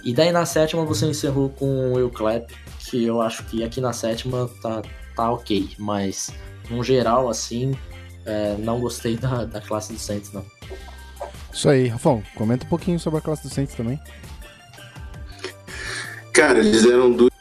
E 0.03 0.13
daí 0.13 0.31
na 0.31 0.45
sétima 0.45 0.85
você 0.85 1.07
encerrou 1.07 1.49
com 1.49 1.65
o 1.65 1.93
Will 1.93 2.11
Clapp, 2.11 2.53
que 2.79 3.03
eu 3.03 3.21
acho 3.21 3.43
que 3.45 3.63
aqui 3.63 3.81
na 3.81 3.91
sétima 3.91 4.47
tá, 4.61 4.83
tá 5.15 5.31
ok, 5.31 5.71
mas 5.79 6.31
no 6.69 6.83
geral, 6.83 7.27
assim, 7.27 7.75
é, 8.23 8.55
não 8.59 8.79
gostei 8.79 9.17
da, 9.17 9.45
da 9.45 9.59
classe 9.59 9.93
do 9.93 9.99
Saints, 9.99 10.31
não. 10.31 10.45
Isso 11.51 11.67
aí, 11.67 11.87
Rafão, 11.87 12.21
comenta 12.35 12.65
um 12.65 12.69
pouquinho 12.69 12.99
sobre 12.99 13.19
a 13.19 13.21
classe 13.21 13.47
do 13.47 13.53
Saints 13.53 13.73
também. 13.73 13.99
Cara, 16.33 16.59
eles 16.59 16.85
eram 16.85 17.11
do 17.11 17.31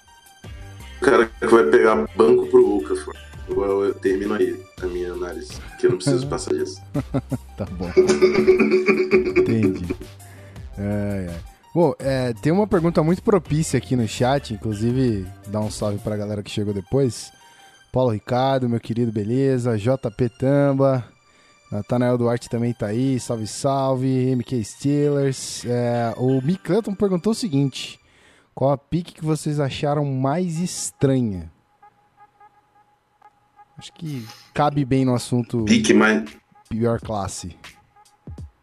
cara 1.04 1.26
que 1.26 1.46
vai 1.46 1.64
pegar 1.64 2.08
banco 2.16 2.46
pro 2.46 2.78
Okafor. 2.78 3.14
Eu, 3.48 3.84
eu 3.84 3.94
termino 3.94 4.34
aí 4.34 4.58
a 4.82 4.86
minha 4.86 5.12
análise, 5.12 5.52
que 5.78 5.86
eu 5.86 5.90
não 5.90 5.98
preciso 5.98 6.26
passar 6.26 6.54
disso. 6.54 6.80
tá 7.56 7.66
bom. 7.66 7.90
Entendi. 9.36 9.94
Ai, 10.78 11.28
ai. 11.28 11.40
Bom, 11.74 11.92
é, 11.98 12.32
tem 12.34 12.52
uma 12.52 12.66
pergunta 12.66 13.02
muito 13.02 13.22
propícia 13.22 13.78
aqui 13.78 13.96
no 13.96 14.06
chat, 14.06 14.54
inclusive 14.54 15.26
dá 15.48 15.60
um 15.60 15.70
salve 15.70 15.98
pra 15.98 16.16
galera 16.16 16.42
que 16.42 16.50
chegou 16.50 16.72
depois. 16.72 17.32
Paulo 17.92 18.12
Ricardo, 18.12 18.68
meu 18.68 18.80
querido, 18.80 19.12
beleza? 19.12 19.76
JP 19.76 20.28
Tamba, 20.38 21.04
Natanael 21.70 22.16
Duarte 22.16 22.48
também 22.48 22.72
tá 22.72 22.86
aí, 22.86 23.18
salve, 23.18 23.46
salve. 23.46 24.34
MK 24.36 24.64
Steelers. 24.64 25.64
É, 25.66 26.14
o 26.16 26.40
Mick 26.40 26.62
Clanton 26.62 26.94
perguntou 26.94 27.32
o 27.32 27.36
seguinte: 27.36 27.98
qual 28.54 28.70
a 28.70 28.78
pique 28.78 29.14
que 29.14 29.24
vocês 29.24 29.58
acharam 29.58 30.04
mais 30.04 30.58
estranha? 30.58 31.50
Acho 33.76 33.92
que 33.92 34.24
cabe 34.52 34.84
bem 34.84 35.04
no 35.04 35.14
assunto. 35.14 35.64
Pique 35.64 35.92
mais. 35.92 36.24
Pior 36.68 37.00
classe. 37.00 37.56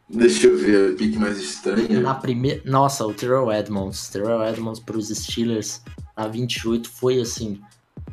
Deixa 0.10 0.48
eu 0.48 0.58
ver, 0.58 0.94
a 0.94 0.98
pique 0.98 1.18
mais 1.18 1.38
estranha. 1.38 2.00
Na 2.00 2.16
primeira. 2.16 2.62
Nossa, 2.66 3.06
o 3.06 3.14
Terrell 3.14 3.52
Edmonds. 3.52 4.10
Terrell 4.10 4.44
Edmonds 4.44 4.80
para 4.80 4.98
os 4.98 5.10
Steelers 5.10 5.82
na 6.18 6.28
28 6.28 6.90
foi 6.90 7.20
assim. 7.20 7.62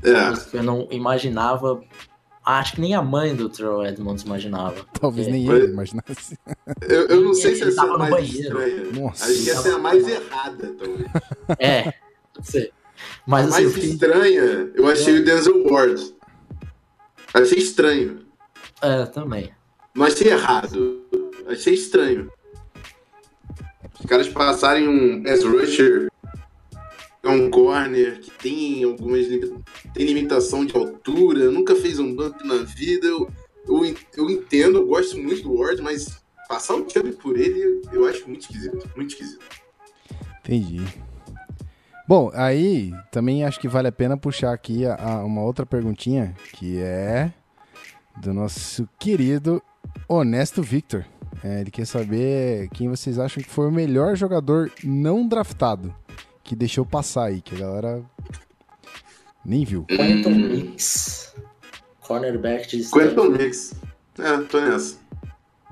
É. 0.03 0.57
Eu 0.57 0.63
não 0.63 0.89
imaginava. 0.91 1.81
Acho 2.49 2.77
que 2.77 2.81
nem 2.81 2.95
a 2.95 3.03
mãe 3.03 3.37
do 3.37 3.51
Terrell 3.51 3.85
Edmonds 3.85 4.23
imaginava. 4.23 4.83
Talvez 4.99 5.27
porque... 5.27 5.39
nem 5.39 5.55
ele 5.55 5.67
imaginasse. 5.71 6.39
Eu, 6.89 7.07
eu 7.09 7.21
não 7.21 7.35
sei 7.35 7.55
se 7.55 7.65
essa 7.65 7.85
é 7.85 7.91
a 7.91 7.99
mais 7.99 8.11
banheiro. 8.11 8.63
estranha. 8.63 8.93
Nossa. 8.93 9.25
Acho 9.27 9.45
que 9.45 9.51
essa 9.51 9.69
é 9.69 9.73
a 9.73 9.79
mais 9.79 10.09
errada, 10.09 10.75
talvez. 10.79 11.09
É, 11.59 11.95
não 12.35 12.43
sei. 12.43 12.73
Mas, 13.27 13.45
a 13.45 13.49
assim, 13.51 13.63
mais 13.65 13.75
fiquei... 13.75 13.91
estranha, 13.91 14.71
eu 14.75 14.89
achei 14.89 15.17
é. 15.17 15.21
o 15.21 15.25
Denzel 15.27 15.67
Ward. 15.67 16.15
Achei 17.35 17.59
estranho. 17.59 18.21
É, 18.81 19.05
também. 19.05 19.53
Não 19.95 20.07
achei 20.07 20.29
errado. 20.29 21.03
Achei 21.47 21.75
estranho. 21.75 22.33
Os 24.01 24.07
caras 24.07 24.29
passarem 24.29 24.89
um 24.89 25.23
pass 25.23 25.45
rusher, 25.45 26.09
é 27.29 27.31
um 27.31 27.51
corner 27.51 28.21
que 28.21 28.31
tem 28.31 28.83
algumas 28.85 29.27
tem 29.93 30.07
limitação 30.07 30.65
de 30.65 30.75
altura, 30.75 31.51
nunca 31.51 31.77
fez 31.77 31.99
um 31.99 32.15
bump 32.15 32.43
na 32.43 32.65
vida. 32.65 33.07
Eu, 33.07 33.31
eu, 33.67 33.95
eu 34.17 34.31
entendo, 34.31 34.79
eu 34.79 34.87
gosto 34.87 35.19
muito 35.19 35.43
do 35.43 35.55
Ward, 35.55 35.83
mas 35.83 36.23
passar 36.49 36.77
um 36.77 36.89
chub 36.89 37.13
por 37.13 37.39
ele 37.39 37.83
eu 37.93 38.07
acho 38.07 38.27
muito 38.27 38.43
esquisito. 38.43 38.91
Muito 38.97 39.11
esquisito. 39.11 39.45
Entendi. 40.41 40.83
Bom, 42.07 42.31
aí 42.33 42.95
também 43.13 43.45
acho 43.45 43.61
que 43.61 43.69
vale 43.69 43.89
a 43.89 43.93
pena 43.93 44.17
puxar 44.17 44.55
aqui 44.55 44.87
a, 44.87 44.95
a 44.95 45.25
uma 45.25 45.43
outra 45.43 45.67
perguntinha, 45.67 46.35
que 46.55 46.79
é 46.79 47.31
do 48.17 48.33
nosso 48.33 48.89
querido 48.99 49.63
Honesto 50.09 50.63
Victor. 50.63 51.05
É, 51.45 51.61
ele 51.61 51.71
quer 51.71 51.87
saber 51.87 52.71
quem 52.71 52.89
vocês 52.89 53.19
acham 53.19 53.43
que 53.43 53.51
foi 53.51 53.69
o 53.69 53.71
melhor 53.71 54.17
jogador 54.17 54.73
não 54.83 55.29
draftado 55.29 55.95
que 56.49 56.57
deixou 56.57 56.87
passar 56.87 57.25
aí, 57.25 57.43
que 57.43 57.55
a 57.55 57.59
galera 57.59 58.03
nem 59.45 59.67
viu. 59.67 59.85
Quentin 59.85 60.31
Mix. 60.31 61.35
Cornerback 62.01 62.75
de 62.75 62.91
Quentin 62.91 63.29
Mix. 63.37 63.75
É, 64.19 64.39
tô 64.45 64.59
nessa. 64.59 64.97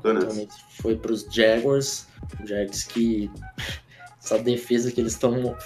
Tô 0.02 0.12
nessa. 0.12 0.46
Foi 0.82 0.94
pros 0.94 1.26
Jaguars. 1.30 2.06
Jags 2.44 2.84
que. 2.84 3.30
Essa 4.22 4.38
defesa 4.38 4.92
que 4.92 5.00
eles 5.00 5.12
estão. 5.14 5.56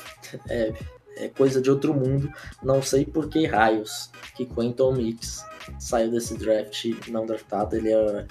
É, 0.48 0.72
é, 1.16 1.28
coisa 1.28 1.60
de 1.60 1.68
outro 1.68 1.92
mundo. 1.92 2.32
Não 2.62 2.80
sei 2.80 3.04
por 3.04 3.28
que 3.28 3.46
raios 3.46 4.10
que 4.36 4.46
Quentin 4.46 4.92
Mix 4.92 5.44
saiu 5.80 6.12
desse 6.12 6.36
draft 6.36 6.84
não 7.08 7.26
draftado. 7.26 7.74
Ele 7.74 7.92
é 7.92 8.26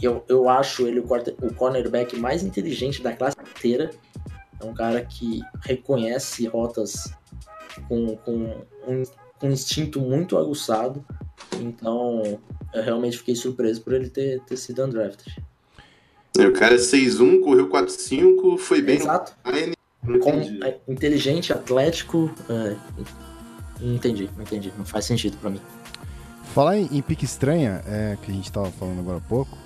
eu, 0.00 0.24
eu 0.28 0.48
acho 0.48 0.86
ele 0.86 1.00
o, 1.00 1.04
o 1.04 1.54
cornerback 1.54 2.16
mais 2.16 2.42
inteligente 2.42 3.02
da 3.02 3.12
classe 3.12 3.36
inteira. 3.40 3.90
É 4.60 4.64
um 4.64 4.74
cara 4.74 5.04
que 5.04 5.40
reconhece 5.62 6.46
rotas 6.46 7.12
com, 7.88 8.16
com 8.16 8.64
um, 8.86 9.02
um 9.42 9.50
instinto 9.50 10.00
muito 10.00 10.36
aguçado. 10.36 11.04
Então, 11.60 12.40
eu 12.74 12.82
realmente 12.82 13.18
fiquei 13.18 13.36
surpreso 13.36 13.82
por 13.82 13.92
ele 13.92 14.10
ter, 14.10 14.40
ter 14.42 14.56
sido 14.56 14.84
undrafted. 14.84 15.42
É, 16.38 16.46
o 16.46 16.52
cara 16.52 16.74
é 16.74 16.78
6'1, 16.78 17.40
correu 17.40 17.68
4'5, 17.68 18.58
foi 18.58 18.82
bem 18.82 18.96
Exato. 18.96 19.32
no 20.02 20.18
Com, 20.20 20.30
é, 20.30 20.78
inteligente, 20.86 21.52
atlético. 21.52 22.32
É, 22.48 22.76
não 23.80 23.94
entendi, 23.94 24.28
não 24.36 24.42
entendi. 24.42 24.72
Não 24.76 24.84
faz 24.84 25.04
sentido 25.04 25.36
para 25.38 25.50
mim. 25.50 25.60
Falar 26.54 26.76
em, 26.76 26.88
em 26.92 27.02
pique 27.02 27.24
estranha, 27.24 27.82
é, 27.86 28.16
que 28.22 28.30
a 28.30 28.34
gente 28.34 28.50
tava 28.50 28.70
falando 28.72 29.00
agora 29.00 29.18
há 29.18 29.28
pouco, 29.28 29.56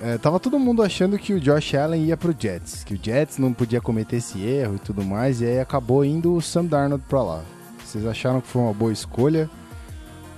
é, 0.00 0.18
tava 0.18 0.38
todo 0.38 0.58
mundo 0.58 0.82
achando 0.82 1.18
que 1.18 1.32
o 1.32 1.40
Josh 1.40 1.74
Allen 1.74 2.04
ia 2.04 2.16
pro 2.16 2.34
Jets, 2.38 2.84
que 2.84 2.94
o 2.94 3.00
Jets 3.02 3.38
não 3.38 3.52
podia 3.52 3.80
cometer 3.80 4.16
esse 4.16 4.40
erro 4.40 4.76
e 4.76 4.78
tudo 4.78 5.04
mais, 5.04 5.40
e 5.40 5.46
aí 5.46 5.58
acabou 5.58 6.04
indo 6.04 6.34
o 6.34 6.42
Sam 6.42 6.66
Darnold 6.66 7.04
pra 7.08 7.22
lá. 7.22 7.42
Vocês 7.84 8.04
acharam 8.04 8.40
que 8.40 8.48
foi 8.48 8.62
uma 8.62 8.74
boa 8.74 8.92
escolha? 8.92 9.48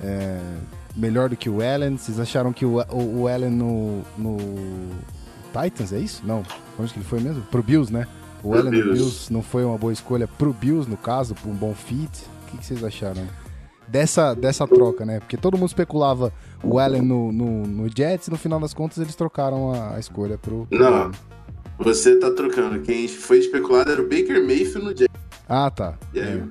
É, 0.03 0.39
melhor 0.95 1.29
do 1.29 1.37
que 1.37 1.51
o 1.51 1.61
Allen? 1.61 1.97
Vocês 1.97 2.21
acharam 2.21 2.53
que 2.53 2.65
o, 2.65 2.79
o, 2.91 3.23
o 3.23 3.29
Allen 3.29 3.51
no, 3.51 4.03
no, 4.17 4.37
Titans, 5.53 5.93
é 5.93 5.99
isso? 5.99 6.23
Não. 6.25 6.45
Onde 6.79 6.93
que 6.93 6.99
ele 6.99 7.07
foi 7.07 7.21
mesmo? 7.21 7.43
Pro 7.51 7.63
Bills, 7.63 7.93
né? 7.93 8.07
O 8.43 8.55
Allen 8.55 8.73
no 8.73 8.93
Bills 8.93 9.33
não 9.33 9.43
foi 9.43 9.65
uma 9.65 9.77
boa 9.77 9.93
escolha 9.93 10.29
pro 10.29 10.53
Bills, 10.53 10.89
no 10.89 10.97
caso, 10.97 11.35
pra 11.35 11.51
um 11.51 11.55
bom 11.55 11.75
fit. 11.75 12.11
O 12.43 12.51
que, 12.51 12.59
que 12.59 12.65
vocês 12.65 12.85
acharam? 12.85 13.27
Dessa, 13.89 14.35
dessa 14.35 14.67
troca, 14.67 15.05
né? 15.05 15.21
Porque 15.21 15.37
todo 15.37 15.57
mundo 15.57 15.69
especulava 15.69 16.33
o 16.63 16.79
Allen 16.79 17.03
no, 17.03 17.33
no, 17.33 17.67
no 17.67 17.89
Jets 17.89 18.29
e 18.29 18.31
no 18.31 18.37
final 18.37 18.61
das 18.61 18.75
contas 18.75 18.99
eles 18.99 19.15
trocaram 19.15 19.73
a, 19.73 19.97
a 19.97 19.99
escolha 20.01 20.39
pro. 20.39 20.67
Não, 20.71 21.11
você 21.79 22.17
tá 22.17 22.31
trocando. 22.31 22.81
Quem 22.83 23.09
foi 23.09 23.39
especulado 23.39 23.91
era 23.91 24.01
o 24.01 24.05
Baker 24.05 24.43
Mayfield 24.43 24.85
no 24.85 24.97
Jets. 24.97 25.15
Ah, 25.49 25.71
tá. 25.71 25.95
E 26.13 26.21
aí, 26.21 26.27
é. 26.27 26.43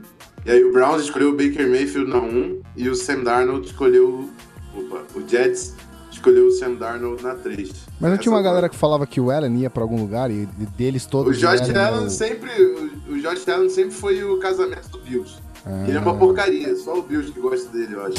e 0.45 0.51
aí 0.51 0.63
o 0.63 0.71
Browns 0.71 1.03
escolheu 1.03 1.29
o 1.29 1.33
Baker 1.33 1.69
Mayfield 1.69 2.09
na 2.09 2.19
1 2.19 2.61
e 2.75 2.89
o 2.89 2.95
Sam 2.95 3.23
Darnold 3.23 3.67
escolheu. 3.67 4.29
Opa, 4.75 5.03
o 5.15 5.27
Jets 5.27 5.75
escolheu 6.11 6.47
o 6.47 6.51
Sam 6.51 6.73
Darnold 6.73 7.21
na 7.23 7.35
3. 7.35 7.71
Mas 7.99 8.11
não 8.11 8.17
tinha 8.17 8.33
uma 8.33 8.41
galera 8.41 8.69
que 8.69 8.75
falava 8.75 9.05
que 9.05 9.21
o 9.21 9.29
Allen 9.29 9.55
ia 9.59 9.69
pra 9.69 9.83
algum 9.83 9.99
lugar 9.99 10.31
e 10.31 10.47
deles 10.77 11.05
todos. 11.05 11.35
O 11.35 11.39
Josh 11.39 11.61
Allen, 11.61 11.77
Allen 11.77 12.09
sempre. 12.09 12.49
O, 12.49 13.13
o 13.13 13.21
Josh 13.21 13.47
Allen 13.47 13.69
sempre 13.69 13.91
foi 13.91 14.23
o 14.23 14.39
casamento 14.39 14.89
do 14.89 14.99
Bills. 14.99 15.37
Ah. 15.65 15.85
Ele 15.87 15.97
é 15.97 15.99
uma 15.99 16.15
porcaria, 16.17 16.75
só 16.75 16.97
o 16.97 17.01
Bills 17.01 17.31
que 17.31 17.39
gosta 17.39 17.69
dele, 17.69 17.95
eu 17.95 18.05
acho. 18.05 18.15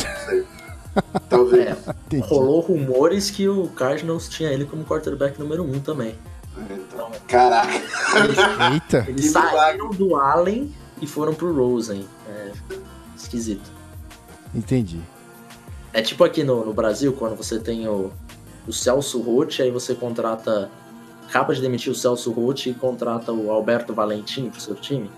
Talvez. 1.29 1.69
É, 1.69 2.19
rolou 2.21 2.61
rumores 2.61 3.31
que 3.31 3.49
o 3.49 3.69
Cardinals 3.69 4.29
tinha 4.29 4.51
ele 4.51 4.65
como 4.65 4.85
quarterback 4.85 5.39
número 5.39 5.63
um 5.63 5.79
também. 5.81 6.15
Então, 6.71 7.11
caraca. 7.29 7.71
Eita. 8.73 9.05
Eles 9.09 9.27
Que 9.27 9.39
milagre. 9.39 9.59
saíram 9.59 9.91
do 9.91 10.17
Allen 10.17 10.75
e 11.01 11.07
foram 11.07 11.33
pro 11.33 11.55
Rosen. 11.55 12.05
É 12.29 12.53
esquisito. 13.17 13.71
Entendi. 14.55 15.01
É 15.93 16.03
tipo 16.03 16.25
aqui 16.25 16.43
no, 16.43 16.65
no 16.67 16.73
Brasil, 16.73 17.13
quando 17.13 17.37
você 17.37 17.61
tem 17.61 17.87
o, 17.87 18.11
o 18.67 18.73
Celso 18.73 19.21
Rotti, 19.21 19.63
aí 19.63 19.71
você 19.71 19.95
contrata. 19.95 20.69
Acaba 21.29 21.55
de 21.55 21.61
demitir 21.61 21.93
o 21.93 21.95
Celso 21.95 22.33
Rotti 22.33 22.71
e 22.71 22.75
contrata 22.75 23.33
o 23.33 23.51
Alberto 23.51 23.93
Valentim 23.95 24.49
pro 24.49 24.61
seu 24.61 24.75
time. 24.75 25.11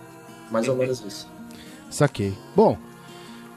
Mais 0.51 0.69
ou 0.69 0.75
menos 0.77 1.01
isso. 1.07 1.29
Saquei. 1.91 2.33
Bom, 2.55 2.79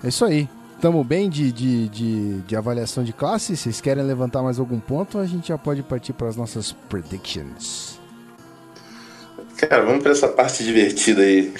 é 0.03 0.07
isso 0.09 0.25
aí. 0.25 0.49
Tamo 0.81 1.01
bem 1.03 1.29
de, 1.29 1.51
de, 1.51 1.87
de, 1.87 2.41
de 2.41 2.55
avaliação 2.55 3.03
de 3.03 3.13
classe. 3.13 3.55
Vocês 3.55 3.79
querem 3.79 4.03
levantar 4.03 4.41
mais 4.41 4.59
algum 4.59 4.79
ponto? 4.79 5.17
A 5.17 5.25
gente 5.25 5.47
já 5.47 5.57
pode 5.57 5.81
partir 5.83 6.11
para 6.11 6.27
as 6.27 6.35
nossas 6.35 6.73
predictions. 6.89 7.99
Cara, 9.57 9.85
vamos 9.85 10.03
pra 10.03 10.11
essa 10.11 10.27
parte 10.27 10.63
divertida 10.63 11.21
aí. 11.21 11.53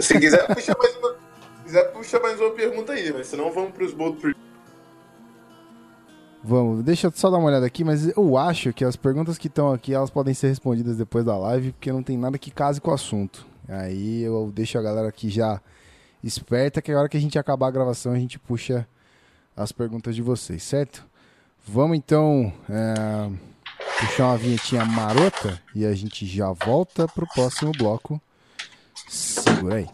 Se 0.00 0.18
quiser, 0.18 0.44
puxa 0.52 0.74
mais 0.76 0.96
uma. 0.96 1.10
Se 1.12 1.62
quiser, 1.64 1.92
puxa 1.92 2.18
mais 2.18 2.40
uma 2.40 2.50
pergunta 2.50 2.92
aí, 2.94 3.12
mas 3.12 3.28
senão 3.28 3.52
vamos 3.52 3.72
pros 3.72 3.92
bold 3.92 4.18
pre- 4.18 4.34
Vamos, 6.42 6.82
deixa 6.84 7.06
eu 7.06 7.12
só 7.14 7.30
dar 7.30 7.38
uma 7.38 7.46
olhada 7.46 7.64
aqui, 7.64 7.84
mas 7.84 8.14
eu 8.14 8.36
acho 8.36 8.72
que 8.72 8.84
as 8.84 8.96
perguntas 8.96 9.38
que 9.38 9.46
estão 9.46 9.72
aqui, 9.72 9.94
elas 9.94 10.10
podem 10.10 10.34
ser 10.34 10.48
respondidas 10.48 10.96
depois 10.96 11.24
da 11.24 11.38
live, 11.38 11.72
porque 11.72 11.90
não 11.92 12.02
tem 12.02 12.18
nada 12.18 12.36
que 12.36 12.50
case 12.50 12.80
com 12.80 12.90
o 12.90 12.94
assunto. 12.94 13.46
Aí 13.66 14.22
eu 14.22 14.52
deixo 14.54 14.76
a 14.76 14.82
galera 14.82 15.08
aqui 15.08 15.30
já 15.30 15.58
esperta, 16.28 16.80
que 16.80 16.90
a 16.90 16.98
hora 16.98 17.08
que 17.08 17.16
a 17.16 17.20
gente 17.20 17.38
acabar 17.38 17.68
a 17.68 17.70
gravação, 17.70 18.12
a 18.12 18.18
gente 18.18 18.38
puxa 18.38 18.86
as 19.56 19.72
perguntas 19.72 20.14
de 20.14 20.22
vocês, 20.22 20.62
certo? 20.62 21.04
Vamos 21.66 21.96
então 21.96 22.52
é, 22.68 23.30
puxar 24.00 24.28
uma 24.28 24.38
vinhetinha 24.38 24.84
marota 24.84 25.60
e 25.74 25.84
a 25.84 25.94
gente 25.94 26.26
já 26.26 26.52
volta 26.52 27.06
pro 27.08 27.26
próximo 27.26 27.72
bloco. 27.72 28.20
Segura 29.08 29.76
aí. 29.76 29.88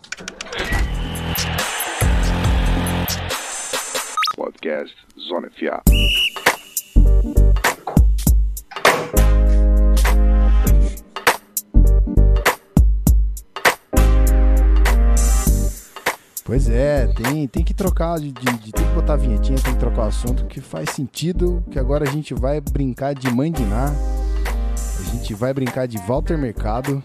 Podcast 4.37 4.97
Zona 5.19 5.51
FA. 5.51 5.83
Pois 16.51 16.69
é, 16.69 17.07
tem, 17.07 17.47
tem 17.47 17.63
que 17.63 17.73
trocar 17.73 18.19
de, 18.19 18.33
de, 18.33 18.73
Tem 18.73 18.85
que 18.85 18.93
botar 18.93 19.13
a 19.13 19.17
vinhetinha, 19.17 19.57
tem 19.57 19.73
que 19.73 19.79
trocar 19.79 20.07
o 20.07 20.09
assunto 20.09 20.47
que 20.47 20.61
faz 20.61 20.91
sentido. 20.91 21.65
Que 21.71 21.79
agora 21.79 22.03
a 22.03 22.11
gente 22.11 22.35
vai 22.35 22.61
brincar 22.61 23.15
de 23.15 23.31
Mandiná. 23.33 23.95
A 24.75 25.03
gente 25.15 25.33
vai 25.33 25.55
brincar 25.55 25.87
de 25.87 25.97
Walter 25.99 26.37
Mercado. 26.37 27.01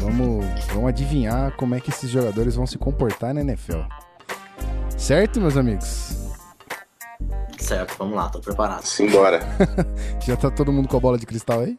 Vamos, 0.00 0.44
vamos 0.72 0.88
adivinhar 0.88 1.54
como 1.56 1.76
é 1.76 1.80
que 1.80 1.90
esses 1.90 2.10
jogadores 2.10 2.56
vão 2.56 2.66
se 2.66 2.76
comportar 2.76 3.32
na 3.32 3.42
NFL. 3.42 3.82
Certo, 4.96 5.40
meus 5.40 5.56
amigos? 5.56 6.13
Certo, 7.64 7.96
vamos 7.98 8.14
lá, 8.14 8.28
tô 8.28 8.40
preparado. 8.40 8.84
Simbora. 8.84 9.40
Já 10.20 10.36
tá 10.36 10.50
todo 10.50 10.70
mundo 10.70 10.86
com 10.86 10.98
a 10.98 11.00
bola 11.00 11.16
de 11.18 11.24
cristal 11.24 11.60
aí? 11.60 11.78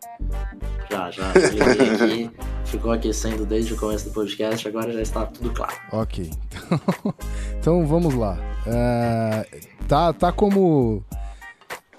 Já, 0.89 1.11
já. 1.11 1.29
Aqui, 1.29 2.31
ficou 2.65 2.91
aquecendo 2.91 3.45
desde 3.45 3.73
o 3.73 3.77
começo 3.77 4.05
do 4.05 4.11
podcast, 4.11 4.67
agora 4.67 4.91
já 4.93 5.01
está 5.01 5.25
tudo 5.25 5.51
claro. 5.51 5.73
Ok. 5.91 6.29
Então, 6.47 7.13
então 7.59 7.87
vamos 7.87 8.13
lá. 8.15 8.37
Ah, 8.67 9.45
tá, 9.87 10.13
tá 10.13 10.31
como. 10.31 11.03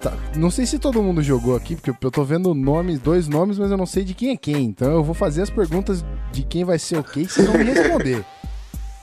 tá- 0.01 0.13
não 0.35 0.49
sei 0.49 0.65
se 0.65 0.79
todo 0.79 1.01
mundo 1.01 1.21
jogou 1.21 1.55
aqui, 1.55 1.75
porque 1.75 1.89
eu 2.05 2.11
tô 2.11 2.23
vendo 2.23 2.53
nomes, 2.53 2.99
dois 2.99 3.27
nomes, 3.27 3.57
mas 3.57 3.71
eu 3.71 3.77
não 3.77 3.85
sei 3.85 4.03
de 4.03 4.13
quem 4.13 4.31
é 4.31 4.37
quem. 4.37 4.65
Então 4.65 4.91
eu 4.91 5.03
vou 5.03 5.13
fazer 5.13 5.43
as 5.43 5.49
perguntas 5.49 6.03
de 6.31 6.43
quem 6.43 6.63
vai 6.65 6.79
ser 6.79 6.97
o 6.97 7.03
quê 7.03 7.21
e 7.21 7.27
vocês 7.27 7.47
vão 7.47 7.57
me 7.57 7.63
responder. 7.63 8.25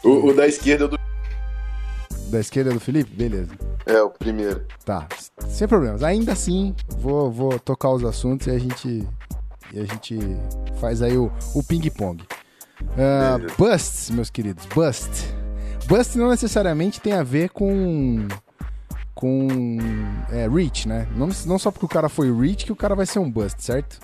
O, 0.05 0.29
o 0.29 0.35
da 0.35 0.47
esquerda 0.47 0.85
é 0.85 0.89
do. 0.89 1.04
Da 2.35 2.41
esquerda 2.41 2.73
do 2.73 2.81
Felipe? 2.81 3.15
Beleza. 3.15 3.53
É, 3.87 4.03
o 4.03 4.11
primeiro. 4.11 4.67
Tá, 4.85 5.07
sem 5.49 5.69
problemas. 5.69 6.03
Ainda 6.03 6.33
assim, 6.33 6.75
vou, 6.99 7.31
vou 7.31 7.61
tocar 7.61 7.91
os 7.91 8.05
assuntos 8.05 8.49
e 8.49 8.51
a 8.51 8.59
gente, 8.59 9.07
e 9.73 9.79
a 9.79 9.85
gente 9.85 10.19
faz 10.81 11.01
aí 11.01 11.17
o, 11.17 11.31
o 11.55 11.63
ping-pong. 11.63 12.25
Beleza. 12.97 13.55
busts, 13.57 14.11
meus 14.11 14.31
queridos, 14.31 14.67
bust. 14.75 15.09
Bust 15.87 16.19
não 16.19 16.29
necessariamente 16.29 17.01
tem 17.01 17.13
a 17.13 17.23
ver 17.23 17.51
com 17.51 18.27
com 19.15 19.79
é, 20.33 20.49
reach, 20.49 20.89
né? 20.89 21.07
Não, 21.15 21.29
não 21.47 21.57
só 21.57 21.71
porque 21.71 21.87
o 21.87 21.89
cara 21.89 22.09
foi 22.09 22.37
reach 22.37 22.65
que 22.65 22.73
o 22.73 22.77
cara 22.77 22.97
vai 22.97 23.07
ser 23.07 23.21
um 23.21 23.31
bust, 23.31 23.63
certo? 23.63 24.01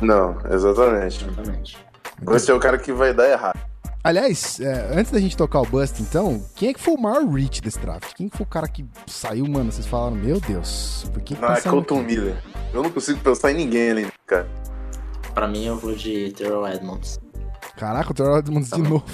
Não, 0.00 0.38
exatamente. 0.50 1.22
Exatamente. 1.22 1.78
Você 2.22 2.50
é 2.50 2.54
o 2.54 2.58
cara 2.58 2.78
que 2.78 2.94
vai 2.94 3.12
dar 3.12 3.28
errado. 3.28 3.60
Aliás, 4.02 4.60
é, 4.60 4.90
antes 4.98 5.10
da 5.10 5.18
gente 5.20 5.36
tocar 5.36 5.60
o 5.60 5.66
bust, 5.66 6.00
então, 6.00 6.42
quem 6.54 6.70
é 6.70 6.72
que 6.74 6.80
foi 6.80 6.94
o 6.94 7.00
maior 7.00 7.26
reach 7.26 7.60
desse 7.60 7.78
draft? 7.80 8.14
Quem 8.14 8.28
que 8.28 8.36
foi 8.36 8.44
o 8.46 8.48
cara 8.48 8.68
que 8.68 8.86
saiu, 9.06 9.46
mano? 9.46 9.70
Vocês 9.72 9.86
falaram, 9.86 10.14
meu 10.16 10.40
Deus, 10.40 11.06
por 11.12 11.20
que, 11.22 11.34
que 11.34 11.40
Não, 11.40 11.48
tá 11.48 11.58
é 11.58 11.60
Colton 11.62 12.00
aqui? 12.00 12.14
Miller. 12.14 12.36
Eu 12.72 12.82
não 12.82 12.90
consigo 12.90 13.18
pensar 13.20 13.50
em 13.52 13.54
ninguém 13.56 13.90
ali, 13.90 14.12
cara. 14.26 14.48
Pra 15.34 15.46
mim, 15.48 15.64
eu 15.66 15.76
vou 15.76 15.94
de 15.94 16.32
Terrell 16.32 16.66
Edmonds. 16.66 17.20
Caraca, 17.76 18.10
o 18.10 18.14
Terrell 18.14 18.38
Edmonds 18.38 18.70
de 18.70 18.80
novo. 18.82 19.04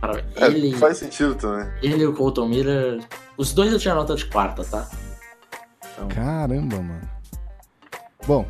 Pra- 0.00 0.20
É, 0.36 0.46
Ele, 0.46 0.76
faz 0.76 0.98
sentido 0.98 1.34
também. 1.34 1.66
ele 1.82 2.02
e 2.04 2.06
o 2.06 2.12
Colton 2.12 2.46
Miller, 2.46 3.00
os 3.36 3.52
dois 3.52 3.72
eu 3.72 3.78
tinha 3.78 3.92
nota 3.94 4.14
de 4.14 4.26
quarta, 4.26 4.62
tá? 4.62 4.88
Então, 5.94 6.06
Caramba, 6.08 6.76
mano. 6.76 7.08
Bom, 8.24 8.46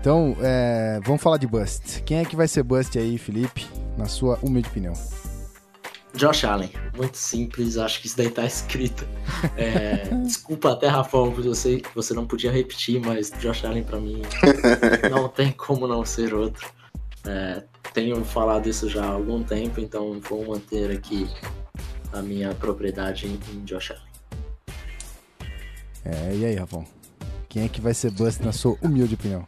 então, 0.00 0.36
é, 0.40 1.00
vamos 1.04 1.20
falar 1.20 1.38
de 1.38 1.48
bust. 1.48 2.02
Quem 2.02 2.18
é 2.18 2.24
que 2.24 2.36
vai 2.36 2.46
ser 2.46 2.62
bust 2.62 2.96
aí, 2.96 3.18
Felipe, 3.18 3.66
na 3.98 4.06
sua 4.06 4.38
humilde 4.42 4.68
opinião? 4.68 4.94
Josh 6.14 6.44
Allen, 6.44 6.70
muito 6.96 7.16
simples, 7.18 7.76
acho 7.76 8.00
que 8.00 8.06
isso 8.06 8.16
daí 8.16 8.30
tá 8.30 8.44
escrito. 8.44 9.06
É, 9.56 10.08
desculpa 10.24 10.72
até, 10.72 10.86
Rafael, 10.86 11.30
porque 11.32 11.48
eu 11.48 11.54
sei 11.54 11.80
que 11.80 11.94
você 11.94 12.14
não 12.14 12.26
podia 12.26 12.50
repetir, 12.50 13.00
mas 13.00 13.30
Josh 13.38 13.64
Allen 13.64 13.84
pra 13.84 14.00
mim 14.00 14.22
não 15.10 15.28
tem 15.28 15.52
como 15.52 15.86
não 15.86 16.04
ser 16.04 16.32
outro. 16.32 16.66
É, 17.26 17.62
tenho 17.92 18.24
falado 18.24 18.68
isso 18.68 18.88
já 18.88 19.04
há 19.04 19.10
algum 19.10 19.42
tempo, 19.42 19.80
então 19.80 20.18
vou 20.20 20.46
manter 20.46 20.90
aqui 20.90 21.28
a 22.12 22.22
minha 22.22 22.54
propriedade 22.54 23.26
em, 23.26 23.38
em 23.52 23.64
Josh 23.64 23.90
Allen. 23.90 24.08
É, 26.04 26.34
e 26.34 26.44
aí, 26.46 26.54
Rafão? 26.54 26.86
Quem 27.48 27.64
é 27.64 27.68
que 27.68 27.80
vai 27.80 27.92
ser 27.92 28.10
bust 28.10 28.42
na 28.42 28.52
sua 28.52 28.76
humilde 28.80 29.14
opinião? 29.14 29.46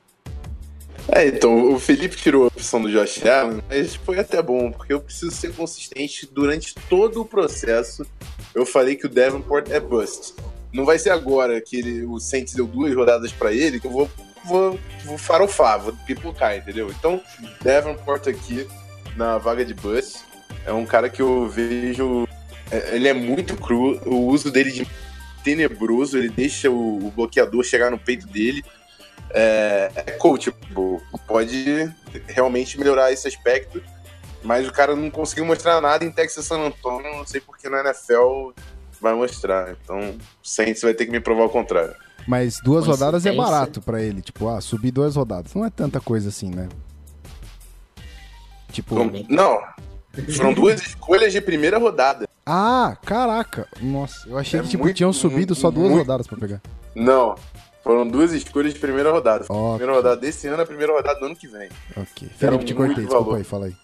É, 1.12 1.26
então, 1.26 1.72
o 1.72 1.78
Felipe 1.78 2.16
tirou 2.16 2.44
a 2.44 2.46
opção 2.46 2.80
do 2.80 2.90
Josh 2.90 3.24
Allen, 3.26 3.62
mas 3.68 3.96
foi 3.96 4.18
até 4.18 4.40
bom, 4.40 4.70
porque 4.70 4.92
eu 4.92 5.00
preciso 5.00 5.32
ser 5.32 5.52
consistente 5.52 6.28
durante 6.30 6.74
todo 6.88 7.20
o 7.20 7.24
processo. 7.24 8.06
Eu 8.54 8.64
falei 8.64 8.94
que 8.94 9.06
o 9.06 9.08
Davenport 9.08 9.68
é 9.70 9.80
bust. 9.80 10.34
Não 10.72 10.84
vai 10.84 10.98
ser 10.98 11.10
agora 11.10 11.60
que 11.60 11.76
ele, 11.76 12.04
o 12.04 12.20
Saints 12.20 12.54
deu 12.54 12.66
duas 12.66 12.94
rodadas 12.94 13.32
pra 13.32 13.52
ele 13.52 13.80
que 13.80 13.88
eu 13.88 13.90
vou, 13.90 14.08
vou, 14.44 14.78
vou 15.04 15.18
farofar, 15.18 15.80
vou 15.80 15.92
pipocar, 16.06 16.56
entendeu? 16.56 16.88
Então, 16.90 17.20
Davenport 17.60 18.28
aqui 18.28 18.68
na 19.16 19.36
vaga 19.36 19.64
de 19.64 19.74
bust 19.74 20.20
é 20.64 20.72
um 20.72 20.86
cara 20.86 21.08
que 21.08 21.20
eu 21.20 21.48
vejo. 21.48 22.28
é, 22.70 22.94
Ele 22.94 23.08
é 23.08 23.12
muito 23.12 23.56
cru, 23.56 24.00
o 24.06 24.26
uso 24.28 24.50
dele 24.50 24.70
de 24.70 24.86
tenebroso, 25.42 26.18
ele 26.18 26.28
deixa 26.28 26.70
o, 26.70 27.06
o 27.06 27.10
bloqueador 27.10 27.64
chegar 27.64 27.90
no 27.90 27.98
peito 27.98 28.26
dele 28.26 28.62
é, 29.30 29.90
é 29.94 30.02
coachable. 30.12 31.00
Pode 31.26 31.92
realmente 32.28 32.78
melhorar 32.78 33.12
esse 33.12 33.26
aspecto. 33.28 33.82
Mas 34.42 34.66
o 34.66 34.72
cara 34.72 34.96
não 34.96 35.10
conseguiu 35.10 35.44
mostrar 35.44 35.80
nada 35.80 36.04
em 36.04 36.10
Texas 36.10 36.44
San 36.46 36.60
Antonio. 36.60 37.14
Não 37.16 37.26
sei 37.26 37.40
porque 37.40 37.68
na 37.68 37.80
NFL 37.80 38.50
vai 39.00 39.14
mostrar. 39.14 39.70
Então, 39.82 40.16
Saints 40.42 40.82
vai 40.82 40.94
ter 40.94 41.04
que 41.06 41.12
me 41.12 41.20
provar 41.20 41.44
o 41.44 41.50
contrário. 41.50 41.94
Mas 42.26 42.58
duas 42.62 42.86
rodadas 42.86 43.24
é 43.26 43.32
barato 43.32 43.80
pra 43.82 44.00
ele. 44.02 44.22
Tipo, 44.22 44.48
ah, 44.48 44.60
subir 44.60 44.90
duas 44.90 45.16
rodadas. 45.16 45.54
Não 45.54 45.64
é 45.64 45.70
tanta 45.70 46.00
coisa 46.00 46.28
assim, 46.30 46.50
né? 46.50 46.68
Tipo, 48.72 48.94
Como- 48.96 49.12
Não, 49.28 49.58
foram 50.36 50.52
duas 50.54 50.80
escolhas 50.80 51.32
de 51.32 51.40
primeira 51.40 51.78
rodada. 51.78 52.28
ah, 52.46 52.96
caraca. 53.04 53.66
Nossa, 53.80 54.28
eu 54.28 54.38
achei 54.38 54.60
É 54.60 54.62
que 54.62 54.68
tipo, 54.68 54.84
muito, 54.84 54.96
tinham 54.96 55.12
subido 55.12 55.54
só 55.54 55.70
duas 55.70 55.88
muito- 55.90 56.02
rodadas 56.02 56.26
pra 56.26 56.38
pegar. 56.38 56.60
Não, 56.94 57.34
foram 57.82 58.06
duas 58.06 58.32
escolhas 58.32 58.74
de 58.74 58.78
primeira 58.78 59.10
rodada. 59.10 59.46
Ok. 59.48 59.76
Primeira 59.76 59.94
rodada 59.94 60.20
desse 60.20 60.46
ano, 60.48 60.62
a 60.62 60.66
primeira 60.66 60.92
rodada 60.92 61.18
do 61.18 61.26
ano 61.26 61.36
que 61.36 61.48
vem. 61.48 61.68
Ok. 61.96 62.28
Felipe, 62.36 62.64
te 62.64 62.74
muito 62.74 62.88
cortei, 62.88 63.04
desculpa 63.04 63.24
valor. 63.24 63.36
aí, 63.36 63.44
fala 63.44 63.66
aí. 63.66 63.76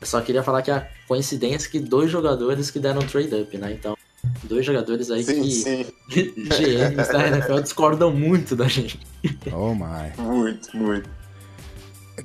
Eu 0.00 0.06
só 0.06 0.20
queria 0.20 0.42
falar 0.42 0.62
que 0.62 0.70
a 0.70 0.88
coincidência 1.06 1.68
é 1.68 1.70
que 1.70 1.78
dois 1.78 2.10
jogadores 2.10 2.70
que 2.70 2.80
deram 2.80 3.02
trade 3.02 3.34
up, 3.34 3.56
né? 3.56 3.72
Então, 3.72 3.96
dois 4.42 4.66
jogadores 4.66 5.10
aí 5.10 5.22
Sim, 5.22 5.42
que 5.42 5.50
sim, 5.50 5.86
GMs 6.48 7.12
da 7.12 7.28
NFL 7.28 7.60
discordam 7.60 8.10
muito 8.10 8.56
da 8.56 8.66
gente. 8.66 8.98
Oh 9.52 9.74
my. 9.74 10.12
muito, 10.18 10.76
muito. 10.76 11.08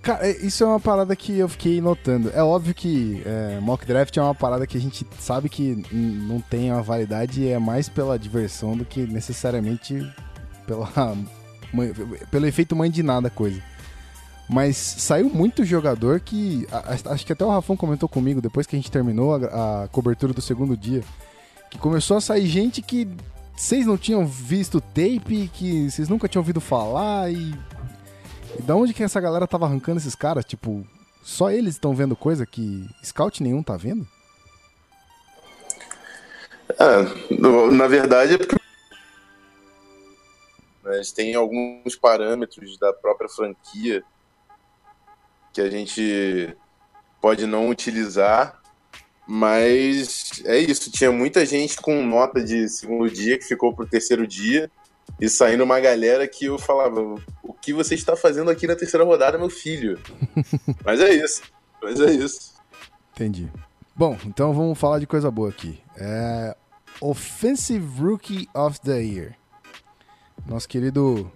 Cara, 0.01 0.27
é, 0.27 0.31
isso 0.45 0.63
é 0.63 0.67
uma 0.67 0.79
parada 0.79 1.15
que 1.15 1.37
eu 1.37 1.47
fiquei 1.47 1.79
notando. 1.79 2.29
É 2.33 2.43
óbvio 2.43 2.73
que 2.73 3.21
é, 3.25 3.59
mock 3.59 3.85
draft 3.85 4.15
é 4.17 4.21
uma 4.21 4.35
parada 4.35 4.67
que 4.67 4.77
a 4.77 4.81
gente 4.81 5.05
sabe 5.19 5.49
que 5.49 5.83
não 5.91 6.41
tem 6.41 6.71
uma 6.71 6.81
validade 6.81 7.41
e 7.41 7.49
é 7.49 7.59
mais 7.59 7.87
pela 7.87 8.17
diversão 8.17 8.75
do 8.75 8.83
que 8.83 9.01
necessariamente 9.01 10.05
pela, 10.67 10.91
pelo 12.29 12.45
efeito 12.45 12.75
mãe 12.75 12.91
de 12.91 13.01
nada 13.01 13.29
coisa. 13.29 13.61
Mas 14.49 14.77
saiu 14.77 15.29
muito 15.29 15.65
jogador 15.65 16.19
que. 16.19 16.65
Acho 17.05 17.25
que 17.25 17.33
até 17.33 17.43
o 17.43 17.49
Rafão 17.49 17.75
comentou 17.75 18.07
comigo 18.07 18.41
depois 18.41 18.65
que 18.65 18.75
a 18.75 18.79
gente 18.79 18.91
terminou 18.91 19.35
a, 19.35 19.83
a 19.83 19.87
cobertura 19.89 20.31
do 20.31 20.41
segundo 20.41 20.77
dia. 20.77 21.03
Que 21.69 21.77
começou 21.77 22.15
a 22.15 22.21
sair 22.21 22.45
gente 22.45 22.81
que 22.81 23.07
vocês 23.55 23.85
não 23.85 23.97
tinham 23.97 24.25
visto 24.25 24.79
tape, 24.79 25.49
que 25.53 25.89
vocês 25.91 26.07
nunca 26.07 26.29
tinham 26.29 26.41
ouvido 26.41 26.61
falar 26.61 27.31
e. 27.31 27.53
E 28.57 28.61
da 28.61 28.75
onde 28.75 28.93
que 28.93 29.03
essa 29.03 29.19
galera 29.19 29.45
tava 29.45 29.65
arrancando 29.65 29.99
esses 29.99 30.15
caras? 30.15 30.45
Tipo, 30.45 30.85
só 31.21 31.51
eles 31.51 31.75
estão 31.75 31.93
vendo 31.93 32.15
coisa 32.15 32.45
que 32.45 32.87
scout 33.03 33.43
nenhum 33.43 33.61
tá 33.61 33.75
vendo? 33.75 34.07
É, 36.79 37.71
na 37.71 37.87
verdade 37.87 38.35
é 38.35 38.37
porque 38.37 38.55
mas 40.87 41.11
tem 41.11 41.35
alguns 41.35 41.95
parâmetros 41.97 42.77
da 42.79 42.93
própria 42.93 43.29
franquia 43.29 44.01
que 45.51 45.59
a 45.59 45.69
gente 45.69 46.55
pode 47.21 47.45
não 47.45 47.67
utilizar, 47.67 48.61
mas 49.27 50.41
é 50.45 50.57
isso. 50.57 50.89
Tinha 50.89 51.11
muita 51.11 51.45
gente 51.45 51.75
com 51.77 52.05
nota 52.05 52.41
de 52.41 52.69
segundo 52.69 53.09
dia 53.09 53.37
que 53.37 53.43
ficou 53.43 53.75
pro 53.75 53.85
terceiro 53.85 54.25
dia 54.25 54.71
e 55.19 55.27
saindo 55.27 55.65
uma 55.65 55.79
galera 55.79 56.25
que 56.25 56.45
eu 56.45 56.57
falava: 56.57 57.01
o 57.43 57.53
que 57.53 57.73
você 57.73 57.93
está 57.93 58.15
fazendo 58.15 58.49
aqui 58.49 58.65
na 58.65 58.75
terceira 58.75 59.03
rodada, 59.03 59.37
meu 59.37 59.49
filho? 59.49 59.99
mas 60.85 61.01
é 61.01 61.13
isso. 61.13 61.41
Mas 61.83 61.99
é 61.99 62.11
isso. 62.11 62.53
Entendi. 63.13 63.51
Bom, 63.93 64.17
então 64.25 64.53
vamos 64.53 64.79
falar 64.79 64.99
de 64.99 65.07
coisa 65.07 65.29
boa 65.29 65.49
aqui. 65.49 65.81
É... 65.97 66.55
Offensive 67.01 67.99
Rookie 67.99 68.47
of 68.53 68.79
the 68.81 69.01
Year. 69.01 69.35
Nosso 70.47 70.67
querido 70.67 71.31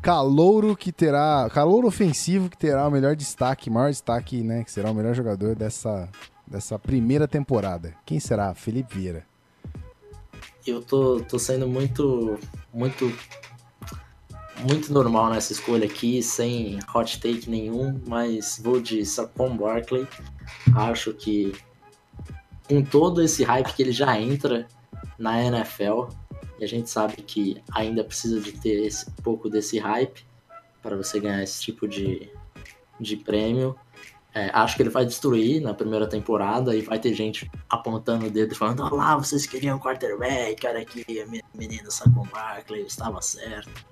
Calouro 0.00 0.76
que 0.76 0.90
terá. 0.90 1.48
Calouro 1.52 1.86
ofensivo 1.86 2.48
que 2.48 2.56
terá 2.56 2.86
o 2.86 2.90
melhor 2.90 3.14
destaque, 3.14 3.68
maior 3.68 3.90
destaque, 3.90 4.42
né? 4.42 4.64
Que 4.64 4.70
será 4.70 4.90
o 4.90 4.94
melhor 4.94 5.14
jogador 5.14 5.54
dessa, 5.54 6.08
dessa 6.46 6.78
primeira 6.78 7.28
temporada. 7.28 7.94
Quem 8.06 8.18
será? 8.18 8.54
Felipe 8.54 8.98
Vieira. 8.98 9.26
Eu 10.66 10.82
tô, 10.82 11.20
tô 11.20 11.38
sendo 11.38 11.68
muito. 11.68 12.38
muito. 12.72 13.12
muito 14.60 14.92
normal 14.92 15.30
nessa 15.30 15.52
escolha 15.52 15.86
aqui, 15.86 16.22
sem 16.22 16.78
hot 16.94 17.20
take 17.20 17.48
nenhum, 17.50 18.00
mas 18.06 18.60
vou 18.62 18.80
de 18.80 19.04
Saquon 19.04 19.56
Barkley. 19.56 20.06
Acho 20.74 21.12
que 21.12 21.52
com 22.68 22.82
todo 22.82 23.22
esse 23.22 23.44
hype 23.44 23.72
que 23.74 23.82
ele 23.82 23.92
já 23.92 24.18
entra 24.18 24.66
na 25.18 25.40
NFL, 25.42 26.08
e 26.62 26.64
a 26.64 26.68
gente 26.68 26.88
sabe 26.88 27.16
que 27.16 27.60
ainda 27.72 28.04
precisa 28.04 28.40
de 28.40 28.52
ter 28.52 28.86
esse 28.86 29.10
pouco 29.20 29.50
desse 29.50 29.80
hype 29.80 30.24
para 30.80 30.96
você 30.96 31.18
ganhar 31.18 31.42
esse 31.42 31.60
tipo 31.60 31.88
de, 31.88 32.30
de 33.00 33.16
prêmio. 33.16 33.74
É, 34.32 34.48
acho 34.54 34.76
que 34.76 34.82
ele 34.84 34.88
vai 34.88 35.04
destruir 35.04 35.60
na 35.60 35.74
primeira 35.74 36.06
temporada 36.06 36.72
e 36.76 36.80
vai 36.80 37.00
ter 37.00 37.12
gente 37.14 37.50
apontando 37.68 38.26
o 38.26 38.30
dedo 38.30 38.54
falando: 38.54 38.80
Olha 38.84 38.94
lá, 38.94 39.16
vocês 39.16 39.44
queriam 39.44 39.76
quarterback, 39.80 40.62
cara, 40.62 40.80
aqui, 40.80 41.04
menino 41.52 41.90
Saquon 41.90 42.28
Barkley, 42.32 42.82
estava 42.82 43.20
certo. 43.20 43.84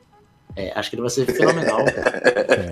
É, 0.55 0.73
acho 0.79 0.91
que 0.91 0.95
ele 0.95 1.03
vai 1.03 1.11
ser 1.11 1.27
fenomenal. 1.27 1.81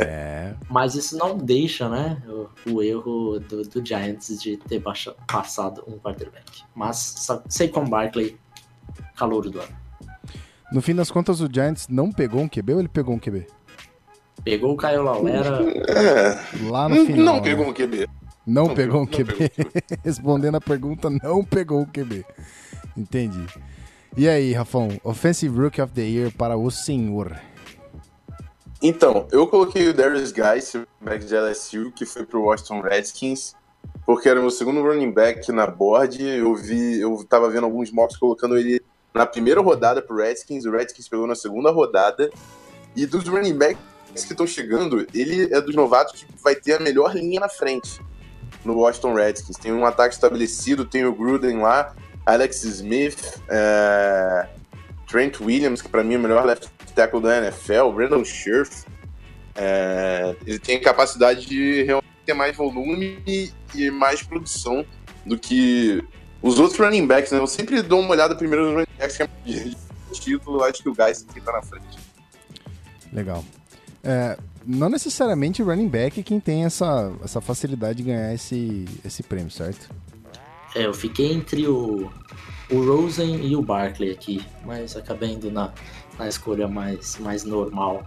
É. 0.00 0.54
Mas 0.68 0.94
isso 0.94 1.16
não 1.16 1.36
deixa, 1.36 1.88
né, 1.88 2.22
o, 2.26 2.72
o 2.72 2.82
erro 2.82 3.38
do, 3.40 3.62
do, 3.62 3.84
Giants 3.84 4.40
de 4.40 4.56
ter 4.56 4.78
baixa, 4.78 5.14
passado 5.26 5.82
um 5.86 5.98
quarterback. 5.98 6.62
Mas 6.74 7.26
Saquon 7.48 7.84
Barkley, 7.84 8.38
calor 9.16 9.48
do 9.48 9.60
ano. 9.60 9.87
No 10.72 10.82
fim 10.82 10.94
das 10.94 11.10
contas, 11.10 11.40
o 11.40 11.48
Giants 11.50 11.88
não 11.88 12.12
pegou 12.12 12.40
um 12.40 12.48
QB 12.48 12.74
ou 12.74 12.80
ele 12.80 12.88
pegou 12.88 13.14
um 13.14 13.18
QB? 13.18 13.46
Pegou 14.44 14.72
o 14.72 14.76
Caio 14.76 15.02
Laulera. 15.02 15.60
É. 15.88 16.68
Lá 16.68 16.88
no 16.88 17.06
final. 17.06 17.24
Não 17.24 17.36
né? 17.36 17.42
pegou 17.42 17.66
um 17.66 17.72
QB. 17.72 18.08
Não, 18.46 18.68
não 18.68 18.74
pegou 18.74 19.02
um 19.02 19.06
QB. 19.06 19.34
Pegou. 19.34 19.72
Respondendo 20.04 20.54
a 20.56 20.60
pergunta, 20.60 21.10
não 21.10 21.44
pegou 21.44 21.80
um 21.80 21.86
QB. 21.86 22.24
Entendi. 22.96 23.46
E 24.16 24.28
aí, 24.28 24.52
Rafão, 24.52 24.88
Offensive 25.04 25.56
Rookie 25.58 25.80
of 25.80 25.92
the 25.92 26.02
Year 26.02 26.32
para 26.32 26.56
o 26.56 26.70
senhor. 26.70 27.38
Então, 28.82 29.26
eu 29.32 29.46
coloquei 29.46 29.88
o 29.88 29.94
Darius 29.94 30.32
Guy, 30.32 30.86
back 31.00 31.24
de 31.24 31.34
LSU, 31.34 31.92
que 31.92 32.06
foi 32.06 32.24
pro 32.24 32.42
Washington 32.42 32.80
Redskins, 32.80 33.54
porque 34.06 34.28
era 34.28 34.38
o 34.38 34.42
meu 34.42 34.50
segundo 34.50 34.82
running 34.82 35.10
back 35.10 35.50
na 35.50 35.66
board. 35.66 36.22
Eu 36.22 36.54
vi, 36.54 37.00
eu 37.00 37.24
tava 37.28 37.50
vendo 37.50 37.64
alguns 37.64 37.90
mocks 37.90 38.16
colocando 38.16 38.56
ele 38.56 38.80
na 39.14 39.26
primeira 39.26 39.60
rodada 39.60 40.00
pro 40.02 40.16
Redskins, 40.16 40.64
o 40.64 40.70
Redskins 40.70 41.08
pegou 41.08 41.26
na 41.26 41.34
segunda 41.34 41.70
rodada. 41.70 42.30
E 42.94 43.06
dos 43.06 43.24
running 43.24 43.56
backs 43.56 43.78
que 44.24 44.32
estão 44.32 44.46
chegando, 44.46 45.06
ele 45.14 45.52
é 45.52 45.60
dos 45.60 45.74
novatos 45.74 46.22
que 46.22 46.42
vai 46.42 46.54
ter 46.54 46.74
a 46.74 46.80
melhor 46.80 47.14
linha 47.14 47.40
na 47.40 47.48
frente 47.48 48.00
no 48.64 48.74
Washington 48.74 49.14
Redskins. 49.14 49.56
Tem 49.56 49.72
um 49.72 49.84
ataque 49.84 50.14
estabelecido, 50.14 50.84
tem 50.84 51.04
o 51.04 51.14
Gruden 51.14 51.58
lá, 51.58 51.94
Alex 52.26 52.64
Smith, 52.64 53.40
é... 53.48 54.48
Trent 55.06 55.40
Williams, 55.40 55.80
que 55.80 55.88
para 55.88 56.04
mim 56.04 56.14
é 56.14 56.18
o 56.18 56.20
melhor 56.20 56.44
left 56.44 56.68
tackle 56.94 57.20
da 57.20 57.38
NFL, 57.38 57.90
Brandon 57.94 58.24
Scherf. 58.24 58.84
É... 59.54 60.34
Ele 60.46 60.58
tem 60.58 60.80
capacidade 60.80 61.46
de 61.46 61.82
realmente 61.82 62.08
ter 62.26 62.34
mais 62.34 62.56
volume 62.56 63.22
e 63.74 63.90
mais 63.90 64.22
produção 64.22 64.84
do 65.24 65.38
que 65.38 66.02
os 66.42 66.58
outros 66.58 66.78
running 66.78 67.06
backs, 67.06 67.32
né? 67.32 67.38
Eu 67.38 67.46
sempre 67.46 67.82
dou 67.82 68.00
uma 68.00 68.10
olhada 68.10 68.34
primeiro 68.34 68.64
nos 68.64 68.74
running 68.74 68.98
backs 68.98 69.16
que 69.16 69.22
é 69.22 69.28
de 69.44 69.76
título, 70.20 70.62
acho 70.64 70.82
que 70.82 70.88
o 70.88 70.94
Guys 70.94 71.22
que 71.22 71.40
tá 71.40 71.52
na 71.52 71.62
frente. 71.62 71.98
Legal. 73.12 73.44
É, 74.02 74.38
não 74.66 74.88
necessariamente 74.88 75.62
o 75.62 75.66
running 75.66 75.88
back 75.88 76.20
é 76.20 76.22
quem 76.22 76.38
tem 76.38 76.64
essa, 76.64 77.12
essa 77.22 77.40
facilidade 77.40 77.98
de 77.98 78.04
ganhar 78.04 78.34
esse, 78.34 78.84
esse 79.04 79.22
prêmio, 79.22 79.50
certo? 79.50 79.88
É, 80.74 80.86
eu 80.86 80.94
fiquei 80.94 81.32
entre 81.32 81.66
o, 81.66 82.10
o 82.70 82.84
Rosen 82.84 83.46
e 83.46 83.56
o 83.56 83.62
Barkley 83.62 84.10
aqui, 84.12 84.44
mas 84.64 84.96
acabei 84.96 85.30
indo 85.30 85.50
na, 85.50 85.72
na 86.18 86.28
escolha 86.28 86.68
mais, 86.68 87.16
mais 87.18 87.44
normal, 87.44 88.06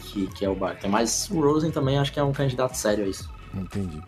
que, 0.00 0.26
que 0.28 0.44
é 0.44 0.48
o 0.48 0.54
Barkley. 0.54 0.90
Mas 0.90 1.28
o 1.30 1.40
Rosen 1.40 1.70
também 1.70 1.98
acho 1.98 2.12
que 2.12 2.20
é 2.20 2.22
um 2.22 2.32
candidato 2.32 2.76
sério 2.76 3.04
a 3.04 3.08
isso. 3.08 3.28
Entendi. 3.52 4.00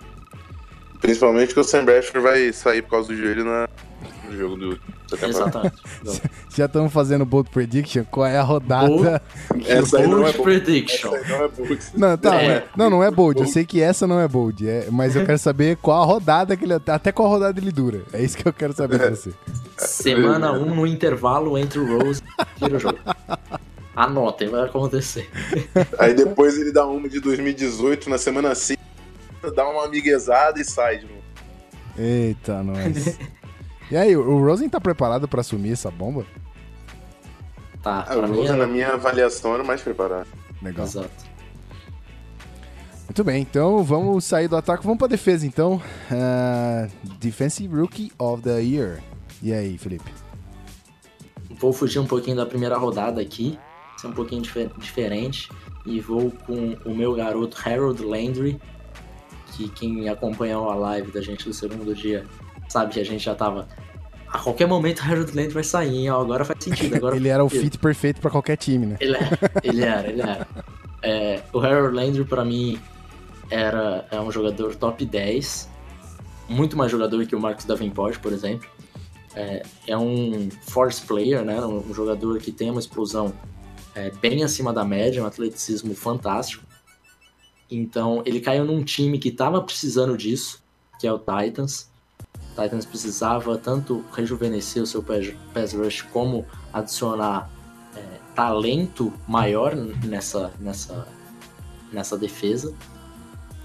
Principalmente 1.01 1.55
que 1.55 1.61
o 1.61 1.65
Sam 1.65 1.85
Bradford 1.85 2.21
vai 2.21 2.53
sair 2.53 2.83
por 2.83 2.91
causa 2.91 3.09
do 3.09 3.17
joelho 3.17 3.45
na, 3.45 3.69
no 4.29 4.37
jogo 4.37 4.57
do, 4.57 4.81
Exatamente. 5.13 5.77
Já 6.55 6.67
estamos 6.67 6.93
fazendo 6.93 7.25
bold 7.25 7.51
prediction? 7.51 8.05
Qual 8.11 8.27
é 8.27 8.39
a 8.39 8.43
rodada? 8.43 8.89
Bold, 8.89 9.21
essa 9.69 9.99
bold 9.99 10.11
não 10.11 10.27
é 10.27 10.33
prediction. 10.33 11.15
Essa 11.15 11.29
não 11.29 11.45
é 11.45 11.49
bold. 11.49 11.79
Não, 11.95 12.17
tá, 12.17 12.43
é. 12.43 12.65
não, 12.77 12.91
não 12.91 13.05
é 13.05 13.11
bold. 13.11 13.41
Eu 13.41 13.47
sei 13.47 13.65
que 13.65 13.81
essa 13.81 14.07
não 14.07 14.21
é 14.21 14.27
bold, 14.27 14.69
é, 14.69 14.89
mas 14.91 15.15
eu 15.15 15.25
quero 15.25 15.39
saber 15.39 15.77
qual 15.77 16.03
a 16.03 16.07
rodada 16.07 16.57
que 16.57 16.65
ele 16.65 16.75
até 16.75 17.13
qual 17.13 17.29
rodada 17.29 17.61
ele 17.61 17.71
dura. 17.71 18.03
É 18.13 18.23
isso 18.23 18.37
que 18.37 18.47
eu 18.47 18.53
quero 18.53 18.73
saber 18.73 18.99
de 18.99 19.11
você. 19.11 19.33
Semana 19.77 20.53
1 20.53 20.63
um, 20.63 20.75
no 20.75 20.87
intervalo 20.87 21.57
entre 21.57 21.79
o 21.79 21.99
Rose 21.99 22.23
e 22.61 22.65
o 22.65 22.79
jogo. 22.79 22.99
Anotem, 23.95 24.49
vai 24.49 24.65
acontecer. 24.65 25.31
Aí 25.99 26.15
depois 26.15 26.59
ele 26.59 26.73
dá 26.73 26.87
uma 26.87 27.09
de 27.09 27.21
2018 27.21 28.11
na 28.11 28.19
semana 28.19 28.55
5 28.55 28.86
dá 29.55 29.69
uma 29.69 29.85
amiguezada 29.85 30.61
e 30.61 30.65
sai 30.65 30.99
de 30.99 31.07
novo. 31.07 31.23
Eita, 31.99 32.63
nós. 32.63 33.19
e 33.91 33.97
aí, 33.97 34.17
o 34.17 34.45
Rosen 34.45 34.69
tá 34.69 34.81
preparado 34.81 35.27
para 35.27 35.41
assumir 35.41 35.73
essa 35.73 35.91
bomba? 35.91 36.27
Tá. 37.83 38.07
Ah, 38.09 38.17
o 38.17 38.27
Rosen, 38.27 38.57
na 38.57 38.67
minha 38.67 38.95
avaliação, 38.95 39.55
era 39.55 39.65
mais 39.65 39.81
preparado. 39.81 40.29
Legal. 40.63 40.87
Exato. 40.87 41.27
Muito 43.07 43.23
bem, 43.23 43.43
então 43.43 43.85
vamos 43.85 44.25
sair 44.25 44.49
do 44.49 44.57
ataque, 44.57 44.83
vamos 44.83 44.99
pra 44.99 45.07
defesa 45.07 45.47
então. 45.47 45.81
Uh, 46.11 46.91
Defensive 47.21 47.75
Rookie 47.75 48.13
of 48.19 48.43
the 48.43 48.61
Year. 48.61 49.01
E 49.43 49.53
aí, 49.53 49.79
Felipe? 49.79 50.11
Vou 51.59 51.73
fugir 51.73 52.01
um 52.01 52.07
pouquinho 52.07 52.37
da 52.37 52.45
primeira 52.45 52.77
rodada 52.77 53.21
aqui, 53.21 53.59
ser 53.97 54.09
um 54.09 54.13
pouquinho 54.13 54.43
dif 54.43 54.69
diferente, 54.79 55.49
e 55.87 56.01
vou 56.01 56.31
com 56.47 56.77
o 56.85 56.95
meu 56.95 57.15
garoto 57.15 57.57
Harold 57.65 58.03
Landry, 58.03 58.61
que 59.57 59.69
quem 59.71 60.09
acompanhou 60.09 60.69
a 60.69 60.75
live 60.75 61.11
da 61.11 61.23
gente 61.23 61.45
do 61.45 61.55
segundo 61.55 61.95
dia 61.95 62.25
sabe 62.69 62.93
que 62.93 63.01
a 63.01 63.05
gente 63.05 63.25
já 63.25 63.35
tava. 63.35 63.67
A 64.29 64.39
qualquer 64.39 64.67
momento 64.67 65.01
o 65.01 65.05
Harold 65.05 65.35
Land 65.35 65.49
vai 65.49 65.65
sair, 65.65 65.97
hein? 65.97 66.09
agora 66.09 66.45
faz 66.45 66.63
sentido. 66.63 66.95
Agora 66.97 67.17
ele 67.17 67.29
era 67.29 67.43
o 67.43 67.49
fit 67.49 67.79
perfeito 67.79 68.21
para 68.21 68.31
qualquer 68.31 68.57
time, 68.57 68.87
né? 68.87 68.97
Ele, 69.01 69.17
é, 69.17 69.29
ele 69.63 69.83
era, 69.83 70.09
ele 70.09 70.21
era. 70.21 70.49
É, 71.03 71.43
o 71.53 71.61
Harold 71.61 71.97
Landry, 71.97 72.25
para 72.25 72.45
mim, 72.45 72.79
era 73.51 74.07
é 74.11 74.21
um 74.21 74.31
jogador 74.31 74.75
top 74.75 75.05
10. 75.07 75.71
Muito 76.49 76.77
mais 76.77 76.91
jogador 76.91 77.25
que 77.27 77.35
o 77.35 77.41
Marcos 77.41 77.65
Davenport, 77.65 78.19
por 78.19 78.33
exemplo. 78.33 78.69
É, 79.35 79.63
é 79.87 79.97
um 79.97 80.49
force 80.63 81.03
player, 81.03 81.45
né? 81.45 81.61
Um, 81.61 81.95
jogador 81.95 82.39
que 82.39 82.51
tem 82.51 82.71
uma 82.71 82.81
explosão 82.81 83.33
é, 83.95 84.11
bem 84.11 84.43
acima 84.43 84.73
da 84.73 84.85
média, 84.85 85.23
um 85.23 85.27
atleticismo 85.27 85.95
fantástico. 85.95 86.66
Então 87.71 88.23
ele 88.25 88.41
caiu 88.41 88.65
num 88.65 88.83
time 88.83 89.19
que 89.19 89.29
estava 89.29 89.61
precisando 89.61 90.17
disso, 90.17 90.63
que 91.01 91.07
é 91.07 91.13
o 91.13 91.19
Titans. 91.19 91.91
O 92.57 92.63
Titans 92.63 92.85
precisava 92.85 93.59
tanto 93.59 94.05
rejuvenescer 94.13 94.83
o 94.83 94.87
seu 94.87 95.03
pass 95.03 95.73
rush 95.73 96.03
como 96.03 96.47
adicionar 96.73 97.51
é, 97.95 98.03
talento 98.35 99.13
maior 99.27 99.75
nessa, 99.75 100.53
nessa, 100.61 101.07
nessa 101.93 102.17
defesa. 102.17 102.73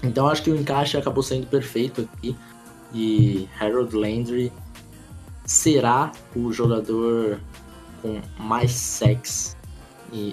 Então 0.02 0.28
acho 0.28 0.42
que 0.42 0.50
o 0.50 0.56
encaixe 0.56 0.96
acabou 0.96 1.22
sendo 1.22 1.46
perfeito 1.46 2.08
aqui. 2.16 2.36
E 2.92 3.48
Harold 3.58 3.96
Landry 3.96 4.52
será 5.46 6.12
o 6.36 6.52
jogador 6.52 7.40
com 8.02 8.20
mais 8.38 8.72
sex 8.72 9.56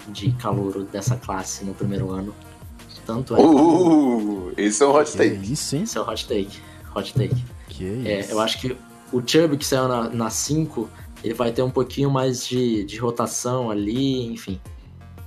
de 0.09 0.31
calor 0.33 0.83
dessa 0.83 1.15
classe 1.15 1.63
no 1.63 1.73
primeiro 1.73 2.11
ano. 2.11 2.35
Tanto 3.09 3.35
é. 3.35 3.39
Uh, 3.41 4.53
esse 4.55 4.83
é 4.83 4.85
um 4.85 4.91
hot 4.95 5.11
take. 5.17 5.39
Que 5.39 5.53
isso, 5.53 5.75
hein? 5.75 5.81
Esse 5.81 5.97
é 5.97 6.01
o 6.01 6.07
hot 6.07 6.27
take. 6.27 6.59
Hot 6.95 7.11
take. 7.15 7.43
Que 7.67 8.07
É, 8.07 8.19
isso. 8.19 8.31
eu 8.33 8.39
acho 8.39 8.61
que 8.61 8.77
o 9.11 9.19
Chubb 9.25 9.57
que 9.57 9.65
saiu 9.65 9.87
na 9.87 10.29
5, 10.29 10.87
ele 11.23 11.33
vai 11.33 11.51
ter 11.51 11.63
um 11.63 11.71
pouquinho 11.71 12.11
mais 12.11 12.45
de, 12.45 12.83
de 12.83 12.97
rotação 12.97 13.71
ali, 13.71 14.27
enfim. 14.27 14.61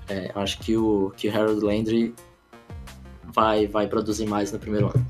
É, 0.09 0.31
eu 0.33 0.41
acho 0.41 0.61
que 0.61 0.77
o, 0.77 1.13
que 1.17 1.29
o 1.29 1.37
Harold 1.37 1.61
Landry 1.61 2.15
vai, 3.25 3.67
vai 3.67 3.89
produzir 3.89 4.27
mais 4.27 4.53
no 4.53 4.61
primeiro 4.61 4.87
ano. 4.95 5.05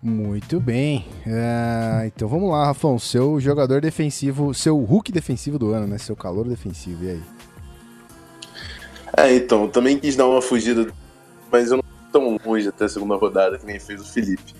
Muito 0.00 0.60
bem. 0.60 1.04
É, 1.26 2.06
então 2.06 2.28
vamos 2.28 2.48
lá, 2.48 2.66
Rafão. 2.66 2.96
Seu 2.96 3.40
jogador 3.40 3.80
defensivo, 3.80 4.54
seu 4.54 4.78
Hulk 4.78 5.10
defensivo 5.10 5.58
do 5.58 5.72
ano, 5.72 5.88
né? 5.88 5.98
Seu 5.98 6.14
calor 6.14 6.48
defensivo. 6.48 7.04
E 7.04 7.10
aí? 7.10 7.22
É, 9.16 9.34
então, 9.34 9.66
também 9.66 9.98
quis 9.98 10.14
dar 10.14 10.28
uma 10.28 10.40
fugida, 10.40 10.92
mas 11.50 11.70
eu 11.70 11.78
não 11.78 11.82
fui 11.82 12.12
tão 12.12 12.38
longe 12.44 12.68
até 12.68 12.84
a 12.84 12.88
segunda 12.88 13.16
rodada 13.16 13.58
que 13.58 13.66
nem 13.66 13.78
fez 13.78 14.00
o 14.00 14.04
Felipe. 14.04 14.54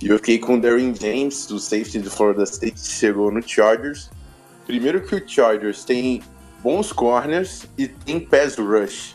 E 0.00 0.08
eu 0.08 0.16
fiquei 0.18 0.38
com 0.38 0.56
o 0.56 0.60
Darren 0.60 0.94
James, 0.94 1.46
do 1.46 1.58
safety 1.58 1.98
do 2.00 2.10
Florida 2.10 2.44
State, 2.44 2.72
que 2.72 2.88
chegou 2.88 3.30
no 3.30 3.40
Chargers. 3.42 4.10
Primeiro 4.66 5.00
que 5.02 5.14
o 5.14 5.28
Chargers 5.28 5.84
tem 5.84 6.22
bons 6.62 6.92
corners 6.92 7.66
e 7.78 7.88
tem 7.88 8.20
pass 8.20 8.56
rush. 8.56 9.14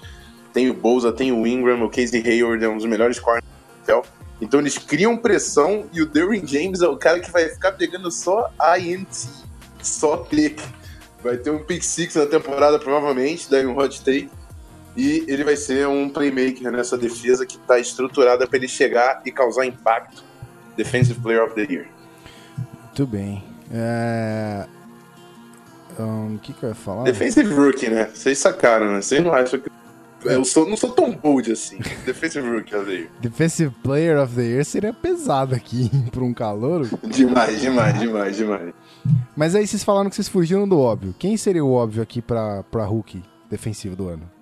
Tem 0.53 0.69
o 0.69 0.73
Bolsa, 0.73 1.11
tem 1.11 1.31
o 1.31 1.45
Ingram, 1.45 1.83
o 1.83 1.89
Casey 1.89 2.27
Hayward 2.27 2.63
é 2.63 2.69
um 2.69 2.77
dos 2.77 2.85
melhores 2.85 3.19
corners 3.19 3.45
do 3.85 3.91
NFL. 3.91 4.07
Então 4.41 4.59
eles 4.59 4.77
criam 4.77 5.17
pressão 5.17 5.85
e 5.91 6.01
o 6.01 6.05
Derwin 6.05 6.45
James 6.47 6.81
é 6.81 6.87
o 6.87 6.97
cara 6.97 7.19
que 7.19 7.29
vai 7.29 7.49
ficar 7.49 7.73
pegando 7.73 8.09
só 8.09 8.49
INT, 8.79 9.27
só 9.81 10.17
pick. 10.17 10.59
Vai 11.21 11.37
ter 11.37 11.49
um 11.49 11.59
pick 11.59 11.83
six 11.83 12.15
na 12.15 12.25
temporada, 12.25 12.79
provavelmente, 12.79 13.49
daí 13.49 13.65
um 13.65 13.77
hot 13.77 13.99
take. 13.99 14.29
E 14.99 15.23
ele 15.29 15.45
vai 15.45 15.55
ser 15.55 15.87
um 15.87 16.09
playmaker 16.09 16.69
nessa 16.69 16.97
defesa 16.97 17.45
que 17.45 17.55
está 17.55 17.79
estruturada 17.79 18.45
para 18.45 18.57
ele 18.57 18.67
chegar 18.67 19.21
e 19.25 19.31
causar 19.31 19.65
impacto. 19.65 20.21
Defensive 20.75 21.17
Player 21.21 21.41
of 21.41 21.55
the 21.55 21.61
Year. 21.61 21.87
Muito 22.83 23.07
bem. 23.07 23.41
É... 23.71 24.65
O 25.97 26.37
que, 26.39 26.51
que 26.51 26.63
eu 26.63 26.69
ia 26.69 26.75
falar? 26.75 27.03
Defensive 27.03 27.53
Rookie, 27.53 27.89
né? 27.89 28.09
Vocês 28.13 28.37
sacaram, 28.39 28.91
né? 28.91 29.01
Vocês 29.01 29.23
não 29.23 29.33
acham 29.33 29.61
que. 29.61 29.69
Eu 30.25 30.43
sou, 30.43 30.67
não 30.67 30.75
sou 30.75 30.91
tão 30.91 31.11
bold 31.13 31.49
assim. 31.49 31.77
Defensive 32.05 32.45
Rookie 32.49 32.75
of 32.75 32.85
the 32.85 32.91
Year. 32.91 33.09
Defensive 33.21 33.73
Player 33.81 34.21
of 34.21 34.35
the 34.35 34.41
Year 34.41 34.65
seria 34.65 34.91
pesado 34.91 35.55
aqui 35.55 35.89
para 36.11 36.23
um 36.23 36.33
calouro. 36.33 36.89
Demais, 37.07 37.61
demais, 37.61 37.97
demais, 37.97 38.35
demais. 38.35 38.73
Mas 39.35 39.55
aí 39.55 39.65
vocês 39.65 39.83
falaram 39.83 40.09
que 40.09 40.15
vocês 40.17 40.27
fugiram 40.27 40.67
do 40.67 40.77
óbvio. 40.77 41.15
Quem 41.17 41.37
seria 41.37 41.63
o 41.63 41.71
óbvio 41.71 42.03
aqui 42.03 42.21
para 42.21 42.63
pra 42.63 42.85
Hulk 42.85 43.21
defensivo 43.49 43.95
do 43.95 44.09
ano? 44.09 44.38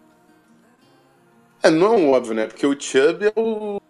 É, 1.63 1.69
não 1.69 1.93
é 1.93 1.97
um 1.97 2.11
óbvio, 2.11 2.33
né? 2.33 2.45
Porque 2.45 2.65
o 2.65 2.79
Chubb 2.79 3.25
é 3.25 3.33
o 3.35 3.81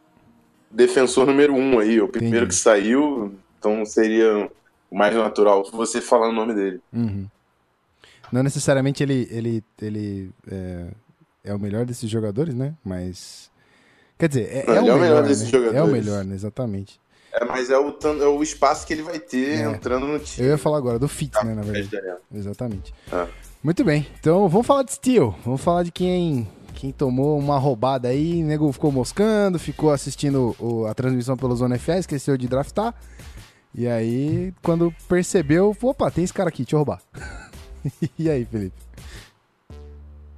defensor 0.71 1.25
número 1.25 1.53
um 1.53 1.79
aí, 1.79 1.99
o 2.01 2.07
primeiro 2.07 2.37
Entendi. 2.45 2.55
que 2.57 2.61
saiu, 2.61 3.35
então 3.59 3.85
seria 3.85 4.49
o 4.89 4.97
mais 4.97 5.15
natural 5.15 5.63
você 5.71 5.99
falar 6.01 6.29
o 6.29 6.33
nome 6.33 6.53
dele. 6.53 6.79
Uhum. 6.93 7.27
Não 8.31 8.43
necessariamente 8.43 9.01
ele, 9.03 9.27
ele, 9.31 9.63
ele 9.81 10.31
é, 10.51 10.87
é 11.45 11.53
o 11.53 11.59
melhor 11.59 11.85
desses 11.85 12.09
jogadores, 12.09 12.53
né? 12.53 12.73
Mas. 12.83 13.49
Quer 14.17 14.27
dizer, 14.29 14.49
é, 14.51 14.65
Não, 14.65 14.87
é 14.87 14.93
o 14.93 14.99
melhor, 14.99 15.23
desses 15.23 15.43
né? 15.43 15.49
jogadores. 15.49 15.77
É 15.79 15.83
o 15.83 15.87
melhor, 15.87 16.25
né? 16.25 16.35
Exatamente. 16.35 16.99
É, 17.31 17.45
mas 17.45 17.69
é 17.69 17.77
o, 17.77 17.95
é 18.21 18.27
o 18.27 18.41
espaço 18.41 18.85
que 18.87 18.93
ele 18.93 19.03
vai 19.03 19.19
ter 19.19 19.59
É. 19.59 19.71
entrando 19.71 20.07
no 20.07 20.13
Eu 20.15 20.19
time. 20.19 20.47
ia 20.47 20.57
falar 20.57 20.77
agora 20.77 20.97
do 20.97 21.07
fit, 21.07 21.33
né? 21.45 21.53
Na 21.53 21.61
verdade. 21.61 21.87
Daniel. 21.87 22.17
Exatamente. 22.33 22.93
Ah. 23.11 23.27
Muito 23.63 23.83
bem. 23.83 24.07
Então 24.19 24.47
vamos 24.49 24.65
falar 24.65 24.83
de 24.83 24.93
Steel. 24.93 25.35
Vamos 25.45 25.61
falar 25.61 25.83
de 25.83 25.91
quem, 25.91 26.47
quem 26.77 26.91
tomou 26.91 27.37
uma 27.39 27.57
roubada 27.57 28.07
aí. 28.07 28.43
Nego 28.43 28.71
ficou 28.71 28.91
moscando, 28.91 29.57
ficou 29.57 29.91
assistindo 29.91 30.55
o- 30.59 30.85
a 30.85 30.93
transmissão 30.93 31.35
pelo 31.35 31.55
Zona 31.55 31.75
FA, 31.79 31.97
esqueceu 31.97 32.37
de 32.37 32.47
draftar. 32.47 32.93
E 33.73 33.87
aí, 33.87 34.53
quando 34.61 34.93
percebeu, 35.09 35.75
opa, 35.81 36.11
tem 36.11 36.23
esse 36.23 36.33
cara 36.33 36.49
aqui, 36.49 36.63
deixa 36.63 36.75
eu 36.75 36.79
roubar. 36.79 37.01
e 38.17 38.29
aí, 38.29 38.45
Felipe? 38.45 38.75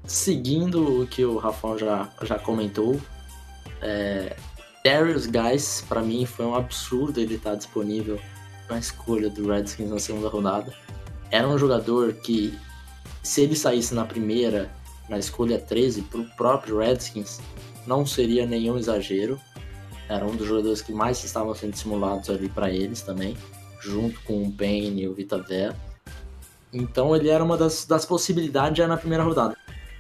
Seguindo 0.05 1.01
o 1.01 1.07
que 1.07 1.23
o 1.23 1.37
Rafão 1.37 1.77
já, 1.77 2.09
já 2.23 2.39
comentou, 2.39 2.99
é, 3.81 4.35
Darius 4.83 5.25
Guys, 5.27 5.83
pra 5.87 6.01
mim, 6.01 6.25
foi 6.25 6.45
um 6.45 6.55
absurdo 6.55 7.19
ele 7.19 7.35
estar 7.35 7.55
disponível 7.55 8.19
na 8.69 8.79
escolha 8.79 9.29
do 9.29 9.47
Redskins 9.49 9.89
na 9.89 9.99
segunda 9.99 10.29
rodada. 10.29 10.73
Era 11.29 11.47
um 11.47 11.57
jogador 11.57 12.13
que, 12.13 12.57
se 13.21 13.41
ele 13.41 13.55
saísse 13.55 13.93
na 13.93 14.05
primeira, 14.05 14.71
na 15.10 15.18
escolha 15.18 15.60
13, 15.60 16.03
pro 16.03 16.24
próprio 16.38 16.78
Redskins, 16.78 17.39
não 17.88 18.05
seria 18.05 18.45
nenhum 18.45 18.78
exagero. 18.78 19.39
Era 20.07 20.26
um 20.26 20.36
dos 20.36 20.47
jogadores 20.47 20.82
que 20.82 20.91
mais 20.91 21.24
estavam 21.24 21.53
sendo 21.53 21.76
simulados 21.76 22.30
ali 22.30 22.49
para 22.49 22.70
eles 22.72 23.01
também, 23.01 23.36
junto 23.82 24.20
com 24.22 24.43
o 24.43 24.51
Payne 24.51 25.03
e 25.03 25.07
o 25.07 25.14
Vita 25.14 25.38
Vea. 25.38 25.76
Então 26.72 27.16
ele 27.16 27.30
era 27.30 27.43
uma 27.43 27.57
das, 27.57 27.86
das 27.86 28.05
possibilidades 28.05 28.78
já 28.78 28.88
na 28.88 28.97
primeira 28.97 29.24
rodada 29.24 29.57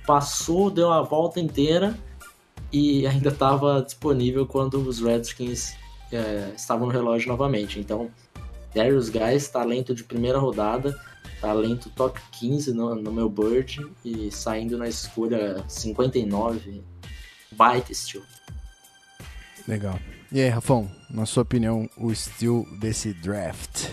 passou, 0.09 0.71
deu 0.71 0.91
a 0.91 1.03
volta 1.03 1.39
inteira 1.39 1.95
e 2.73 3.05
ainda 3.05 3.29
estava 3.29 3.83
disponível 3.83 4.43
quando 4.43 4.79
os 4.79 4.99
Redskins 4.99 5.75
é, 6.11 6.51
estavam 6.55 6.87
no 6.87 6.91
relógio 6.91 7.27
novamente. 7.27 7.79
Então, 7.79 8.09
Darius 8.73 9.07
Guys, 9.07 9.49
talento 9.49 9.93
de 9.93 10.03
primeira 10.03 10.39
rodada, 10.39 10.99
talento 11.39 11.89
top 11.89 12.19
15 12.31 12.73
no, 12.73 12.95
no 12.95 13.11
meu 13.11 13.29
Bird 13.29 13.85
e 14.03 14.31
saindo 14.31 14.77
na 14.77 14.87
escolha 14.87 15.63
59, 15.67 16.83
baita 17.51 17.91
estilo. 17.91 18.25
Legal. 19.67 19.99
E 20.31 20.41
aí, 20.41 20.49
Rafão, 20.49 20.89
na 21.09 21.25
sua 21.25 21.43
opinião, 21.43 21.89
o 21.97 22.13
Steel 22.13 22.65
desse 22.79 23.13
draft? 23.13 23.87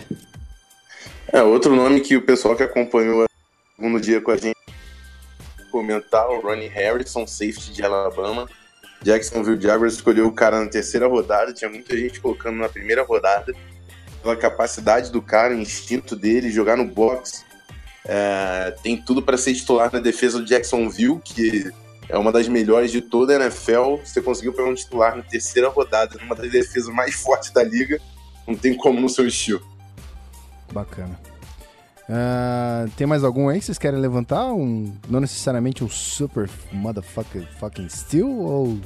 É, 1.31 1.41
outro 1.41 1.75
nome 1.75 1.99
que 2.01 2.15
o 2.15 2.21
pessoal 2.21 2.55
que 2.55 2.63
acompanhou 2.63 3.25
o 3.25 3.27
segundo 3.75 3.99
dia 3.99 4.21
com 4.21 4.31
a 4.31 4.37
gente 4.37 4.57
comentar, 5.71 6.27
o 6.29 6.41
Ronnie 6.41 6.67
Harrison, 6.67 7.27
safety 7.27 7.73
de 7.73 7.83
Alabama. 7.83 8.47
Jacksonville 9.03 9.61
Jaguars 9.61 9.93
escolheu 9.93 10.27
o 10.27 10.31
cara 10.31 10.59
na 10.59 10.69
terceira 10.69 11.07
rodada, 11.07 11.53
tinha 11.53 11.69
muita 11.69 11.95
gente 11.95 12.19
colocando 12.19 12.57
na 12.57 12.69
primeira 12.69 13.03
rodada, 13.03 13.53
pela 14.21 14.35
capacidade 14.35 15.11
do 15.11 15.21
cara, 15.21 15.53
o 15.53 15.59
instinto 15.59 16.15
dele, 16.15 16.49
jogar 16.49 16.77
no 16.77 16.85
box. 16.85 17.45
É, 18.05 18.73
tem 18.81 18.95
tudo 18.97 19.21
para 19.21 19.37
ser 19.37 19.53
titular 19.53 19.91
na 19.91 19.99
defesa 19.99 20.39
do 20.39 20.45
Jacksonville, 20.45 21.19
que 21.23 21.71
é 22.09 22.17
uma 22.17 22.31
das 22.31 22.47
melhores 22.47 22.91
de 22.91 23.01
toda 23.01 23.33
a 23.33 23.35
NFL. 23.35 23.97
Você 24.03 24.21
conseguiu 24.21 24.53
pegar 24.53 24.69
um 24.69 24.75
titular 24.75 25.15
na 25.15 25.23
terceira 25.23 25.69
rodada, 25.69 26.17
numa 26.21 26.35
das 26.35 26.51
defesas 26.51 26.93
mais 26.93 27.15
fortes 27.15 27.51
da 27.51 27.63
liga, 27.63 27.99
não 28.47 28.55
tem 28.55 28.75
como 28.75 28.99
no 28.99 29.09
seu 29.09 29.27
estilo. 29.27 29.61
Bacana. 30.71 31.19
Ah, 32.09 32.85
tem 32.95 33.05
mais 33.05 33.23
algum 33.23 33.49
aí 33.49 33.59
que 33.59 33.65
vocês 33.65 33.77
querem 33.77 33.99
levantar? 33.99 34.45
Um, 34.53 34.95
não 35.09 35.19
necessariamente 35.19 35.83
um 35.83 35.89
super 35.89 36.49
motherfucker 36.71 37.45
fucking 37.59 37.89
steel 37.89 38.29
ou, 38.29 38.79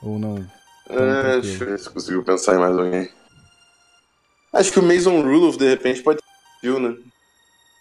ou 0.00 0.18
não? 0.18 0.46
Tranquilo. 0.86 1.42
deixa 1.42 1.64
eu 1.64 1.68
ver 1.70 1.78
se 1.78 1.90
conseguiu 1.90 2.22
pensar 2.22 2.54
em 2.54 2.58
mais 2.58 2.78
alguém. 2.78 3.10
Acho 4.52 4.72
que 4.72 4.78
o 4.78 4.82
Mason 4.82 5.22
Rudolph, 5.22 5.56
de 5.56 5.68
repente, 5.68 6.02
pode 6.02 6.20
ser 6.60 6.80
né? 6.80 6.96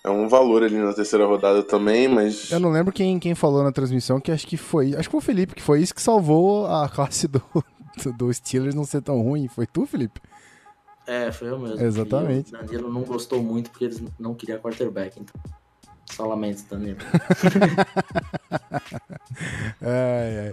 É 0.03 0.09
um 0.09 0.29
valor 0.29 0.63
ali 0.63 0.77
na 0.77 0.93
terceira 0.93 1.25
rodada 1.25 1.61
também, 1.61 2.07
mas. 2.07 2.51
Eu 2.51 2.59
não 2.59 2.71
lembro 2.71 2.93
quem, 2.93 3.19
quem 3.19 3.35
falou 3.35 3.63
na 3.63 3.71
transmissão 3.71 4.19
que 4.19 4.31
acho 4.31 4.47
que 4.47 4.55
foi. 4.55 4.95
Acho 4.95 5.09
que 5.09 5.11
foi 5.11 5.19
o 5.19 5.21
Felipe, 5.21 5.55
que 5.55 5.61
foi 5.61 5.81
isso 5.81 5.93
que 5.93 6.01
salvou 6.01 6.65
a 6.67 6.87
classe 6.93 7.27
do, 7.27 7.43
do, 8.17 8.33
Steelers 8.33 8.75
não 8.75 8.85
ser 8.85 9.01
tão 9.01 9.21
ruim. 9.21 9.49
Foi 9.49 9.67
tu, 9.67 9.85
Felipe? 9.85 10.21
É, 11.05 11.31
foi 11.31 11.49
eu 11.49 11.59
mesmo. 11.59 11.81
Exatamente. 11.81 12.55
O 12.55 12.57
Danilo 12.57 12.93
não 12.93 13.01
gostou 13.01 13.43
muito 13.43 13.71
porque 13.71 13.85
eles 13.85 14.01
não 14.17 14.33
queriam 14.33 14.59
quarterback, 14.59 15.19
então. 15.19 15.35
Só 16.05 16.25
lamento, 16.25 16.63
Danilo. 16.69 16.99
Ai, 19.81 20.47
ai. 20.47 20.51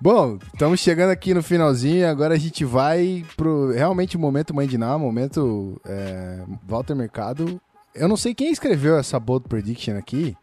Bom, 0.00 0.38
estamos 0.52 0.80
chegando 0.80 1.10
aqui 1.10 1.32
no 1.32 1.42
finalzinho. 1.42 2.06
Agora 2.08 2.34
a 2.34 2.38
gente 2.38 2.64
vai 2.64 3.24
pro 3.36 3.72
realmente 3.72 4.18
momento 4.18 4.54
Mãe 4.54 4.66
de 4.66 4.76
Ná, 4.76 4.98
momento 4.98 5.80
é, 5.86 6.42
Walter 6.66 6.94
Mercado. 6.94 7.60
Eu 7.94 8.08
não 8.08 8.16
sei 8.16 8.34
quem 8.34 8.50
escreveu 8.50 8.98
essa 8.98 9.18
bold 9.20 9.48
prediction 9.48 9.96
aqui, 9.96 10.36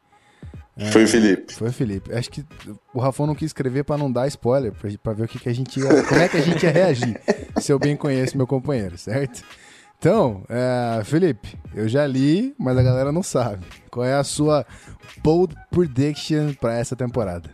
Foi 0.92 1.04
o 1.04 1.08
Felipe. 1.08 1.54
Foi 1.54 1.68
o 1.68 1.74
Felipe. 1.74 2.14
Acho 2.14 2.30
que 2.32 2.46
o 2.94 3.00
Rafão 3.00 3.28
não 3.28 3.36
quis 3.36 3.48
escrever 3.48 3.84
pra 3.84 3.98
não 3.98 4.12
dar 4.12 4.28
spoiler, 4.28 4.74
pra 5.04 5.14
ver 5.14 5.26
o 5.26 5.28
que, 5.28 5.38
que 5.38 5.50
a 5.50 5.54
gente 5.54 5.80
ia. 5.80 6.04
Como 6.04 6.22
é 6.22 6.30
que 6.30 6.38
a 6.38 6.42
gente 6.42 6.64
ia 6.64 6.72
reagir, 6.72 7.20
se 7.60 7.72
eu 7.72 7.78
bem 7.78 7.96
conheço 7.96 8.38
meu 8.38 8.48
companheiro, 8.48 8.98
certo? 8.98 9.44
Então, 10.00 10.44
é, 10.50 11.04
Felipe, 11.04 11.56
eu 11.76 11.88
já 11.88 12.08
li, 12.08 12.56
mas 12.58 12.76
a 12.78 12.82
galera 12.82 13.12
não 13.12 13.22
sabe. 13.22 13.66
Qual 13.92 14.04
é 14.04 14.16
a 14.16 14.24
sua 14.24 14.66
bold 15.22 15.56
prediction 15.70 16.54
pra 16.60 16.74
essa 16.76 16.96
temporada? 16.96 17.52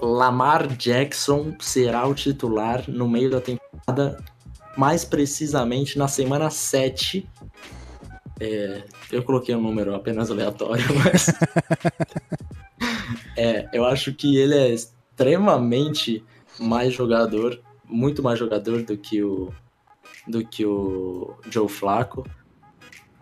Lamar 0.00 0.66
Jackson 0.76 1.54
será 1.60 2.06
o 2.06 2.14
titular 2.14 2.84
no 2.88 3.08
meio 3.08 3.30
da 3.30 3.40
temporada, 3.40 4.22
mais 4.76 5.04
precisamente 5.04 5.98
na 5.98 6.08
semana 6.08 6.50
7. 6.50 7.28
É, 8.40 8.82
eu 9.12 9.22
coloquei 9.22 9.54
um 9.54 9.60
número 9.60 9.94
apenas 9.94 10.30
aleatório, 10.30 10.84
mas. 11.04 11.28
é, 13.36 13.68
eu 13.72 13.84
acho 13.84 14.12
que 14.12 14.36
ele 14.36 14.54
é 14.54 14.70
extremamente 14.70 16.24
mais 16.58 16.92
jogador, 16.92 17.60
muito 17.84 18.22
mais 18.22 18.38
jogador 18.38 18.82
do 18.82 18.96
que 18.96 19.22
o, 19.22 19.52
do 20.26 20.44
que 20.46 20.66
o 20.66 21.34
Joe 21.50 21.68
Flacco. 21.68 22.26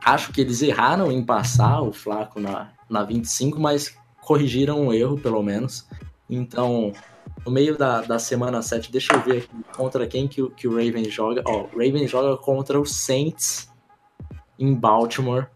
Acho 0.05 0.33
que 0.33 0.41
eles 0.41 0.62
erraram 0.62 1.12
em 1.12 1.25
passar 1.25 1.81
o 1.81 1.93
Flacco 1.93 2.41
na, 2.41 2.73
na 2.89 3.05
25, 3.05 3.61
mas 3.61 3.95
corrigiram 4.20 4.87
o 4.87 4.93
erro, 4.93 5.18
pelo 5.18 5.43
menos. 5.43 5.87
Então, 6.35 6.93
no 7.45 7.53
meio 7.53 7.76
da, 7.76 8.01
da 8.01 8.18
semana 8.18 8.62
7, 8.62 8.91
deixa 8.91 9.12
eu 9.14 9.20
ver 9.20 9.39
aqui 9.39 9.49
contra 9.76 10.07
quem 10.07 10.26
que, 10.26 10.41
o- 10.41 10.51
que 10.51 10.66
o 10.66 10.70
Raven 10.74 11.05
joga. 11.11 11.43
Ó, 11.47 11.64
o 11.64 11.78
Raven 11.78 12.07
joga 12.09 12.37
contra 12.37 12.80
o 12.80 12.87
Saints 12.87 13.70
em 14.59 14.74
Baltimore. 14.74 15.47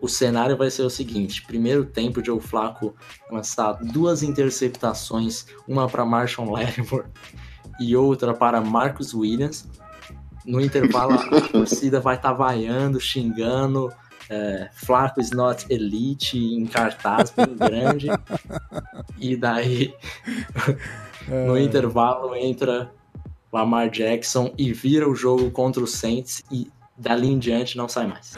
O 0.00 0.06
cenário 0.08 0.56
vai 0.56 0.70
ser 0.70 0.82
o 0.82 0.90
seguinte: 0.90 1.44
primeiro 1.46 1.84
tempo, 1.84 2.22
Joe 2.24 2.40
Flacco 2.40 2.94
lançar 3.30 3.72
duas 3.72 4.22
interceptações, 4.22 5.46
uma 5.66 5.88
para 5.88 6.04
Marshall 6.04 6.50
Lattimore 6.52 7.06
e 7.80 7.96
outra 7.96 8.34
para 8.34 8.60
Marcus 8.60 9.14
Williams. 9.14 9.66
No 10.44 10.60
intervalo, 10.60 11.12
a 11.14 11.40
torcida 11.48 12.00
vai 12.00 12.16
estar 12.16 12.32
vaiando, 12.32 13.00
xingando. 13.00 13.90
É, 14.30 14.68
Flacco 14.72 15.20
is 15.20 15.30
not 15.30 15.64
elite 15.70 16.38
em 16.38 16.66
cartaz 16.66 17.30
bem 17.30 17.56
grande. 17.56 18.08
E 19.20 19.36
daí, 19.36 19.92
no 21.26 21.58
intervalo, 21.58 22.36
entra 22.36 22.92
Lamar 23.52 23.90
Jackson 23.90 24.54
e 24.56 24.72
vira 24.72 25.08
o 25.08 25.14
jogo 25.14 25.50
contra 25.50 25.82
o 25.82 25.88
Saints 25.88 26.44
e 26.52 26.70
dali 26.96 27.28
em 27.28 27.38
diante 27.38 27.76
não 27.76 27.88
sai 27.88 28.06
mais. 28.06 28.34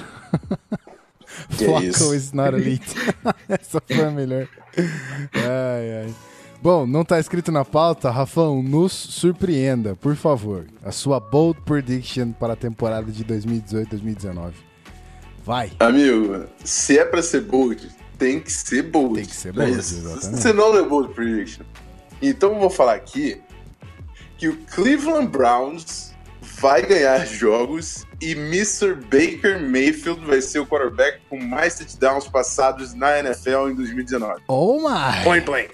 Isso? 1.82 2.14
is 2.14 2.32
not 2.32 2.54
elite. 2.54 2.94
Essa 3.48 3.80
foi 3.86 4.04
a 4.04 4.10
melhor. 4.10 4.48
Ai, 5.34 6.04
ai. 6.04 6.14
Bom, 6.62 6.86
não 6.86 7.04
tá 7.04 7.18
escrito 7.18 7.50
na 7.50 7.64
pauta, 7.64 8.10
Rafão, 8.10 8.62
nos 8.62 8.92
surpreenda, 8.92 9.96
por 9.96 10.14
favor. 10.14 10.66
A 10.82 10.92
sua 10.92 11.18
bold 11.18 11.60
prediction 11.62 12.32
para 12.32 12.52
a 12.52 12.56
temporada 12.56 13.10
de 13.10 13.24
2018-2019. 13.24 14.69
Vai. 15.44 15.72
Amigo, 15.80 16.46
se 16.64 16.98
é 16.98 17.04
pra 17.04 17.22
ser 17.22 17.42
bold, 17.42 17.88
tem 18.18 18.40
que 18.40 18.52
ser 18.52 18.82
bold. 18.82 19.14
Tem 19.14 19.24
que 19.24 19.34
ser 19.34 19.52
bold, 19.52 19.72
Não 19.72 20.50
é 20.50 20.52
não 20.52 20.78
é 20.78 20.82
bold 20.82 21.14
prediction. 21.14 21.64
Então 22.20 22.52
eu 22.52 22.60
vou 22.60 22.70
falar 22.70 22.94
aqui 22.94 23.40
que 24.36 24.48
o 24.48 24.56
Cleveland 24.74 25.28
Browns 25.28 26.12
vai 26.60 26.82
ganhar 26.82 27.26
jogos 27.26 28.06
e 28.20 28.32
Mr. 28.32 28.94
Baker 28.94 29.60
Mayfield 29.60 30.24
vai 30.26 30.42
ser 30.42 30.58
o 30.58 30.66
quarterback 30.66 31.20
com 31.30 31.38
mais 31.42 31.76
touchdowns 31.76 32.28
passados 32.28 32.92
na 32.92 33.18
NFL 33.18 33.70
em 33.70 33.74
2019. 33.74 34.42
Oh 34.48 34.78
my. 34.80 35.24
Point 35.24 35.46
blank. 35.46 35.70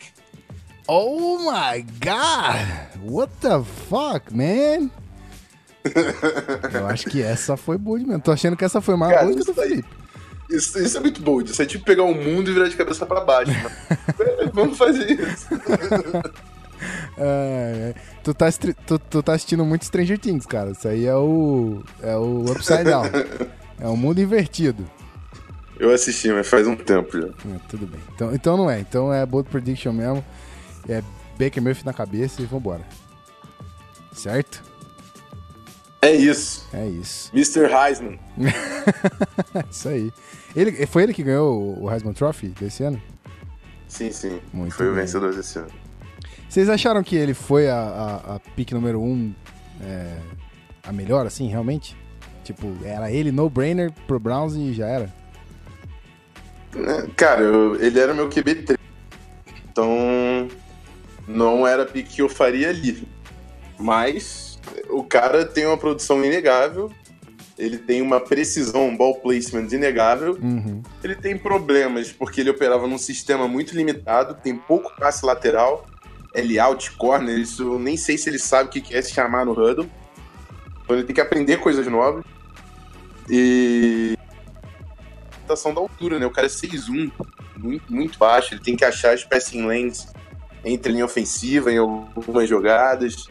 Oh 0.89 1.39
my 1.39 1.85
god! 2.01 3.01
What 3.03 3.33
the 3.41 3.65
fuck, 3.89 4.33
man? 4.33 4.91
Eu 6.73 6.87
acho 6.87 7.07
que 7.07 7.23
essa 7.23 7.57
foi 7.57 7.79
boa 7.79 7.99
mesmo. 7.99 8.21
Tô 8.21 8.33
achando 8.33 8.57
que 8.57 8.65
essa 8.65 8.81
foi 8.81 8.97
mais 8.97 9.13
Cara, 9.13 9.25
boa 9.25 9.37
que 9.37 9.43
a 9.43 9.45
do 9.45 9.51
isso 9.53 9.63
Felipe. 9.63 9.89
Isso, 10.49 10.79
isso 10.79 10.97
é 10.97 11.01
muito 11.01 11.21
bold. 11.21 11.51
Isso 11.51 11.61
é 11.61 11.67
tipo 11.67 11.85
pegar 11.85 12.05
o 12.05 12.15
mundo 12.15 12.51
e 12.51 12.55
virar 12.55 12.69
de 12.69 12.77
cabeça 12.77 13.05
pra 13.05 13.21
baixo. 13.21 13.53
Vamos 14.53 14.79
fazer 14.79 15.11
isso. 15.11 15.49
Ai. 17.19 17.95
Tu, 18.23 18.35
tá, 18.35 18.47
tu, 18.87 18.99
tu 18.99 19.23
tá 19.23 19.33
assistindo 19.35 19.65
muito 19.65 19.85
Stranger 19.85 20.19
Things, 20.19 20.47
cara. 20.47 20.71
Isso 20.71 20.87
aí 20.87 21.07
é 21.07 21.15
o. 21.17 21.83
É 22.03 22.17
o 22.17 22.45
Upside 22.51 22.85
Down. 22.85 23.05
é 23.81 23.89
o 23.89 23.97
mundo 23.97 24.21
invertido. 24.21 24.85
Eu 25.79 25.93
assisti, 25.93 26.31
mas 26.31 26.49
faz 26.49 26.67
um 26.67 26.77
tempo 26.77 27.21
já. 27.21 27.29
Ah, 27.29 27.61
tudo 27.69 27.87
bem. 27.87 28.01
Então, 28.15 28.35
então 28.35 28.57
não 28.57 28.71
é. 28.71 28.81
Então 28.81 29.13
é 29.13 29.27
Bold 29.27 29.49
Prediction 29.49 29.93
mesmo. 29.93 30.25
É 30.89 31.03
Baker 31.39 31.63
Murphy 31.63 31.85
na 31.85 31.93
cabeça 31.93 32.41
e 32.41 32.47
vambora. 32.47 32.83
Certo? 34.13 34.63
É 36.07 36.13
isso. 36.15 36.67
É 36.73 36.87
isso. 36.87 37.31
Mr. 37.35 37.67
Heisman. 37.73 38.19
Isso 39.71 39.89
aí. 39.89 40.13
Ele, 40.55 40.87
foi 40.87 41.03
ele 41.03 41.15
que 41.15 41.23
ganhou 41.23 41.83
o 41.83 41.91
Heisman 41.91 42.13
Trophy 42.13 42.49
desse 42.49 42.83
ano? 42.85 43.01
Sim, 43.89 44.13
sim. 44.13 44.41
Muito 44.53 44.75
Foi 44.75 44.87
o 44.87 44.91
bem. 44.93 45.01
vencedor 45.01 45.35
desse 45.35 45.59
ano. 45.59 45.69
Vocês 46.49 46.69
acharam 46.69 47.03
que 47.03 47.17
ele 47.17 47.35
foi 47.35 47.69
a, 47.69 47.77
a, 47.79 48.35
a 48.37 48.41
pick 48.55 48.73
número 48.73 49.01
um 49.01 49.33
é, 49.83 50.19
a 50.85 50.93
melhor, 50.93 51.27
assim, 51.27 51.49
realmente? 51.49 51.97
Tipo, 52.45 52.73
era 52.85 53.11
ele 53.11 53.33
no-brainer 53.33 53.91
pro 54.07 54.21
Browns 54.21 54.55
e 54.55 54.73
já 54.73 54.87
era? 54.87 55.13
É, 56.77 57.07
Cara, 57.17 57.41
eu- 57.43 57.81
ele 57.83 57.99
era 57.99 58.15
meu 58.15 58.29
QB3. 58.29 58.79
Então, 59.71 60.49
não 61.27 61.67
era 61.67 61.85
pick 61.85 62.07
que 62.07 62.23
eu 62.23 62.29
faria 62.29 62.69
ali. 62.71 63.07
Mas 63.79 64.46
o 64.91 65.03
cara 65.03 65.45
tem 65.45 65.67
uma 65.67 65.77
produção 65.77 66.25
inegável. 66.25 66.91
Ele 67.59 67.79
tem 67.79 68.03
uma 68.03 68.21
precisão, 68.21 68.89
um 68.89 68.97
ball 68.97 69.15
placement 69.21 69.69
inegável. 69.73 70.39
Uhum. 70.43 70.83
Ele 71.03 71.15
tem 71.15 71.39
problemas 71.39 72.13
porque 72.13 72.43
ele 72.43 72.51
operava 72.51 72.87
num 72.87 72.99
sistema 72.99 73.49
muito 73.49 73.75
limitado, 73.75 74.35
tem 74.35 74.55
pouco 74.55 74.95
passe 74.97 75.25
lateral, 75.25 75.87
L 76.35 76.59
out, 76.59 76.91
corner, 76.93 77.39
isso 77.39 77.63
eu 77.63 77.79
nem 77.79 77.97
sei 77.97 78.19
se 78.19 78.29
ele 78.29 78.39
sabe 78.39 78.69
o 78.69 78.73
que 78.73 78.83
que 78.83 78.95
é 78.95 79.01
se 79.01 79.13
chamar 79.13 79.47
no 79.47 79.53
huddle. 79.53 79.89
Então 80.85 80.97
ele 80.97 81.05
tem 81.05 81.15
que 81.15 81.21
aprender 81.21 81.57
coisas 81.57 81.87
novas. 81.87 82.25
E 83.29 84.17
adaptação 85.47 85.73
da 85.73 85.81
altura, 85.81 86.19
né? 86.19 86.27
O 86.27 86.31
cara 86.31 86.47
é 86.47 86.51
6'1, 86.51 87.11
muito, 87.57 87.93
muito 87.93 88.19
baixo, 88.19 88.53
ele 88.53 88.61
tem 88.61 88.77
que 88.77 88.85
achar 88.85 89.15
as 89.15 89.25
passing 89.25 89.65
lanes 89.65 90.09
entre 90.65 90.93
linha 90.93 91.05
ofensiva 91.05 91.73
em 91.73 91.79
algumas 91.79 92.49
jogadas. 92.49 93.29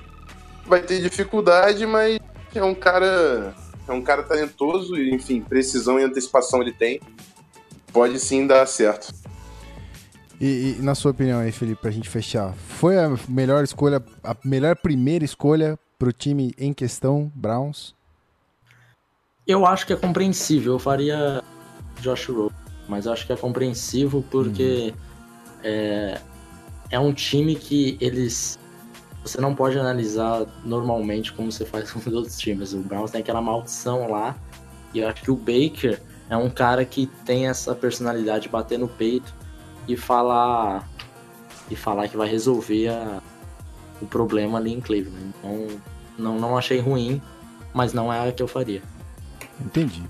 Vai 0.66 0.82
ter 0.82 1.02
dificuldade, 1.02 1.86
mas 1.86 2.20
é 2.54 2.64
um 2.64 2.76
cara 2.76 3.54
é 3.88 3.92
um 3.92 4.02
cara 4.02 4.24
talentoso 4.24 4.98
e, 4.98 5.14
enfim, 5.14 5.42
precisão 5.42 6.00
e 6.00 6.04
antecipação 6.04 6.62
ele 6.62 6.74
tem. 6.74 7.00
Pode 7.94 8.20
sim 8.20 8.48
dar 8.48 8.66
certo. 8.68 9.14
E, 10.40 10.76
e 10.78 10.82
na 10.82 10.96
sua 10.96 11.12
opinião 11.12 11.40
aí, 11.40 11.52
Felipe, 11.52 11.82
pra 11.82 11.92
gente 11.92 12.10
fechar, 12.10 12.54
foi 12.54 12.98
a 12.98 13.16
melhor 13.30 13.64
escolha, 13.64 14.04
a 14.24 14.36
melhor 14.44 14.76
primeira 14.76 15.24
escolha 15.24 15.80
pro 15.98 16.12
time 16.12 16.54
em 16.58 16.74
questão, 16.74 17.32
Browns? 17.34 17.96
Eu 19.48 19.66
acho 19.66 19.86
que 19.86 19.94
é 19.94 19.96
compreensível, 19.96 20.74
eu 20.74 20.80
faria 20.80 21.42
Josh 22.02 22.26
Rowe, 22.28 22.52
mas 22.90 23.06
eu 23.06 23.14
acho 23.14 23.26
que 23.26 23.32
é 23.32 23.38
compreensível 23.38 24.26
porque 24.30 24.94
é, 25.64 26.20
é 26.90 27.00
um 27.00 27.14
time 27.14 27.56
que 27.56 27.98
eles. 28.02 28.60
Você 29.26 29.42
não 29.42 29.56
pode 29.56 29.78
analisar 29.80 30.46
normalmente 30.64 31.34
como 31.34 31.52
você 31.52 31.66
faz 31.66 31.90
com 31.92 31.98
os 32.00 32.08
outros 32.08 32.38
times. 32.38 32.74
O 32.74 32.78
Browns 32.80 33.10
tem 33.12 33.22
aquela 33.22 33.42
maldição 33.42 34.10
lá, 34.10 34.36
e 34.94 35.00
eu 35.00 35.08
acho 35.10 35.22
que 35.24 35.32
o 35.32 35.36
Baker 35.36 36.00
é 36.30 36.38
um 36.38 36.50
cara 36.50 36.86
que 36.86 37.08
tem 37.26 37.48
essa 37.48 37.74
personalidade 37.74 38.44
de 38.44 38.50
bater 38.50 38.78
no 38.78 38.88
peito 38.88 39.34
e 39.88 39.98
falar 39.98 40.88
e 41.70 41.76
falar 41.76 42.08
que 42.08 42.16
vai 42.16 42.28
resolver 42.30 42.90
a- 42.90 43.22
o 44.00 44.06
problema 44.06 44.60
ali 44.60 44.72
em 44.74 44.80
Cleveland. 44.80 45.34
Então, 45.40 45.68
não, 46.18 46.40
não 46.40 46.58
achei 46.58 46.80
ruim, 46.80 47.20
mas 47.74 47.94
não 47.94 48.14
é 48.14 48.28
a 48.30 48.32
que 48.32 48.44
eu 48.44 48.48
faria. 48.48 48.84
Entendi. 49.60 50.04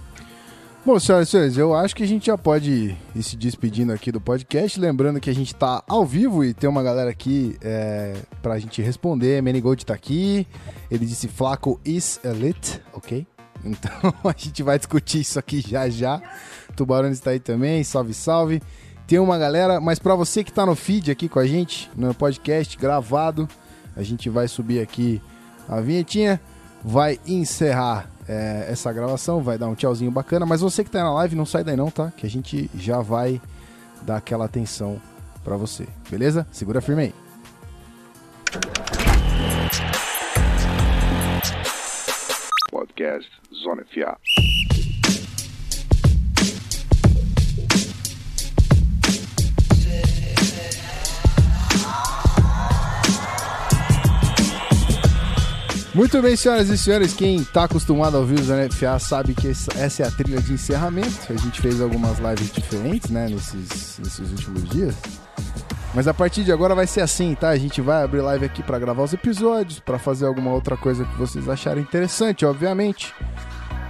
Bom, 0.85 0.99
senhoras 0.99 1.29
e 1.29 1.31
senhores, 1.31 1.57
eu 1.57 1.73
acho 1.73 1.95
que 1.95 2.03
a 2.03 2.07
gente 2.07 2.27
já 2.27 2.37
pode 2.37 2.95
ir 3.15 3.23
se 3.23 3.35
despedindo 3.35 3.91
aqui 3.91 4.11
do 4.11 4.21
podcast. 4.21 4.79
Lembrando 4.79 5.19
que 5.19 5.31
a 5.31 5.33
gente 5.33 5.55
tá 5.55 5.83
ao 5.87 6.05
vivo 6.05 6.45
e 6.45 6.53
tem 6.53 6.69
uma 6.69 6.83
galera 6.83 7.09
aqui 7.09 7.57
é, 7.63 8.13
pra 8.39 8.59
gente 8.59 8.83
responder. 8.83 9.41
Manigold 9.41 9.83
tá 9.83 9.95
aqui. 9.95 10.45
Ele 10.91 11.07
disse 11.07 11.27
Flaco 11.27 11.81
is 11.83 12.19
elite, 12.23 12.79
ok? 12.93 13.25
Então 13.65 14.13
a 14.23 14.35
gente 14.37 14.61
vai 14.61 14.77
discutir 14.77 15.21
isso 15.21 15.39
aqui 15.39 15.59
já 15.59 15.89
já. 15.89 16.21
Tubarão 16.75 17.09
está 17.09 17.31
aí 17.31 17.39
também, 17.39 17.83
salve, 17.83 18.13
salve. 18.13 18.61
Tem 19.07 19.17
uma 19.17 19.39
galera, 19.39 19.81
mas 19.81 19.97
pra 19.97 20.13
você 20.13 20.43
que 20.43 20.53
tá 20.53 20.67
no 20.67 20.75
feed 20.75 21.09
aqui 21.09 21.27
com 21.27 21.39
a 21.39 21.47
gente, 21.47 21.89
no 21.95 22.13
podcast 22.13 22.77
gravado, 22.77 23.49
a 23.95 24.03
gente 24.03 24.29
vai 24.29 24.47
subir 24.47 24.81
aqui 24.81 25.19
a 25.67 25.81
vinhetinha, 25.81 26.39
vai 26.83 27.19
encerrar 27.25 28.14
é, 28.27 28.67
essa 28.69 28.91
gravação, 28.91 29.41
vai 29.41 29.57
dar 29.57 29.67
um 29.67 29.75
tchauzinho 29.75 30.11
bacana, 30.11 30.45
mas 30.45 30.61
você 30.61 30.83
que 30.83 30.89
tá 30.89 31.03
na 31.03 31.13
live, 31.13 31.35
não 31.35 31.45
sai 31.45 31.63
daí 31.63 31.75
não, 31.75 31.91
tá? 31.91 32.11
Que 32.15 32.25
a 32.25 32.29
gente 32.29 32.69
já 32.75 33.01
vai 33.01 33.41
dar 34.01 34.17
aquela 34.17 34.45
atenção 34.45 35.01
pra 35.43 35.57
você, 35.57 35.87
beleza? 36.09 36.45
Segura 36.51 36.81
firme 36.81 37.03
aí. 37.03 37.13
Podcast 42.71 43.29
Zona 43.63 43.83
FA. 43.85 44.17
Muito 55.95 56.21
bem, 56.21 56.35
senhoras 56.35 56.67
e 56.67 56.77
senhores, 56.77 57.13
quem 57.13 57.41
tá 57.41 57.63
acostumado 57.63 58.17
a 58.17 58.19
ouvir 58.19 58.37
o 58.37 58.43
Zona 58.43 58.69
FA 58.69 58.99
sabe 58.99 59.33
que 59.33 59.47
essa 59.47 60.03
é 60.03 60.05
a 60.05 60.11
trilha 60.11 60.41
de 60.41 60.51
encerramento. 60.51 61.31
A 61.31 61.37
gente 61.37 61.61
fez 61.61 61.79
algumas 61.79 62.19
lives 62.19 62.51
diferentes, 62.51 63.09
né, 63.09 63.29
nesses, 63.29 63.97
nesses 63.99 64.29
últimos 64.29 64.67
dias. 64.67 64.93
Mas 65.93 66.05
a 66.05 66.13
partir 66.13 66.43
de 66.43 66.51
agora 66.51 66.75
vai 66.75 66.85
ser 66.85 66.99
assim, 66.99 67.33
tá? 67.33 67.47
A 67.47 67.57
gente 67.57 67.79
vai 67.79 68.03
abrir 68.03 68.19
live 68.19 68.43
aqui 68.43 68.61
para 68.61 68.77
gravar 68.77 69.03
os 69.03 69.13
episódios, 69.13 69.79
para 69.79 69.97
fazer 69.97 70.25
alguma 70.25 70.51
outra 70.51 70.75
coisa 70.75 71.05
que 71.05 71.17
vocês 71.17 71.47
acharem 71.47 71.81
interessante, 71.81 72.45
obviamente. 72.45 73.13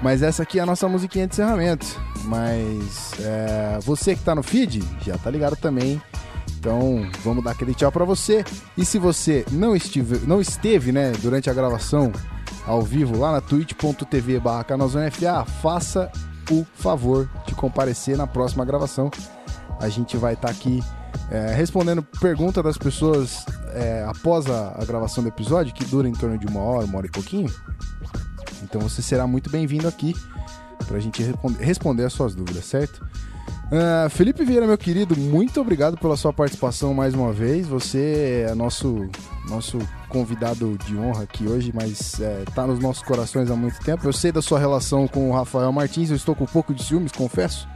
Mas 0.03 0.21
essa 0.21 0.43
aqui 0.43 0.59
é 0.59 0.61
a 0.61 0.65
nossa 0.67 0.87
musiquinha 0.87 1.25
de 1.25 1.33
encerramento. 1.33 1.87
Mas 2.25 3.13
é, 3.19 3.79
você 3.81 4.15
que 4.15 4.21
tá 4.21 4.35
no 4.35 4.43
feed 4.43 4.83
já 5.03 5.17
tá 5.17 5.31
ligado 5.31 5.55
também. 5.55 5.99
Então 6.57 7.07
vamos 7.23 7.43
dar 7.43 7.51
aquele 7.51 7.73
tchau 7.73 7.91
para 7.91 8.05
você. 8.05 8.43
E 8.77 8.85
se 8.85 8.97
você 8.97 9.45
não, 9.51 9.75
estive, 9.75 10.25
não 10.25 10.41
esteve 10.41 10.91
né, 10.91 11.11
durante 11.21 11.49
a 11.49 11.53
gravação 11.53 12.11
ao 12.65 12.81
vivo 12.81 13.17
lá 13.17 13.31
na 13.31 13.41
twitch.tv 13.41 14.39
barra 14.39 14.65
FA, 15.11 15.45
faça 15.61 16.11
o 16.51 16.65
favor 16.75 17.29
de 17.47 17.55
comparecer 17.55 18.17
na 18.17 18.27
próxima 18.27 18.65
gravação. 18.65 19.11
A 19.79 19.89
gente 19.89 20.17
vai 20.17 20.33
estar 20.33 20.47
tá 20.47 20.53
aqui 20.53 20.81
é, 21.29 21.53
respondendo 21.53 22.03
pergunta 22.03 22.61
das 22.61 22.77
pessoas 22.77 23.45
é, 23.73 24.05
após 24.07 24.47
a, 24.47 24.75
a, 24.79 24.85
gravação 24.85 25.23
do 25.23 25.29
episódio, 25.29 25.73
que 25.73 25.83
dura 25.85 26.07
em 26.07 26.13
torno 26.13 26.37
de 26.37 26.45
uma 26.45 26.61
hora, 26.61 26.85
uma 26.85 26.97
hora 26.97 27.07
e 27.07 27.11
pouquinho. 27.11 27.51
Então 28.63 28.81
você 28.81 29.01
será 29.01 29.27
muito 29.27 29.49
bem-vindo 29.49 29.87
aqui 29.87 30.15
para 30.87 30.97
a 30.97 30.99
gente 30.99 31.23
responder 31.59 32.05
as 32.05 32.13
suas 32.13 32.35
dúvidas, 32.35 32.65
certo? 32.65 33.05
Uh, 33.65 34.09
Felipe 34.09 34.45
Vieira, 34.45 34.67
meu 34.67 34.77
querido, 34.77 35.17
muito 35.17 35.59
obrigado 35.59 35.97
pela 35.97 36.15
sua 36.15 36.31
participação 36.31 36.93
mais 36.93 37.13
uma 37.13 37.33
vez. 37.33 37.67
Você 37.67 38.45
é 38.47 38.53
nosso, 38.53 39.09
nosso 39.49 39.79
convidado 40.07 40.77
de 40.85 40.95
honra 40.95 41.23
aqui 41.23 41.47
hoje, 41.47 41.71
mas 41.73 42.19
está 42.47 42.63
é, 42.63 42.67
nos 42.67 42.79
nossos 42.79 43.03
corações 43.03 43.49
há 43.49 43.55
muito 43.55 43.79
tempo. 43.79 44.07
Eu 44.07 44.13
sei 44.13 44.31
da 44.31 44.41
sua 44.41 44.59
relação 44.59 45.07
com 45.07 45.29
o 45.29 45.33
Rafael 45.33 45.71
Martins, 45.71 46.09
eu 46.09 46.15
estou 46.15 46.35
com 46.35 46.43
um 46.43 46.47
pouco 46.47 46.73
de 46.73 46.83
ciúmes, 46.83 47.11
confesso. 47.11 47.67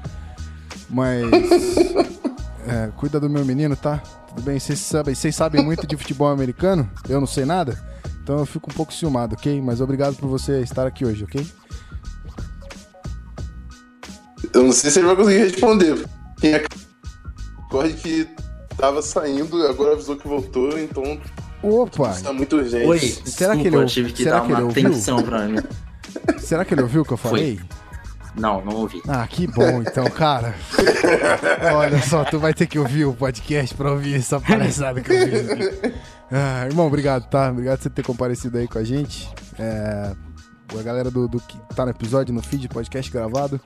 Mas 0.89 1.25
É, 2.69 2.91
cuida 2.95 3.19
do 3.19 3.27
meu 3.27 3.43
menino, 3.43 3.75
tá? 3.75 3.97
Tudo 4.27 4.43
bem? 4.43 4.59
Vocês 4.59 4.77
sabem, 4.77 5.15
vocês 5.15 5.35
sabem 5.35 5.63
muito 5.63 5.87
de 5.87 5.97
futebol 5.97 6.27
americano? 6.27 6.87
Eu 7.09 7.19
não 7.19 7.25
sei 7.25 7.43
nada? 7.43 7.79
Então 8.21 8.37
eu 8.37 8.45
fico 8.45 8.69
um 8.69 8.73
pouco 8.73 8.93
ciumado, 8.93 9.33
ok? 9.33 9.59
Mas 9.59 9.81
obrigado 9.81 10.15
por 10.15 10.27
você 10.27 10.61
estar 10.61 10.85
aqui 10.85 11.03
hoje, 11.03 11.23
ok? 11.23 11.47
Eu 14.53 14.63
não 14.63 14.71
sei 14.71 14.89
se 14.89 14.99
ele 14.99 15.07
vai 15.07 15.15
conseguir 15.15 15.39
responder. 15.39 16.05
Quem 16.39 16.53
é 16.53 16.63
corre 17.69 17.93
que 17.93 18.27
tava 18.77 19.01
saindo, 19.01 19.65
agora 19.67 19.93
avisou 19.93 20.15
que 20.15 20.27
voltou, 20.27 20.77
então. 20.79 21.19
Opa! 21.61 22.11
Isso 22.11 22.23
tá 22.23 22.33
muito 22.33 22.55
urgente. 22.55 22.85
Oi, 22.85 22.99
será 22.99 23.55
que 23.55 23.67
ele, 23.67 23.75
eu 23.75 23.85
tive 23.85 24.11
que 24.11 24.23
será 24.23 24.39
dar 24.39 24.45
que 24.45 24.53
uma 24.53 24.69
atenção 24.69 25.21
pra 25.21 25.47
mim. 25.47 25.57
Será 26.39 26.65
que 26.65 26.73
ele 26.73 26.81
ouviu 26.81 27.03
o 27.03 27.05
que 27.05 27.13
eu 27.13 27.17
falei? 27.17 27.57
Foi. 27.57 27.79
Não, 28.35 28.65
não 28.65 28.77
ouvi. 28.77 29.01
Ah, 29.07 29.27
que 29.27 29.45
bom 29.45 29.81
então, 29.81 30.09
cara. 30.09 30.55
Olha 31.75 32.01
só, 32.01 32.23
tu 32.23 32.39
vai 32.39 32.53
ter 32.53 32.65
que 32.65 32.79
ouvir 32.79 33.05
o 33.05 33.13
podcast 33.13 33.75
pra 33.75 33.91
ouvir 33.91 34.15
essa 34.15 34.39
palhaçada 34.39 35.01
que 35.01 35.11
eu 35.11 35.27
fiz. 35.27 35.93
Ah, 36.31 36.65
irmão, 36.65 36.87
obrigado, 36.87 37.29
tá? 37.29 37.49
Obrigado 37.51 37.77
por 37.77 37.83
você 37.83 37.89
ter 37.89 38.03
comparecido 38.03 38.57
aí 38.57 38.67
com 38.67 38.79
a 38.79 38.83
gente. 38.83 39.29
É, 39.59 40.15
a 40.77 40.83
galera 40.83 41.11
do, 41.11 41.27
do, 41.27 41.39
que 41.39 41.57
tá 41.75 41.85
no 41.85 41.91
episódio, 41.91 42.33
no 42.33 42.41
feed, 42.41 42.67
podcast 42.69 43.11
gravado, 43.11 43.59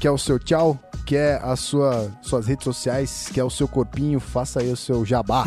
que 0.00 0.06
é 0.06 0.10
o 0.10 0.18
seu 0.18 0.38
tchau, 0.38 0.78
que 1.04 1.16
é 1.16 1.40
a 1.42 1.56
sua 1.56 2.10
suas 2.22 2.46
redes 2.46 2.64
sociais, 2.64 3.28
que 3.32 3.40
é 3.40 3.44
o 3.44 3.50
seu 3.50 3.66
corpinho, 3.66 4.20
faça 4.20 4.60
aí 4.60 4.70
o 4.70 4.76
seu 4.76 5.04
jabá. 5.04 5.44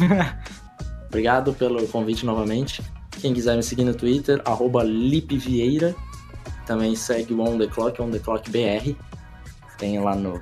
obrigado 1.07 1.53
pelo 1.53 1.85
convite 1.87 2.25
novamente. 2.25 2.81
Quem 3.19 3.33
quiser 3.33 3.55
me 3.55 3.63
seguir 3.63 3.83
no 3.83 3.93
Twitter, 3.93 4.41
arroba 4.45 4.83
Lipvieira, 4.83 5.95
também 6.65 6.95
segue 6.95 7.33
o 7.33 7.41
On 7.41 7.57
The 7.57 7.67
Clock, 7.67 8.01
On 8.01 8.09
The 8.09 8.19
Clock 8.19 8.49
BR. 8.49 8.95
Tem 9.77 9.99
lá 9.99 10.15
no 10.15 10.41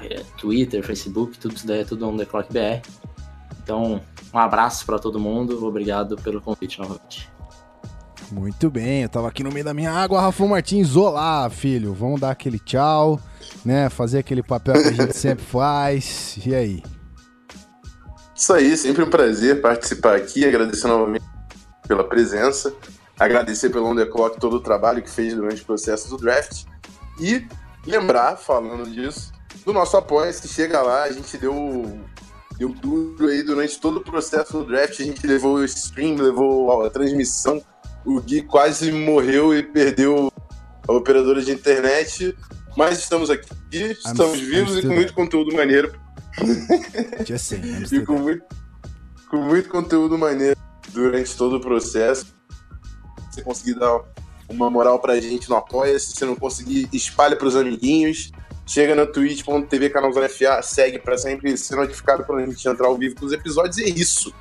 é, 0.00 0.22
Twitter, 0.38 0.82
Facebook, 0.82 1.38
tudo 1.38 1.54
isso 1.54 1.66
daí 1.66 1.80
é 1.80 1.84
tudo 1.84 2.08
On 2.08 2.16
The 2.16 2.24
Clock 2.24 2.52
BR. 2.52 2.82
Então, 3.62 4.00
um 4.32 4.38
abraço 4.38 4.86
para 4.86 4.98
todo 4.98 5.20
mundo. 5.20 5.64
Obrigado 5.64 6.16
pelo 6.16 6.40
convite 6.40 6.78
novamente. 6.78 7.35
Muito 8.30 8.70
bem, 8.70 9.02
eu 9.02 9.08
tava 9.08 9.28
aqui 9.28 9.42
no 9.42 9.52
meio 9.52 9.64
da 9.64 9.72
minha 9.72 9.92
água, 9.92 10.20
Rafa 10.20 10.46
Martins, 10.46 10.96
olá, 10.96 11.48
filho. 11.48 11.94
Vamos 11.94 12.20
dar 12.20 12.30
aquele 12.30 12.58
tchau, 12.58 13.20
né? 13.64 13.88
Fazer 13.88 14.18
aquele 14.18 14.42
papel 14.42 14.74
que 14.74 14.88
a 14.88 14.92
gente 14.92 15.16
sempre 15.16 15.44
faz. 15.44 16.38
E 16.44 16.54
aí? 16.54 16.82
Isso 18.34 18.52
aí, 18.52 18.76
sempre 18.76 19.04
um 19.04 19.10
prazer 19.10 19.60
participar 19.60 20.16
aqui, 20.16 20.44
agradecer 20.44 20.88
novamente 20.88 21.24
pela 21.86 22.04
presença 22.04 22.74
agradecer 23.18 23.70
pelo 23.70 23.86
On 23.86 23.96
The 23.96 24.06
Clock 24.06 24.38
todo 24.38 24.56
o 24.56 24.60
trabalho 24.60 25.02
que 25.02 25.10
fez 25.10 25.34
durante 25.34 25.62
o 25.62 25.66
processo 25.66 26.08
do 26.10 26.16
draft 26.18 26.64
e 27.18 27.46
lembrar, 27.86 28.36
falando 28.36 28.88
disso, 28.90 29.32
do 29.64 29.72
nosso 29.72 29.96
apoio, 29.96 30.32
se 30.32 30.46
chega 30.48 30.82
lá, 30.82 31.04
a 31.04 31.12
gente 31.12 31.36
deu, 31.38 31.98
deu 32.58 32.68
duro 32.68 33.28
aí 33.28 33.42
durante 33.42 33.80
todo 33.80 33.98
o 33.98 34.04
processo 34.04 34.52
do 34.52 34.64
draft, 34.64 35.00
a 35.00 35.04
gente 35.04 35.26
levou 35.26 35.56
o 35.56 35.64
stream, 35.64 36.16
levou 36.16 36.84
a 36.84 36.90
transmissão, 36.90 37.62
o 38.06 38.20
Gui 38.20 38.42
quase 38.42 38.90
morreu 38.92 39.56
e 39.56 39.62
perdeu 39.62 40.32
a 40.88 40.92
operadora 40.92 41.42
de 41.42 41.50
internet, 41.50 42.36
mas 42.76 42.98
estamos 42.98 43.28
aqui, 43.28 43.48
estamos 43.72 44.38
I'm, 44.38 44.46
vivos 44.46 44.76
I'm 44.76 44.78
e 44.78 44.82
com 44.82 44.94
muito 44.94 45.12
conteúdo 45.12 45.54
maneiro. 45.54 45.92
Just 47.26 47.46
saying, 47.46 47.84
e 47.92 48.00
com 48.04 48.18
muito, 48.18 48.44
com 49.28 49.38
muito 49.38 49.68
conteúdo 49.68 50.16
maneiro 50.16 50.56
durante 50.92 51.36
todo 51.36 51.56
o 51.56 51.60
processo 51.60 52.36
você 53.36 53.42
conseguir 53.42 53.74
dar 53.74 54.00
uma 54.48 54.70
moral 54.70 54.98
pra 54.98 55.20
gente 55.20 55.48
no 55.48 55.56
Apoia-se. 55.56 56.16
Se 56.16 56.24
não 56.24 56.34
conseguir, 56.34 56.88
espalhe 56.92 57.36
pros 57.36 57.54
amiguinhos. 57.54 58.30
Chega 58.66 58.96
na 58.96 59.06
twitch.tv, 59.06 59.90
canal 59.90 60.12
FA, 60.12 60.60
segue 60.60 60.98
pra 60.98 61.16
sempre 61.16 61.56
ser 61.56 61.76
notificado 61.76 62.24
quando 62.24 62.40
a 62.40 62.46
gente 62.46 62.66
entrar 62.66 62.88
ao 62.88 62.96
vivo 62.96 63.14
com 63.14 63.26
os 63.26 63.32
episódios. 63.32 63.78
E 63.78 63.84
é 63.84 63.88
isso. 63.88 64.34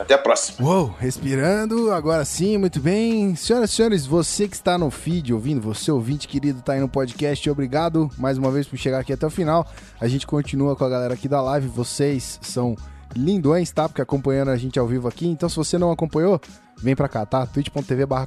Até 0.00 0.14
a 0.14 0.18
próxima. 0.18 0.66
Uou, 0.66 0.94
respirando, 0.98 1.92
agora 1.92 2.24
sim, 2.24 2.56
muito 2.56 2.80
bem. 2.80 3.36
Senhoras 3.36 3.70
e 3.70 3.74
senhores, 3.74 4.06
você 4.06 4.48
que 4.48 4.56
está 4.56 4.78
no 4.78 4.90
feed 4.90 5.34
ouvindo, 5.34 5.60
você 5.60 5.92
ouvinte 5.92 6.26
querido, 6.26 6.62
tá 6.62 6.72
aí 6.72 6.80
no 6.80 6.88
podcast, 6.88 7.50
obrigado 7.50 8.10
mais 8.16 8.38
uma 8.38 8.50
vez 8.50 8.66
por 8.66 8.78
chegar 8.78 9.00
aqui 9.00 9.12
até 9.12 9.26
o 9.26 9.30
final. 9.30 9.70
A 10.00 10.08
gente 10.08 10.26
continua 10.26 10.74
com 10.74 10.84
a 10.84 10.88
galera 10.88 11.12
aqui 11.12 11.28
da 11.28 11.42
live, 11.42 11.68
vocês 11.68 12.38
são 12.40 12.74
lindões, 13.14 13.70
tá? 13.70 13.90
Porque 13.90 14.00
acompanhando 14.00 14.50
a 14.50 14.56
gente 14.56 14.78
ao 14.78 14.86
vivo 14.86 15.06
aqui. 15.06 15.26
Então, 15.26 15.50
se 15.50 15.56
você 15.56 15.76
não 15.76 15.92
acompanhou, 15.92 16.40
vem 16.78 16.96
pra 16.96 17.08
cá, 17.08 17.26
tá? 17.26 17.44
twitch.tv 17.44 18.06
barra 18.06 18.26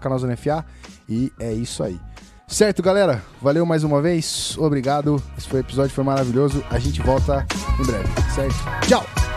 e 1.10 1.32
é 1.40 1.52
isso 1.54 1.84
aí. 1.84 2.00
Certo, 2.46 2.84
galera? 2.84 3.24
Valeu 3.42 3.66
mais 3.66 3.84
uma 3.84 4.00
vez. 4.00 4.56
Obrigado. 4.60 5.22
Esse 5.36 5.48
foi 5.48 5.62
o 5.62 5.64
episódio, 5.64 5.96
foi 5.96 6.04
maravilhoso. 6.04 6.64
A 6.70 6.78
gente 6.78 7.02
volta 7.02 7.48
em 7.80 7.84
breve, 7.84 8.08
certo? 8.36 8.88
Tchau! 8.88 9.33